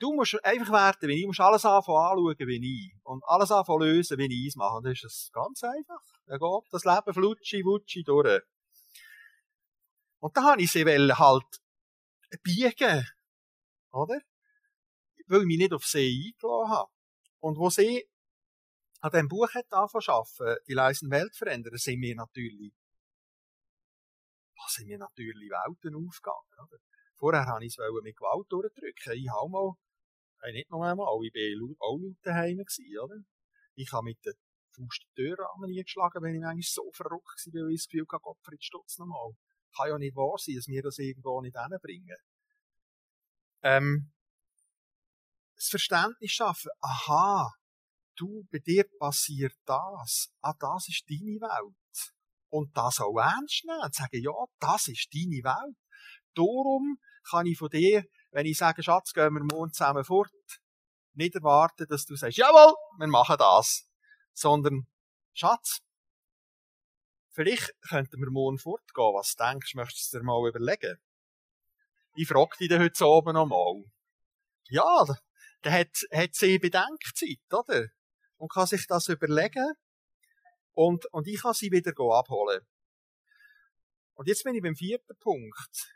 Du 0.00 0.12
musst 0.12 0.44
einfach 0.44 0.72
werden 0.72 1.08
wie 1.08 1.18
ich. 1.18 1.22
Du 1.22 1.28
musst 1.28 1.40
alles 1.40 1.64
anschauen 1.64 2.34
wie 2.36 2.88
ich. 2.88 2.96
Und 3.04 3.22
alles 3.26 3.52
anfangen 3.52 3.82
lösen, 3.82 4.18
wie 4.18 4.24
ich 4.24 4.48
es 4.48 4.56
mache. 4.56 4.80
Das 4.82 4.94
ist 4.94 5.04
es 5.04 5.30
ganz 5.32 5.62
einfach. 5.62 6.02
Dann 6.26 6.40
geht 6.40 6.72
das 6.72 6.84
Leben 6.84 7.14
flutschi, 7.14 7.64
wutschi 7.64 8.02
durch. 8.02 8.42
Und 10.20 10.36
da 10.36 10.42
habe 10.42 10.62
ich 10.62 10.70
sie 10.70 10.84
halt 10.84 11.60
biegen. 12.42 13.06
Oder? 13.92 14.20
weil 15.30 15.42
ich 15.42 15.46
mich 15.46 15.58
nicht 15.58 15.72
auf 15.72 15.84
sie 15.84 16.34
eingeladen 16.34 16.70
habe. 16.70 16.90
Und 17.38 17.56
wo 17.56 17.70
sie 17.70 18.04
an 19.00 19.10
diesem 19.10 19.28
Buch 19.28 19.48
hat 19.54 19.66
arbeiten, 19.70 20.56
die 20.66 20.74
leisen 20.74 21.10
Welt 21.10 21.34
verändern, 21.36 21.76
sind 21.76 22.00
mir 22.00 22.16
natürlich, 22.16 22.72
da 24.56 24.62
sind 24.68 24.88
mir 24.88 24.98
natürlich 24.98 25.48
Welten 25.48 25.94
aufgegangen, 25.94 26.68
oder? 26.68 26.78
Vorher 27.16 27.46
habe 27.46 27.64
ich 27.64 27.76
es 27.78 28.02
mit 28.02 28.16
Gewalt 28.16 28.46
durchdrücken. 28.50 29.12
Ich 29.12 29.30
habe 29.30 29.48
mal, 29.48 29.74
äh, 30.42 30.52
nicht 30.52 30.70
noch 30.70 30.82
einmal, 30.82 31.06
ich 31.24 31.34
war 31.34 31.78
auch 31.86 31.98
laut 31.98 32.16
daheim 32.22 32.58
gewesen, 32.58 32.98
oder? 32.98 33.16
Ich 33.74 33.92
habe 33.92 34.04
mit 34.04 34.18
der 34.24 34.34
Faust 34.74 35.06
die 35.16 35.22
Tür 35.22 35.38
an 35.38 35.70
nie 35.70 35.82
geschlagen, 35.82 36.22
wenn 36.22 36.34
ich 36.34 36.44
eigentlich 36.44 36.72
so 36.72 36.90
verrückt 36.92 37.46
war, 37.46 37.62
weil 37.62 37.72
ich 37.72 37.80
das 37.80 37.88
Gefühl 37.88 38.06
hatte, 38.10 38.22
Gottfried 38.22 38.64
Stutz 38.64 38.98
nochmal. 38.98 39.32
Kann 39.76 39.88
ja 39.88 39.98
nicht 39.98 40.16
wahr 40.16 40.36
sein, 40.38 40.56
dass 40.56 40.66
wir 40.66 40.82
das 40.82 40.98
irgendwo 40.98 41.40
nicht 41.40 41.56
hinbringen. 41.56 42.16
Ähm, 43.62 44.12
das 45.56 45.68
Verständnis 45.68 46.32
schaffen, 46.32 46.70
aha, 46.80 47.52
du, 48.16 48.46
bei 48.50 48.58
dir 48.58 48.84
passiert 48.98 49.54
das, 49.66 50.32
ah, 50.40 50.54
das 50.58 50.88
ist 50.88 51.04
deine 51.08 51.40
Welt. 51.40 51.76
Und 52.48 52.76
das 52.76 53.00
auch 53.00 53.16
ernst 53.18 53.64
nehmen 53.64 53.80
und 53.82 53.94
sagen, 53.94 54.22
ja, 54.22 54.32
das 54.58 54.88
ist 54.88 55.08
deine 55.14 55.44
Welt. 55.44 55.76
Darum 56.34 56.98
kann 57.28 57.46
ich 57.46 57.58
von 57.58 57.68
dir, 57.68 58.04
wenn 58.30 58.46
ich 58.46 58.58
sage, 58.58 58.82
Schatz, 58.82 59.12
gehen 59.12 59.34
wir 59.34 59.44
morgen 59.44 59.72
zusammen 59.72 60.04
fort, 60.04 60.30
nicht 61.14 61.34
erwarten, 61.34 61.86
dass 61.88 62.06
du 62.06 62.16
sagst, 62.16 62.38
jawohl, 62.38 62.74
wir 62.98 63.06
machen 63.06 63.36
das. 63.38 63.88
Sondern, 64.32 64.86
Schatz, 65.32 65.80
vielleicht 67.30 67.74
könnten 67.88 68.20
wir 68.20 68.30
morgen 68.30 68.58
fortgehen. 68.58 69.14
Was 69.14 69.36
denkst 69.36 69.72
du, 69.72 69.78
möchtest 69.78 70.12
du 70.12 70.18
dir 70.18 70.24
mal 70.24 70.48
überlegen? 70.48 70.98
Ich 72.14 72.28
frage 72.28 72.56
dich 72.58 72.68
dann 72.68 72.82
heute 72.82 73.06
oben 73.06 73.34
noch 73.34 73.46
mal. 73.46 73.84
Ja, 74.68 75.04
der 75.64 75.72
hat, 75.72 75.96
hat 76.12 76.34
sie 76.34 76.58
Bedenkzeit, 76.58 77.38
oder? 77.52 77.86
Und 78.36 78.52
kann 78.52 78.66
sich 78.66 78.86
das 78.86 79.08
überlegen. 79.08 79.72
Und, 80.72 81.06
und 81.12 81.26
ich 81.26 81.42
kann 81.42 81.54
sie 81.54 81.70
wieder 81.70 81.92
abholen. 81.92 82.66
Und 84.14 84.28
jetzt 84.28 84.44
bin 84.44 84.54
ich 84.54 84.62
beim 84.62 84.76
vierten 84.76 85.16
Punkt. 85.18 85.94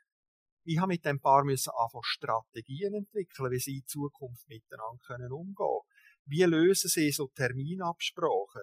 Ich 0.65 0.79
habe 0.79 0.89
mit 0.89 1.05
dem 1.05 1.21
Paar 1.21 1.45
müssen 1.45 1.73
anfangen 1.77 2.05
Strategien 2.05 2.95
entwickeln, 2.95 3.51
wie 3.51 3.59
sie 3.59 3.77
in 3.77 3.87
Zukunft 3.87 4.49
miteinander 4.49 4.99
können 5.07 5.31
umgehen. 5.31 5.81
Wie 6.25 6.43
lösen 6.43 6.89
sie 6.89 7.13
so 7.13 7.29
Terminabsprachen? 7.29 8.63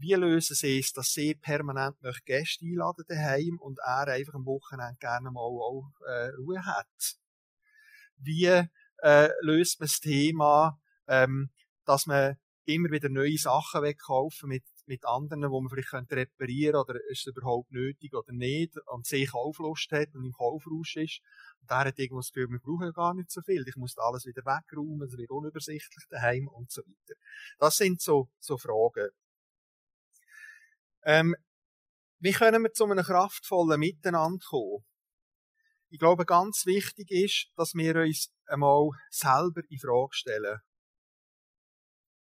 Wie 0.00 0.14
lösen 0.14 0.54
sie 0.54 0.78
es, 0.78 0.92
dass 0.92 1.12
sie 1.12 1.34
permanent 1.34 1.96
Gäste 2.24 2.64
einladen 2.64 3.04
daheim 3.08 3.58
und 3.58 3.80
er 3.80 4.06
einfach 4.06 4.34
am 4.34 4.46
Wochenende 4.46 4.96
gerne 5.00 5.32
mal 5.32 5.40
auch 5.40 5.90
äh, 6.06 6.28
Ruhe 6.36 6.64
hat? 6.64 7.18
Wie 8.16 8.46
äh, 8.46 9.28
löst 9.40 9.80
man 9.80 9.88
das 9.88 9.98
Thema, 9.98 10.80
ähm, 11.08 11.50
dass 11.84 12.06
man 12.06 12.36
immer 12.64 12.90
wieder 12.90 13.08
neue 13.08 13.38
Sachen 13.38 13.82
wegkaufen 13.82 14.48
mit, 14.48 14.62
mit 14.86 15.04
anderen, 15.04 15.50
wo 15.50 15.60
man 15.60 15.70
vielleicht 15.70 16.12
reparieren 16.12 16.74
könnte, 16.74 16.90
oder 16.90 17.00
ist 17.10 17.26
es 17.26 17.34
überhaupt 17.34 17.72
nötig 17.72 18.14
oder 18.14 18.32
nicht, 18.32 18.76
und 18.86 19.04
sich 19.04 19.30
Kauflust 19.30 19.90
hat 19.90 20.14
und 20.14 20.26
im 20.26 20.32
Kaufrausch 20.32 20.96
ist. 20.96 21.22
Und 21.60 21.70
der 21.70 21.78
hat 21.78 21.98
irgendwo 21.98 22.20
das 22.20 22.30
Gefühl, 22.30 22.50
wir 22.50 22.60
brauchen 22.60 22.92
gar 22.92 23.14
nicht 23.14 23.32
so 23.32 23.40
viel. 23.42 23.64
Ich 23.66 23.76
muss 23.76 23.98
alles 23.98 24.26
wieder 24.26 24.42
wegräumen, 24.44 25.08
es 25.08 25.16
wird 25.16 25.30
unübersichtlich 25.30 26.04
daheim 26.08 26.46
und 26.46 26.70
so 26.70 26.82
weiter. 26.82 27.18
Das 27.58 27.76
sind 27.76 28.00
so, 28.00 28.28
so 28.38 28.58
Fragen. 28.58 29.08
Ähm, 31.08 31.34
wie 32.20 32.32
können 32.32 32.62
wir 32.64 32.72
zu 32.74 32.84
einem 32.84 33.02
kraftvollen 33.02 33.80
Miteinander 33.80 34.44
kommen? 34.46 34.84
Ich 35.88 35.98
glaube, 35.98 36.26
ganz 36.26 36.66
wichtig 36.66 37.10
ist, 37.10 37.50
dass 37.56 37.72
wir 37.72 37.96
uns 37.96 38.30
einmal 38.44 38.90
selber 39.08 39.62
in 39.70 39.78
Frage 39.78 40.12
stellen. 40.12 40.58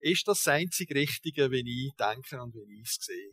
Ist 0.01 0.29
das 0.29 0.43
das 0.43 0.53
einzige 0.53 0.97
Richtige, 0.97 1.51
wie 1.51 1.87
ich 1.87 1.95
denke 1.95 2.43
und 2.43 2.53
wie 2.55 2.83
ich 2.83 2.91
es 2.91 2.97
sehe? 3.01 3.33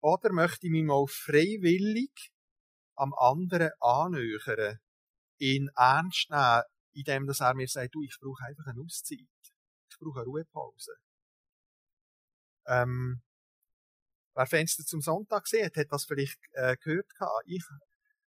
Oder 0.00 0.32
möchte 0.32 0.66
ich 0.66 0.72
mich 0.72 0.82
mal 0.82 1.06
freiwillig 1.06 2.32
am 2.96 3.14
anderen 3.14 3.70
annähern, 3.78 4.80
ihn 5.38 5.70
ernst 5.76 6.30
nehmen, 6.30 6.62
indem 6.94 7.28
er 7.28 7.54
mir 7.54 7.68
sagt, 7.68 7.94
du, 7.94 8.02
ich 8.02 8.16
brauche 8.20 8.44
einfach 8.44 8.66
eine 8.66 8.82
Auszeit. 8.82 9.20
Ich 9.88 9.98
brauche 10.00 10.22
eine 10.22 10.26
Ruhepause. 10.26 10.96
Ähm, 12.66 13.22
wer 14.36 14.46
Fenster 14.46 14.84
zum 14.84 15.00
Sonntag 15.00 15.44
gesehen 15.44 15.70
hat, 15.74 15.86
das 15.90 16.04
vielleicht 16.04 16.38
äh, 16.52 16.76
gehört. 16.76 17.06
Ich, 17.46 17.64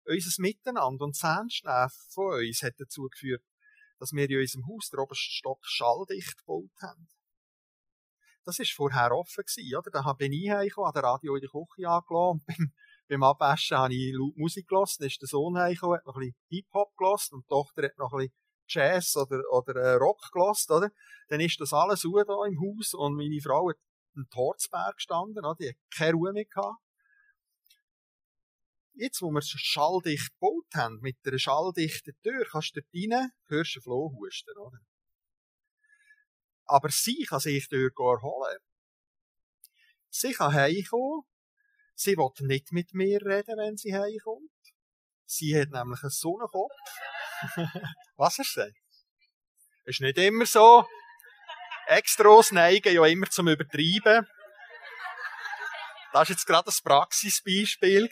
unser 0.05 0.41
Miteinander 0.41 1.05
und 1.05 1.16
das 1.16 1.24
Ernstnehmen 1.24 1.89
von 2.10 2.39
uns 2.39 2.64
hat 2.64 2.74
dazu 2.78 3.03
geführt, 3.03 3.43
dass 3.99 4.12
wir 4.12 4.30
in 4.30 4.39
unserem 4.39 4.66
Haus 4.68 4.89
den 4.89 4.99
obersten 4.99 5.32
Stock 5.32 5.60
schalldicht 5.62 6.38
gebaut 6.39 6.72
haben. 6.82 7.07
Das 8.43 8.57
war 8.57 8.66
vorher 8.76 9.12
offen 9.12 9.43
gewesen, 9.45 9.78
oder? 9.78 9.91
Da 9.91 10.14
bin 10.14 10.34
ich 10.34 10.49
heimgekommen, 10.49 10.88
habe 10.88 10.99
den 10.99 11.05
Radio 11.05 11.36
in 11.36 11.41
der 11.41 11.49
Küche 11.49 11.88
angelassen 11.88 12.32
und 12.32 12.45
beim, 12.47 12.74
beim 13.07 13.24
Abwaschen 13.24 13.78
habe 13.78 13.93
ich 13.93 14.14
laut 14.16 14.36
Musik 14.38 14.68
gelassen. 14.68 15.01
Dann 15.01 15.10
ist 15.10 15.22
der 15.22 15.28
Sohn 15.28 15.57
heimgekommen, 15.57 15.97
hat 15.97 16.05
noch 16.07 16.16
ein 16.16 16.22
bisschen 16.22 16.36
Hip-Hop 16.49 16.95
gelassen 16.97 17.36
und 17.36 17.43
die 17.43 17.49
Tochter 17.49 17.84
hat 17.84 17.97
noch 17.97 18.14
ein 18.14 18.18
bisschen 18.18 18.34
Jazz 18.70 19.16
oder, 19.16 19.41
oder 19.51 19.76
äh, 19.76 19.93
Rock 19.95 20.22
gelassen, 20.32 20.72
oder? 20.74 20.89
Dann 21.28 21.41
ist 21.41 21.60
das 21.60 21.74
alles 21.74 22.05
Ruhe 22.05 22.26
da 22.26 22.45
im 22.47 22.60
Haus 22.60 22.93
und 22.93 23.16
meine 23.16 23.39
Frau 23.41 23.70
hat 23.70 23.78
einen 24.20 24.30
Torzberg 24.30 24.96
gestanden, 24.96 25.46
oder? 25.46 25.56
die 25.60 25.70
hat 25.70 25.76
keine 25.96 26.14
Ruhe 26.14 26.34
mehr. 26.34 26.46
Jetzt, 28.94 29.22
wo 29.22 29.32
wir 29.32 29.40
es 29.40 29.50
schalldicht 29.50 30.34
gebaut 30.34 30.68
haben, 30.76 31.00
mit 31.00 31.18
einer 31.26 31.40
schalldichten 31.40 32.14
Tür, 32.22 32.46
kannst 32.52 32.76
du 32.76 32.82
dort 32.82 32.94
rein, 32.94 33.32
hörst 33.48 33.76
du 33.76 33.82
Floh 33.82 34.14
husten, 34.14 34.58
oder? 34.58 34.80
Aber 36.66 36.90
sie 36.90 37.24
kann 37.24 37.40
sich 37.40 37.68
dort 37.70 37.98
erholen. 37.98 38.60
Sie 40.10 40.34
kann 40.34 40.54
heimkommen. 40.54 41.24
Sie 41.96 42.18
will 42.18 42.48
nicht 42.48 42.72
mit 42.72 42.94
mir 42.94 43.26
reden, 43.26 43.58
wenn 43.58 43.78
sie 43.78 43.96
heimkommt. 43.96 44.52
Sie 45.26 45.60
hat 45.60 45.70
nämlich 45.70 46.02
einen 46.04 46.10
Sonnenkopf. 46.10 46.74
Was 48.18 48.40
ist 48.40 48.58
das? 48.58 48.72
Ist 49.86 50.02
nicht 50.02 50.18
immer 50.18 50.46
so. 50.46 50.86
Extros 51.90 52.52
neigen 52.52 52.94
ja 52.94 53.06
immer 53.06 53.30
zum 53.30 53.48
Übertreiben. 53.48 54.28
Das 56.12 56.14
war 56.14 56.26
jetzt 56.26 56.46
gerade 56.46 56.70
ein 56.70 56.84
Praxisbeispiel 56.84 58.10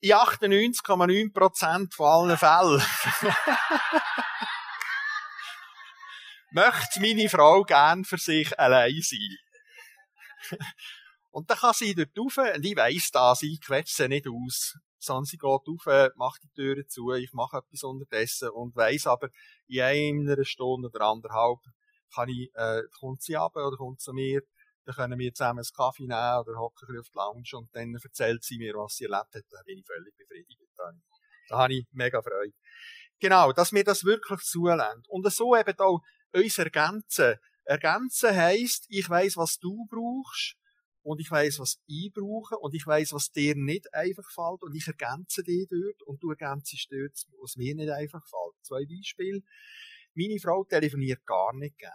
in 0.00 0.12
98,9% 0.12 1.92
von 1.94 2.06
allen 2.06 2.36
Fällen 2.36 2.80
möchte 6.50 7.00
meine 7.00 7.28
Frau 7.28 7.62
gern 7.64 8.04
für 8.04 8.18
sich 8.18 8.58
allein 8.58 9.00
sein. 9.00 9.36
Und 11.30 11.50
dann 11.50 11.58
kann 11.58 11.74
sie 11.74 11.94
dort 11.94 12.16
rauf, 12.16 12.36
und 12.54 12.64
ich 12.64 12.76
weiss 12.76 13.10
das, 13.10 13.42
ich 13.42 13.60
quetsche 13.60 13.94
sie 13.94 14.08
nicht 14.08 14.26
aus, 14.28 14.74
sie 15.24 15.38
geht 15.38 15.44
rauf, 15.44 16.12
macht 16.16 16.42
die 16.42 16.50
Türen 16.54 16.88
zu, 16.88 17.12
ich 17.12 17.32
mache 17.32 17.58
etwas 17.58 17.82
unterdessen 17.82 18.50
und 18.50 18.76
weiss 18.76 19.06
aber, 19.06 19.28
in 19.66 20.28
einer 20.28 20.44
Stunde 20.44 20.88
oder 20.88 21.06
anderthalb 21.06 21.58
kann 22.14 22.28
ich, 22.28 22.50
äh, 22.54 22.82
kommt 22.98 23.22
sie 23.22 23.36
ab 23.36 23.56
oder 23.56 23.76
kommt 23.76 24.00
zu 24.00 24.12
mir, 24.12 24.42
dann 24.84 24.94
können 24.94 25.18
wir 25.18 25.34
zusammen 25.34 25.58
einen 25.58 25.76
Kaffee 25.76 26.06
nehmen 26.06 26.40
oder 26.40 26.58
hocken 26.58 26.98
auf 26.98 27.08
die 27.08 27.18
Lounge 27.18 27.50
und 27.54 27.68
dann 27.74 27.94
erzählt 27.94 28.44
sie 28.44 28.58
mir, 28.58 28.74
was 28.74 28.94
sie 28.94 29.04
erlebt 29.04 29.34
hat. 29.34 29.44
Da 29.50 29.58
bin 29.64 29.78
ich 29.78 29.86
völlig 29.86 30.16
befriedigt. 30.16 30.60
Da 31.48 31.58
habe 31.58 31.74
ich 31.74 31.86
mega 31.92 32.22
Freude. 32.22 32.54
Genau, 33.18 33.52
dass 33.52 33.72
wir 33.72 33.84
das 33.84 34.04
wirklich 34.04 34.40
zulassen. 34.40 35.02
Und 35.08 35.30
so 35.32 35.56
eben 35.56 35.78
auch 35.78 36.00
uns 36.32 36.58
ergänzen. 36.58 37.36
Ergänzen 37.64 38.36
heisst, 38.36 38.86
ich 38.88 39.08
weiss, 39.08 39.36
was 39.36 39.58
du 39.58 39.86
brauchst 39.90 40.56
und 41.06 41.20
ich 41.20 41.30
weiss, 41.30 41.60
was 41.60 41.78
ich 41.86 42.12
brauche 42.12 42.58
und 42.58 42.74
ich 42.74 42.84
weiss, 42.84 43.12
was 43.12 43.30
dir 43.30 43.54
nicht 43.54 43.94
einfach 43.94 44.28
fällt 44.28 44.62
und 44.62 44.74
ich 44.74 44.88
ergänze 44.88 45.44
dich 45.44 45.68
dort 45.68 46.02
und 46.02 46.20
du 46.20 46.30
ergänzest 46.30 46.88
dort, 46.90 47.12
was 47.40 47.54
mir 47.54 47.76
nicht 47.76 47.90
einfach 47.90 48.26
fällt. 48.26 48.56
Zwei 48.62 48.84
Beispiele. 48.84 49.40
Meine 50.14 50.40
Frau 50.40 50.64
telefoniert 50.64 51.24
gar 51.24 51.54
nicht 51.54 51.78
gern. 51.78 51.92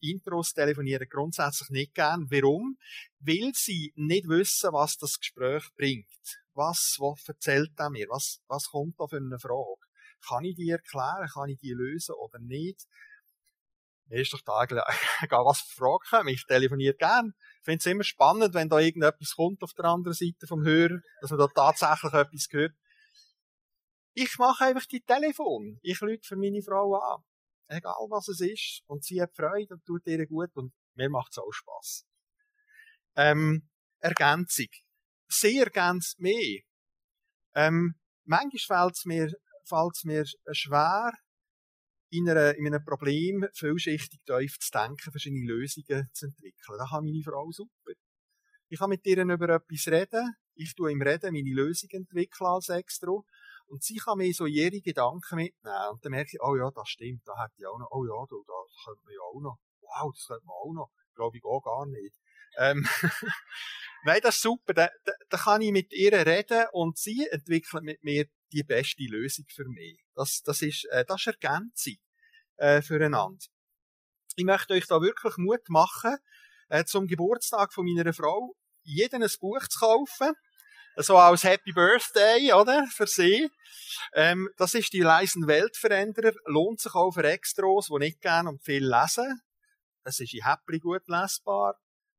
Intros 0.00 0.54
telefonieren 0.54 1.06
grundsätzlich 1.06 1.68
nicht 1.68 1.94
gern. 1.94 2.30
Warum? 2.30 2.78
Weil 3.18 3.52
sie 3.54 3.92
nicht 3.94 4.26
wissen, 4.26 4.72
was 4.72 4.96
das 4.96 5.18
Gespräch 5.18 5.64
bringt. 5.76 6.06
Was, 6.54 6.96
was 6.98 7.28
erzählt 7.28 7.72
er 7.76 7.90
mir? 7.90 8.06
Was, 8.08 8.40
was 8.48 8.70
kommt 8.70 8.98
da 8.98 9.06
für 9.06 9.18
eine 9.18 9.38
Frage? 9.38 9.84
Kann 10.26 10.44
ich 10.44 10.56
die 10.56 10.70
erklären? 10.70 11.28
Kann 11.28 11.50
ich 11.50 11.58
die 11.58 11.72
lösen 11.72 12.14
oder 12.14 12.38
nicht? 12.38 12.86
Ist 14.08 14.32
doch 14.32 14.40
da 14.42 14.62
egal, 14.62 15.44
was 15.44 15.60
Fragen. 15.60 16.28
Ich 16.28 16.46
telefoniere 16.46 16.94
gern. 16.94 17.34
Ich 17.58 17.64
finde 17.64 17.78
es 17.78 17.86
immer 17.86 18.04
spannend, 18.04 18.54
wenn 18.54 18.68
da 18.68 18.78
irgendetwas 18.78 19.34
kommt 19.34 19.62
auf 19.62 19.72
der 19.72 19.86
anderen 19.86 20.14
Seite 20.14 20.46
vom 20.46 20.62
Hörer, 20.62 21.00
dass 21.20 21.30
man 21.30 21.40
da 21.40 21.48
tatsächlich 21.48 22.12
etwas 22.12 22.46
hört. 22.50 22.72
Ich 24.14 24.38
mache 24.38 24.64
einfach 24.64 24.86
die 24.86 25.00
Telefon. 25.00 25.78
Ich 25.82 26.00
lüte 26.00 26.26
für 26.26 26.36
meine 26.36 26.62
Frau 26.62 26.94
an 26.94 27.24
egal 27.68 28.06
was 28.10 28.28
es 28.28 28.40
ist, 28.40 28.82
und 28.86 29.04
sie 29.04 29.20
hat 29.20 29.34
Freude 29.34 29.74
und 29.74 29.84
tut 29.84 30.06
ihr 30.06 30.26
gut 30.26 30.54
und 30.54 30.72
mir 30.94 31.10
macht 31.10 31.32
es 31.32 31.38
auch 31.38 31.52
Spass. 31.52 32.04
Ähm, 33.16 33.68
Ergänzung. 33.98 34.68
Sie 35.28 35.58
ergänzt 35.58 36.20
mehr. 36.20 36.60
Ähm, 37.54 37.94
manchmal 38.24 38.90
fällt 38.90 38.96
es 38.96 39.04
mir, 39.04 39.32
fällt's 39.64 40.04
mir 40.04 40.24
schwer, 40.52 41.12
in, 42.10 42.28
einer, 42.28 42.54
in 42.56 42.66
einem 42.66 42.84
Problem 42.84 43.46
vielschichtig 43.52 44.20
tief 44.24 44.58
zu 44.58 44.70
denken, 44.70 45.10
verschiedene 45.10 45.46
Lösungen 45.46 46.08
zu 46.12 46.26
entwickeln. 46.26 46.78
Da 46.78 46.86
kann 46.88 47.04
meine 47.04 47.22
Frau 47.22 47.50
super. 47.50 47.92
Ich 48.68 48.78
kann 48.78 48.90
mit 48.90 49.06
ihr 49.06 49.22
über 49.22 49.48
etwas 49.48 49.86
reden. 49.88 50.34
Ich 50.54 50.74
tue 50.74 50.90
im 50.90 51.02
Reden 51.02 51.32
meine 51.32 51.54
Lösung 51.54 51.90
entwickeln 51.92 52.46
als 52.46 52.68
Extra. 52.68 53.12
Und 53.68 53.82
sie 53.82 53.96
kann 53.96 54.18
mir 54.18 54.32
so 54.32 54.46
ihre 54.46 54.80
Gedanken 54.80 55.36
mitnehmen. 55.36 55.88
Und 55.92 56.04
dann 56.04 56.12
merke 56.12 56.30
ich, 56.32 56.40
oh 56.40 56.56
ja, 56.56 56.70
das 56.70 56.88
stimmt, 56.88 57.22
da 57.26 57.32
hätte 57.42 57.54
ich 57.58 57.66
auch 57.66 57.78
noch, 57.78 57.90
oh 57.90 58.04
ja, 58.04 58.26
du, 58.28 58.44
das 58.46 58.84
könnte 58.84 59.02
man 59.04 59.14
ja 59.14 59.20
auch 59.20 59.40
noch. 59.40 59.58
Wow, 59.80 60.12
das 60.14 60.26
könnte 60.26 60.46
man 60.46 60.54
auch 60.54 60.72
noch. 60.72 60.90
Glaube 61.14 61.36
ich 61.36 61.44
auch 61.44 61.62
gar 61.62 61.86
nicht. 61.86 62.14
Ähm, 62.58 62.86
Nein, 64.04 64.20
das 64.22 64.36
ist 64.36 64.42
super. 64.42 64.72
Da, 64.72 64.88
da, 65.04 65.12
da, 65.28 65.36
kann 65.36 65.62
ich 65.62 65.72
mit 65.72 65.92
ihr 65.92 66.12
reden 66.12 66.66
und 66.72 66.96
sie 66.96 67.26
entwickelt 67.30 67.82
mit 67.82 68.02
mir 68.04 68.26
die 68.52 68.62
beste 68.62 69.02
Lösung 69.04 69.46
für 69.48 69.68
mich. 69.68 70.05
Das, 70.16 70.42
das 70.42 70.62
ist, 70.62 70.86
äh, 70.86 71.04
das 71.04 71.20
ist 71.20 71.26
Ergänzung, 71.28 71.96
äh, 72.56 72.82
füreinander. 72.82 73.44
Ich 74.34 74.44
möchte 74.44 74.74
euch 74.74 74.86
da 74.86 75.00
wirklich 75.00 75.36
Mut 75.36 75.68
machen, 75.68 76.16
äh, 76.68 76.84
zum 76.84 77.06
Geburtstag 77.06 77.72
von 77.72 77.84
meiner 77.86 78.12
Frau 78.12 78.56
jeden 78.82 79.22
ein 79.22 79.30
Buch 79.40 79.66
zu 79.68 79.78
kaufen 79.78 80.34
so 80.96 81.16
als 81.18 81.44
Happy 81.44 81.72
Birthday, 81.72 82.52
oder? 82.52 82.86
Für 82.86 83.06
sie. 83.06 83.50
Ähm, 84.14 84.48
das 84.56 84.74
ist 84.74 84.92
die 84.92 85.00
leisen 85.00 85.46
Weltveränderer. 85.46 86.32
Lohnt 86.46 86.80
sich 86.80 86.94
auch 86.94 87.12
für 87.12 87.24
Extros, 87.24 87.88
die 87.88 87.98
nicht 87.98 88.20
gerne 88.20 88.48
und 88.48 88.64
viel 88.64 88.86
lesen. 88.86 89.42
Es 90.04 90.20
ist 90.20 90.32
in 90.32 90.44
Häppli 90.44 90.78
gut 90.78 91.06
lesbar. 91.08 91.78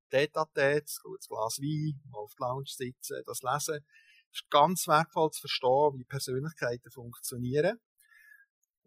Tete 0.10 0.40
à 0.40 0.46
tete, 0.54 0.94
gutes 1.04 1.28
Glas 1.28 1.60
Wein, 1.60 2.00
auf 2.14 2.34
der 2.40 2.48
Lounge 2.48 2.68
sitzen, 2.68 3.22
das 3.26 3.42
lesen. 3.42 3.86
Es 4.32 4.42
ist 4.42 4.50
ganz 4.50 4.88
wertvoll 4.88 5.32
zu 5.32 5.42
verstehen, 5.42 5.98
wie 5.98 6.06
Persönlichkeiten 6.06 6.92
funktionieren. 6.92 7.80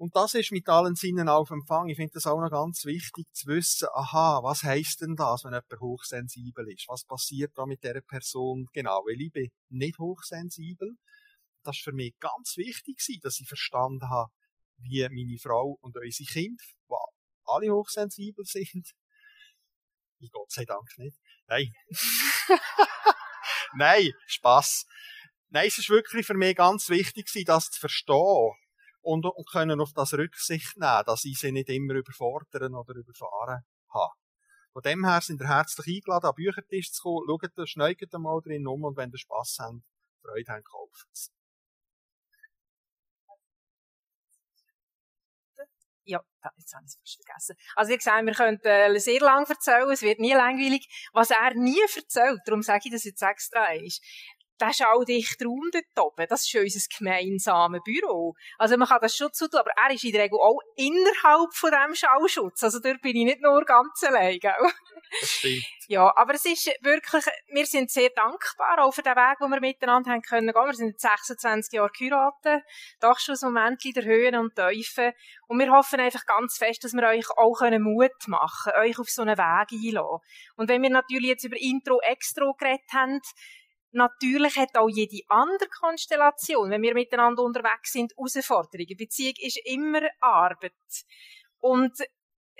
Und 0.00 0.16
das 0.16 0.32
ist 0.32 0.50
mit 0.50 0.66
allen 0.66 0.94
Sinnen 0.94 1.28
auf 1.28 1.50
Empfang. 1.50 1.90
Ich 1.90 1.96
finde 1.96 2.14
das 2.14 2.26
auch 2.26 2.40
noch 2.40 2.50
ganz 2.50 2.86
wichtig 2.86 3.26
zu 3.34 3.48
wissen, 3.48 3.86
aha, 3.92 4.40
was 4.42 4.62
heisst 4.62 5.02
denn 5.02 5.14
das, 5.14 5.44
wenn 5.44 5.52
jemand 5.52 5.78
hochsensibel 5.78 6.72
ist? 6.72 6.88
Was 6.88 7.04
passiert 7.04 7.52
da 7.54 7.66
mit 7.66 7.84
dieser 7.84 8.00
Person? 8.00 8.66
Genau, 8.72 9.02
weil 9.04 9.20
ich 9.20 9.30
bin 9.30 9.50
nicht 9.68 9.98
hochsensibel. 9.98 10.96
Das 11.64 11.76
ist 11.76 11.84
für 11.84 11.92
mich 11.92 12.14
ganz 12.18 12.56
wichtig 12.56 12.96
dass 13.22 13.40
ich 13.40 13.46
verstanden 13.46 14.08
habe, 14.08 14.32
wie 14.78 15.02
meine 15.02 15.38
Frau 15.38 15.76
und 15.82 15.94
unsere 15.94 16.30
Kinder, 16.30 16.64
die 16.88 16.94
alle 17.44 17.70
hochsensibel 17.70 18.46
sind, 18.46 18.92
ich 20.18 20.30
Gott 20.30 20.50
sei 20.50 20.64
Dank 20.64 20.88
nicht. 20.96 21.18
Nein. 21.46 21.74
Nein, 23.74 24.12
Spaß. 24.28 24.86
Nein, 25.50 25.68
es 25.68 25.76
ist 25.76 25.90
wirklich 25.90 26.24
für 26.24 26.32
mich 26.32 26.56
ganz 26.56 26.88
wichtig, 26.88 27.28
das 27.44 27.68
zu 27.68 27.80
verstehen 27.80 28.54
und, 29.02 29.24
und 29.26 29.48
können 29.50 29.80
auf 29.80 29.92
das 29.94 30.14
Rücksicht 30.14 30.76
nehmen, 30.76 31.04
dass 31.06 31.24
ich 31.24 31.38
sie 31.38 31.52
nicht 31.52 31.68
immer 31.68 31.94
überfordern 31.94 32.74
oder 32.74 32.94
überfahren 32.94 33.64
habe. 33.92 34.12
Von 34.72 34.82
dem 34.82 35.04
her 35.04 35.20
sind 35.20 35.40
ihr 35.40 35.48
herzlich 35.48 35.96
eingeladen, 35.96 36.26
an 36.26 36.34
den 36.36 36.44
Büchertisch 36.44 36.92
zu 36.92 37.02
kommen. 37.02 37.40
Schaut, 37.40 37.68
schneigt 37.68 38.12
mal 38.12 38.40
drin 38.40 38.66
um 38.66 38.84
und 38.84 38.96
wenn 38.96 39.10
ihr 39.10 39.18
Spass 39.18 39.56
habt, 39.58 39.82
Freude 40.22 40.52
habt, 40.52 40.64
kauft 40.64 41.06
es. 41.12 41.32
ja, 46.10 46.20
jetzt 46.56 46.74
habe 46.74 46.84
ich 46.86 46.92
es 46.92 46.98
fast 46.98 47.24
vergessen. 47.24 47.56
Also, 47.76 47.92
wie 47.92 47.96
gesagt, 47.96 48.26
wir 48.26 48.34
könnten 48.34 48.66
äh, 48.66 49.00
sehr 49.00 49.20
lang 49.20 49.48
erzählen, 49.48 49.90
es 49.90 50.02
wird 50.02 50.18
nie 50.18 50.32
langweilig. 50.32 50.88
Was 51.12 51.30
er 51.30 51.54
nie 51.54 51.80
erzählt, 51.96 52.40
darum 52.44 52.62
sage 52.62 52.82
ich 52.84 52.92
das 52.92 53.04
jetzt 53.04 53.22
extra, 53.22 53.72
ist, 53.74 54.02
der 54.60 54.72
schalldichte 54.72 55.44
Raum 55.44 55.70
dort 55.72 56.06
oben, 56.06 56.26
das 56.28 56.46
ist 56.46 56.54
unser 56.54 56.80
gemeinsames 56.98 57.80
Büro. 57.84 58.34
Also 58.58 58.76
man 58.76 58.88
kann 58.88 59.00
das 59.00 59.16
schon 59.16 59.32
zutun, 59.32 59.60
aber 59.60 59.70
er 59.76 59.94
ist 59.94 60.04
in 60.04 60.12
der 60.12 60.24
Regel 60.24 60.38
auch 60.38 60.60
innerhalb 60.76 61.54
von 61.54 61.70
diesem 61.70 61.94
Schallschutz. 61.94 62.62
Also 62.62 62.80
dort 62.80 63.00
bin 63.00 63.16
ich 63.16 63.24
nicht 63.24 63.40
nur 63.40 63.64
ganz 63.64 64.02
allein, 64.02 64.38
gell? 64.38 64.52
Das 65.20 65.28
stimmt. 65.28 65.64
Ja, 65.88 66.12
aber 66.16 66.34
es 66.34 66.44
ist 66.44 66.70
wirklich, 66.82 67.24
wir 67.48 67.66
sind 67.66 67.90
sehr 67.90 68.10
dankbar 68.10 68.84
auch 68.84 68.92
für 68.92 69.02
den 69.02 69.16
Weg, 69.16 69.38
den 69.40 69.50
wir 69.50 69.60
miteinander 69.60 70.12
haben 70.12 70.22
können 70.22 70.52
gehen. 70.52 70.66
Wir 70.66 70.74
sind 70.74 70.90
jetzt 70.90 71.02
26 71.02 71.72
Jahre 71.72 71.90
geheiratet, 71.90 72.62
doch 73.00 73.18
schon 73.18 73.34
so 73.34 73.46
Momente 73.46 73.92
der 73.92 74.04
Höhen 74.04 74.36
und 74.36 74.54
Tiefen. 74.54 75.12
Und 75.48 75.58
wir 75.58 75.72
hoffen 75.72 75.98
einfach 75.98 76.24
ganz 76.26 76.58
fest, 76.58 76.84
dass 76.84 76.92
wir 76.92 77.02
euch 77.02 77.28
auch 77.30 77.60
Mut 77.80 78.28
machen 78.28 78.72
können, 78.72 78.88
euch 78.88 78.98
auf 79.00 79.08
so 79.08 79.22
einen 79.22 79.36
Weg 79.36 79.72
einlassen. 79.72 80.20
Und 80.56 80.68
wenn 80.68 80.82
wir 80.82 80.90
natürlich 80.90 81.28
jetzt 81.28 81.44
über 81.44 81.56
Intro, 81.56 81.98
Extro 82.02 82.54
geredet 82.54 82.92
haben, 82.92 83.20
Natürlich 83.92 84.56
hat 84.56 84.76
auch 84.76 84.88
jede 84.88 85.22
andere 85.28 85.68
Konstellation, 85.68 86.70
wenn 86.70 86.82
wir 86.82 86.94
miteinander 86.94 87.42
unterwegs 87.42 87.92
sind, 87.92 88.12
Herausforderungen. 88.16 88.96
Beziehung 88.96 89.34
ist 89.38 89.60
immer 89.64 90.02
Arbeit. 90.20 90.72
Und 91.58 91.98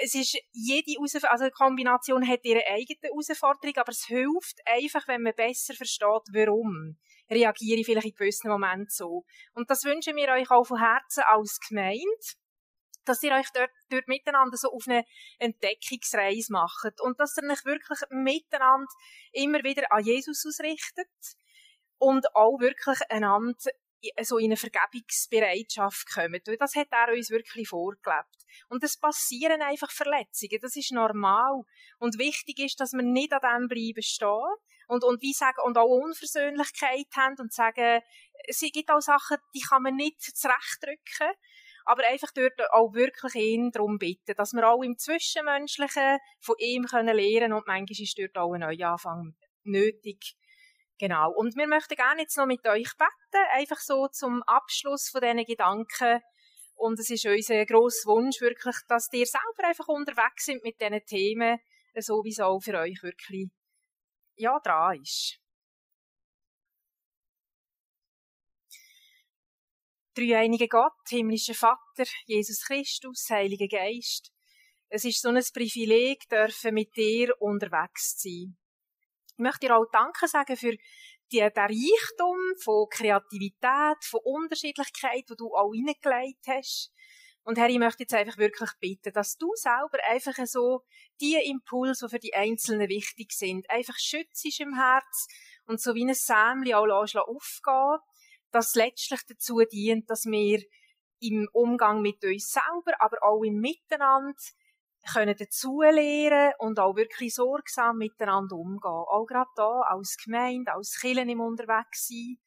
es 0.03 0.14
ist 0.14 0.39
jede 0.53 0.93
Herausforderung, 0.93 1.31
also 1.31 1.45
die 1.45 1.51
Kombination 1.51 2.26
hat 2.26 2.41
ihre 2.45 2.66
eigene 2.66 2.99
Herausforderung, 3.03 3.76
aber 3.76 3.93
es 3.93 4.07
hilft 4.07 4.59
einfach, 4.64 5.07
wenn 5.09 5.22
man 5.22 5.35
besser 5.35 5.74
versteht, 5.74 6.26
warum 6.33 6.99
reagiere 7.31 7.81
ich 7.81 7.87
vielleicht 7.87 8.07
in 8.07 8.14
gewissen 8.14 8.51
Momenten 8.51 8.89
so. 8.89 9.24
Und 9.55 9.70
das 9.70 9.85
wünschen 9.85 10.16
wir 10.16 10.31
euch 10.31 10.51
auch 10.51 10.64
von 10.64 10.78
Herzen 10.78 11.22
als 11.28 11.61
Gemeinde 11.61 12.03
dass 13.05 13.22
ihr 13.22 13.32
euch 13.32 13.48
dort, 13.55 13.70
dort 13.88 14.09
miteinander 14.09 14.57
so 14.57 14.70
auf 14.72 14.84
eine 14.86 15.05
Entdeckungsreise 15.38 16.53
macht 16.53 17.01
und 17.01 17.18
dass 17.18 17.36
ihr 17.36 17.48
euch 17.51 17.64
wirklich 17.64 17.98
miteinander 18.11 18.92
immer 19.32 19.62
wieder 19.62 19.90
an 19.90 20.05
Jesus 20.05 20.44
ausrichtet 20.46 21.09
und 21.98 22.34
auch 22.34 22.59
wirklich 22.61 22.98
einander 23.09 23.57
so 24.22 24.38
in 24.38 24.46
eine 24.46 24.57
Vergebungsbereitschaft 24.57 26.11
kommen. 26.12 26.40
Das 26.59 26.74
hat 26.74 26.88
er 26.90 27.12
uns 27.12 27.30
wirklich 27.30 27.68
vorgelebt. 27.68 28.46
Und 28.68 28.82
es 28.82 28.98
passieren 28.98 29.61
einfach 29.62 29.90
Verletzungen. 29.90 30.59
Das 30.61 30.76
ist 30.76 30.92
normal. 30.92 31.62
Und 31.98 32.18
wichtig 32.18 32.59
ist, 32.61 32.80
dass 32.80 32.92
wir 32.92 33.03
nicht 33.03 33.32
an 33.32 33.40
dem 33.42 33.68
bleiben 33.68 34.03
stehen. 34.03 34.55
Und, 34.88 35.05
und 35.05 35.22
wie 35.22 35.32
sagen, 35.32 35.59
und 35.64 35.78
auch 35.78 35.86
Unversöhnlichkeit 35.86 37.07
haben 37.14 37.36
und 37.38 37.53
sagen, 37.53 38.01
es 38.48 38.59
gibt 38.59 38.90
auch 38.90 39.01
Sachen, 39.01 39.36
die 39.55 39.61
kann 39.61 39.82
man 39.82 39.94
nicht 39.94 40.20
zurechtdrücken 40.20 41.36
aber 41.85 42.07
einfach 42.07 42.31
dort 42.33 42.61
auch 42.72 42.95
wirklich 42.95 43.35
ihn 43.35 43.70
darum 43.70 43.99
bitten, 43.99 44.35
dass 44.37 44.53
wir 44.53 44.68
auch 44.68 44.83
im 44.83 44.97
Zwischenmenschlichen 44.99 46.18
von 46.41 46.55
ihm 46.59 46.85
können 46.85 47.16
lernen 47.16 47.53
und 47.53 47.66
manchmal 47.66 48.01
ist 48.01 48.18
dort 48.18 48.37
auch 48.37 48.53
ein 48.53 48.61
Neuanfang 48.61 49.35
nötig. 49.64 50.37
Genau. 50.99 51.33
Und 51.33 51.57
wir 51.57 51.66
möchten 51.66 51.95
gerne 51.95 52.22
jetzt 52.22 52.37
noch 52.37 52.47
mit 52.47 52.66
euch 52.66 52.93
beten, 52.99 53.45
einfach 53.53 53.78
so 53.78 54.09
zum 54.09 54.43
Abschluss 54.43 55.09
von 55.09 55.22
diesen 55.22 55.45
Gedanken. 55.47 56.20
Und 56.74 56.99
es 56.99 57.09
ist 57.09 57.24
unser 57.26 57.64
grosser 57.64 58.09
Wunsch 58.11 58.41
wirklich, 58.41 58.76
dass 58.87 59.09
ihr 59.12 59.26
selber 59.26 59.68
einfach 59.68 59.89
unterwegs 59.89 60.45
sind 60.45 60.62
mit 60.62 60.81
diesen 60.81 61.05
Themen, 61.07 61.59
so 61.97 62.22
wie 62.24 62.31
es 62.31 62.41
auch 62.41 62.61
für 62.61 62.78
euch 62.78 63.03
wirklich, 63.03 63.49
ja, 64.37 64.59
dran 64.61 65.01
ist. 65.01 65.39
Dreieinige 70.21 70.68
Gott, 70.68 71.09
himmlischer 71.09 71.55
Vater, 71.55 72.05
Jesus 72.27 72.62
Christus, 72.66 73.31
Heiliger 73.31 73.68
Geist. 73.68 74.31
Es 74.91 75.07
ist 75.07 75.23
so 75.23 75.31
ein 75.31 75.43
Privileg, 75.55 76.29
dürfen 76.29 76.75
mit 76.75 76.95
dir 76.95 77.35
unterwegs 77.41 78.18
zu 78.18 78.29
sein. 78.29 78.59
Ich 79.33 79.39
möchte 79.39 79.66
dir 79.66 79.77
auch 79.79 79.87
Danke 79.91 80.29
sagen 80.29 80.59
für 80.59 80.77
die, 81.33 81.39
den 81.39 81.51
Reichtum 81.57 82.37
von 82.62 82.89
Kreativität, 82.91 84.05
von 84.05 84.21
Unterschiedlichkeit, 84.25 85.25
wo 85.31 85.37
du 85.37 85.55
auch 85.55 85.73
hineingelegt 85.73 86.47
hast. 86.49 86.93
Und 87.43 87.57
Herr, 87.57 87.71
ich 87.71 87.79
möchte 87.79 88.03
jetzt 88.03 88.12
einfach 88.12 88.37
wirklich 88.37 88.73
bitten, 88.79 89.14
dass 89.14 89.39
du 89.39 89.51
selber 89.55 90.05
einfach 90.07 90.37
so 90.45 90.83
die 91.23 91.37
Impulse, 91.37 92.09
die 92.09 92.11
für 92.11 92.18
die 92.18 92.35
Einzelnen 92.35 92.91
wichtig 92.91 93.33
sind, 93.33 93.71
einfach 93.71 93.97
schützt 93.97 94.61
im 94.61 94.75
Herz 94.75 95.29
und 95.64 95.81
so 95.81 95.95
wie 95.95 96.05
ein 96.05 96.12
Sämli 96.12 96.75
auch 96.75 96.87
aufgehen 96.91 98.01
das 98.53 98.74
letztlich 98.74 99.20
dazu 99.28 99.61
dient, 99.61 100.09
dass 100.11 100.24
wir 100.26 100.62
im 101.20 101.48
Umgang 101.53 102.03
mit 102.03 102.24
uns 102.24 102.51
selber, 102.51 103.01
aber 103.01 103.22
auch 103.22 103.42
im 103.42 103.61
Miteinander 103.61 104.34
können 105.12 105.36
dazulernen 105.36 106.53
und 106.59 106.78
auch 106.78 106.96
wirklich 106.96 107.34
sorgsam 107.34 107.98
miteinander 107.98 108.57
umgehen. 108.57 108.90
Auch 108.90 109.26
gerade 109.26 109.51
da 109.57 109.80
als 109.82 110.16
Gemeinde, 110.22 110.72
als 110.72 110.98
Kirchen 111.01 111.28
im 111.28 111.40
Unterwegs 111.40 112.09
sein. 112.09 112.38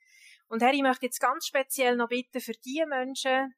Und 0.47 0.61
Herr, 0.61 0.73
ich 0.73 0.81
möchte 0.81 1.05
jetzt 1.05 1.19
ganz 1.19 1.47
speziell 1.47 1.95
noch 1.95 2.09
bitten 2.09 2.41
für 2.41 2.53
die 2.53 2.83
Menschen, 2.87 3.55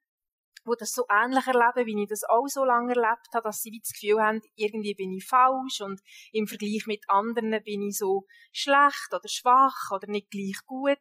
die 0.66 0.74
das 0.80 0.94
so 0.94 1.06
ähnlich 1.10 1.46
erleben, 1.46 1.86
wie 1.86 2.04
ich 2.04 2.10
das 2.10 2.24
auch 2.24 2.48
so 2.48 2.64
lange 2.64 2.96
erlebt 2.96 3.28
habe, 3.34 3.44
dass 3.44 3.62
sie 3.62 3.80
das 3.80 3.92
Gefühl 3.92 4.22
haben, 4.22 4.42
irgendwie 4.56 4.96
bin 4.96 5.14
ich 5.14 5.26
falsch 5.26 5.82
und 5.82 6.02
im 6.32 6.48
Vergleich 6.48 6.88
mit 6.88 7.04
anderen 7.08 7.62
bin 7.64 7.82
ich 7.84 7.98
so 7.98 8.26
schlecht 8.52 9.10
oder 9.12 9.28
schwach 9.28 9.92
oder 9.92 10.08
nicht 10.08 10.32
gleich 10.32 10.66
gut 10.66 10.98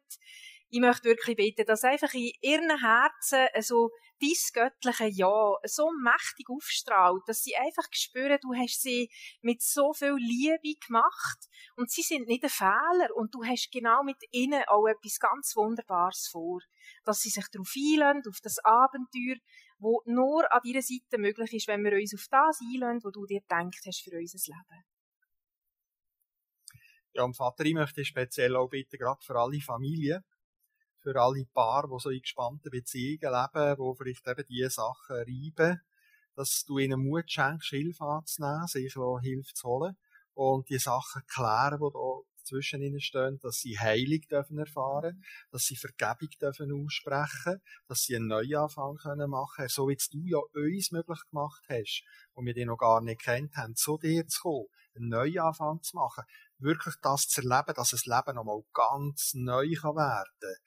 ich 0.75 0.81
möchte 0.81 1.05
wirklich 1.05 1.37
beten, 1.37 1.65
dass 1.65 1.85
einfach 1.85 2.13
in 2.13 2.31
ihren 2.41 2.77
Herzen 2.81 3.47
so 3.61 3.91
dies 4.19 4.51
göttliche 4.51 5.05
Ja 5.05 5.55
so 5.63 5.89
mächtig 6.03 6.49
aufstrahlt, 6.49 7.23
dass 7.27 7.43
sie 7.43 7.55
einfach 7.55 7.87
spüren, 7.91 8.37
du 8.41 8.53
hast 8.53 8.81
sie 8.81 9.09
mit 9.41 9.61
so 9.61 9.93
viel 9.93 10.15
Liebe 10.15 10.77
gemacht 10.85 11.47
und 11.77 11.89
sie 11.89 12.01
sind 12.01 12.27
nicht 12.27 12.43
ein 12.43 12.49
Fehler 12.49 13.07
und 13.15 13.33
du 13.33 13.45
hast 13.45 13.71
genau 13.71 14.03
mit 14.03 14.17
ihnen 14.31 14.63
auch 14.67 14.85
etwas 14.87 15.17
ganz 15.17 15.55
Wunderbares 15.55 16.27
vor, 16.29 16.59
dass 17.05 17.21
sie 17.21 17.29
sich 17.29 17.45
darauf 17.53 17.71
einlösen, 17.73 18.29
auf 18.29 18.39
das 18.43 18.59
Abenteuer, 18.59 19.37
wo 19.79 20.01
nur 20.05 20.51
an 20.51 20.59
dieser 20.65 20.81
Seite 20.81 21.17
möglich 21.17 21.53
ist, 21.53 21.69
wenn 21.69 21.85
wir 21.85 21.93
uns 21.93 22.13
auf 22.13 22.27
das 22.29 22.59
einlösen, 22.59 23.01
wo 23.01 23.11
du 23.11 23.25
dir 23.25 23.39
gedacht 23.39 23.79
hast 23.85 24.03
für 24.03 24.17
unser 24.17 24.53
Leben. 24.53 24.83
Ja, 27.13 27.23
und 27.23 27.37
Vater, 27.37 27.63
ich 27.63 27.73
möchte 27.73 28.03
speziell 28.03 28.57
auch 28.57 28.67
bitten, 28.67 28.97
gerade 28.97 29.23
für 29.23 29.39
alle 29.39 29.61
Familien, 29.61 30.21
für 31.05 31.21
alle 31.21 31.45
Paare, 31.53 31.87
die 31.87 31.99
so 31.99 32.09
in 32.09 32.21
gespannten 32.21 32.71
Beziehungen 32.71 33.31
leben, 33.31 33.75
die 33.77 33.95
vielleicht 33.95 34.27
eben 34.27 34.47
diese 34.49 34.69
Sachen 34.71 35.15
reiben, 35.15 35.81
dass 36.35 36.65
du 36.65 36.79
ihnen 36.79 36.99
Mut 36.99 37.31
schenkst, 37.31 37.69
Hilfe 37.69 38.03
anzunehmen, 38.03 38.67
sich 38.67 38.93
Hilfe 38.93 39.53
zu 39.53 39.67
holen 39.67 39.97
und 40.33 40.67
die 40.69 40.79
Sachen 40.79 41.21
klären, 41.27 41.79
die 41.79 41.93
da 41.93 42.21
zwischen 42.43 42.81
ihnen 42.81 43.01
stehen, 43.01 43.39
dass 43.41 43.59
sie 43.59 43.77
Heilung 43.79 44.21
dürfen 44.29 44.57
erfahren, 44.57 45.23
dass 45.51 45.65
sie 45.65 45.75
Vergebung 45.75 46.29
dürfen 46.41 46.71
aussprechen, 46.71 47.61
dass 47.87 48.03
sie 48.03 48.15
einen 48.15 48.27
Neuanfang 48.27 48.97
können 48.97 49.29
machen, 49.29 49.67
so 49.67 49.87
wie 49.87 49.97
du 49.97 50.19
ja 50.25 50.39
uns 50.53 50.91
möglich 50.91 51.19
gemacht 51.29 51.63
hast, 51.69 52.03
und 52.33 52.45
wir 52.45 52.53
die 52.53 52.65
noch 52.65 52.77
gar 52.77 53.01
nicht 53.01 53.21
kennt 53.21 53.55
haben, 53.55 53.75
zu 53.75 53.97
dir 53.97 54.27
zu 54.27 54.41
kommen, 54.41 54.67
einen 54.95 55.09
Neuanfang 55.09 55.81
zu 55.81 55.95
machen, 55.95 56.23
wirklich 56.57 56.95
das 57.01 57.27
zu 57.27 57.41
erleben, 57.41 57.73
dass 57.75 57.91
das 57.91 58.05
Leben 58.05 58.35
nochmal 58.35 58.63
ganz 58.73 59.33
neu 59.33 59.71
kann 59.73 59.95
werden 59.95 60.57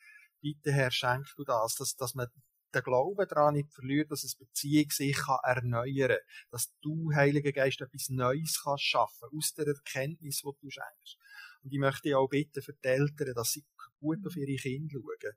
bitte 0.41 0.73
Herr, 0.73 0.91
schenk 0.91 1.27
du 1.37 1.45
das, 1.45 1.75
dass, 1.75 1.95
dass 1.97 2.15
man 2.15 2.29
den 2.75 2.83
Glauben 2.83 3.27
daran 3.29 3.55
nicht 3.55 3.73
verliert, 3.73 4.11
dass 4.11 4.25
es 4.25 4.37
Beziehung 4.37 4.91
sich 4.91 5.17
kann 5.17 5.39
erneuern 5.43 6.09
kann, 6.09 6.51
dass 6.51 6.73
du, 6.83 7.11
Heiliger 7.15 7.53
Geist, 7.53 7.81
etwas 7.81 8.09
Neues 8.11 8.61
kannst 8.63 8.85
schaffen, 8.85 9.29
aus 9.35 9.55
der 9.55 9.69
Erkenntnis, 9.69 10.43
die 10.43 10.61
du 10.61 10.71
schenkst. 10.71 11.19
Und 11.63 11.73
ich 11.73 11.79
möchte 11.79 12.17
auch 12.19 12.29
bitten 12.29 12.63
für 12.63 12.75
die 12.75 12.89
Eltern, 12.89 13.35
dass 13.35 13.53
sie 13.53 13.65
gut 14.01 14.27
auf 14.27 14.37
ihre 14.37 14.57
Kinder 14.57 14.99
schauen, 15.01 15.35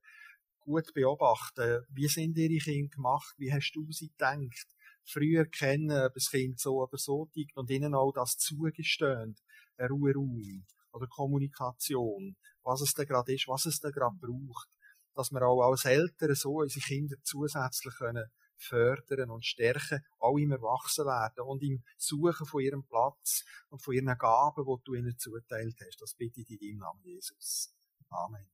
gut 0.59 0.93
beobachten, 0.93 1.85
wie 1.89 2.07
sind 2.07 2.37
ihre 2.37 2.63
Kinder 2.63 2.95
gemacht, 2.95 3.33
wie 3.37 3.51
hast 3.51 3.71
du 3.73 3.91
sie 3.91 4.09
gedacht, 4.09 4.67
früher 5.05 5.45
kennen, 5.45 6.05
ob 6.05 6.13
das 6.13 6.29
Kind 6.29 6.59
so 6.59 6.75
oder 6.75 6.97
so 6.97 7.27
tickt 7.33 7.57
und 7.57 7.69
ihnen 7.69 7.95
auch 7.95 8.11
das 8.11 8.37
zugestehen, 8.37 9.35
ein 9.77 9.87
Ruheraum 9.87 10.65
oder 10.91 11.07
Kommunikation, 11.07 12.35
was 12.63 12.81
es 12.81 12.93
da 12.93 13.05
gerade 13.05 13.33
ist, 13.33 13.47
was 13.47 13.65
es 13.65 13.79
da 13.79 13.89
gerade 13.89 14.17
braucht 14.19 14.69
dass 15.13 15.31
wir 15.31 15.41
auch 15.43 15.69
als 15.69 15.85
Eltern 15.85 16.35
so 16.35 16.59
unsere 16.59 16.85
Kinder 16.85 17.15
zusätzlich 17.23 17.95
können 17.95 18.29
fördern 18.61 19.31
und 19.31 19.45
stärken, 19.45 20.05
auch 20.19 20.37
im 20.37 20.51
Erwachsenwerden 20.51 21.43
und 21.45 21.63
im 21.63 21.83
Suchen 21.97 22.45
von 22.45 22.61
ihrem 22.61 22.83
Platz 22.83 23.43
und 23.69 23.81
von 23.81 23.93
ihren 23.93 24.17
Gaben, 24.17 24.63
die 24.63 24.83
du 24.83 24.93
ihnen 24.93 25.17
zuteilt 25.17 25.77
hast. 25.85 26.01
Das 26.01 26.13
bitte 26.13 26.41
ich 26.41 26.49
in 26.51 26.59
deinem 26.59 26.79
Namen, 26.79 27.01
Jesus. 27.03 27.73
Amen. 28.09 28.47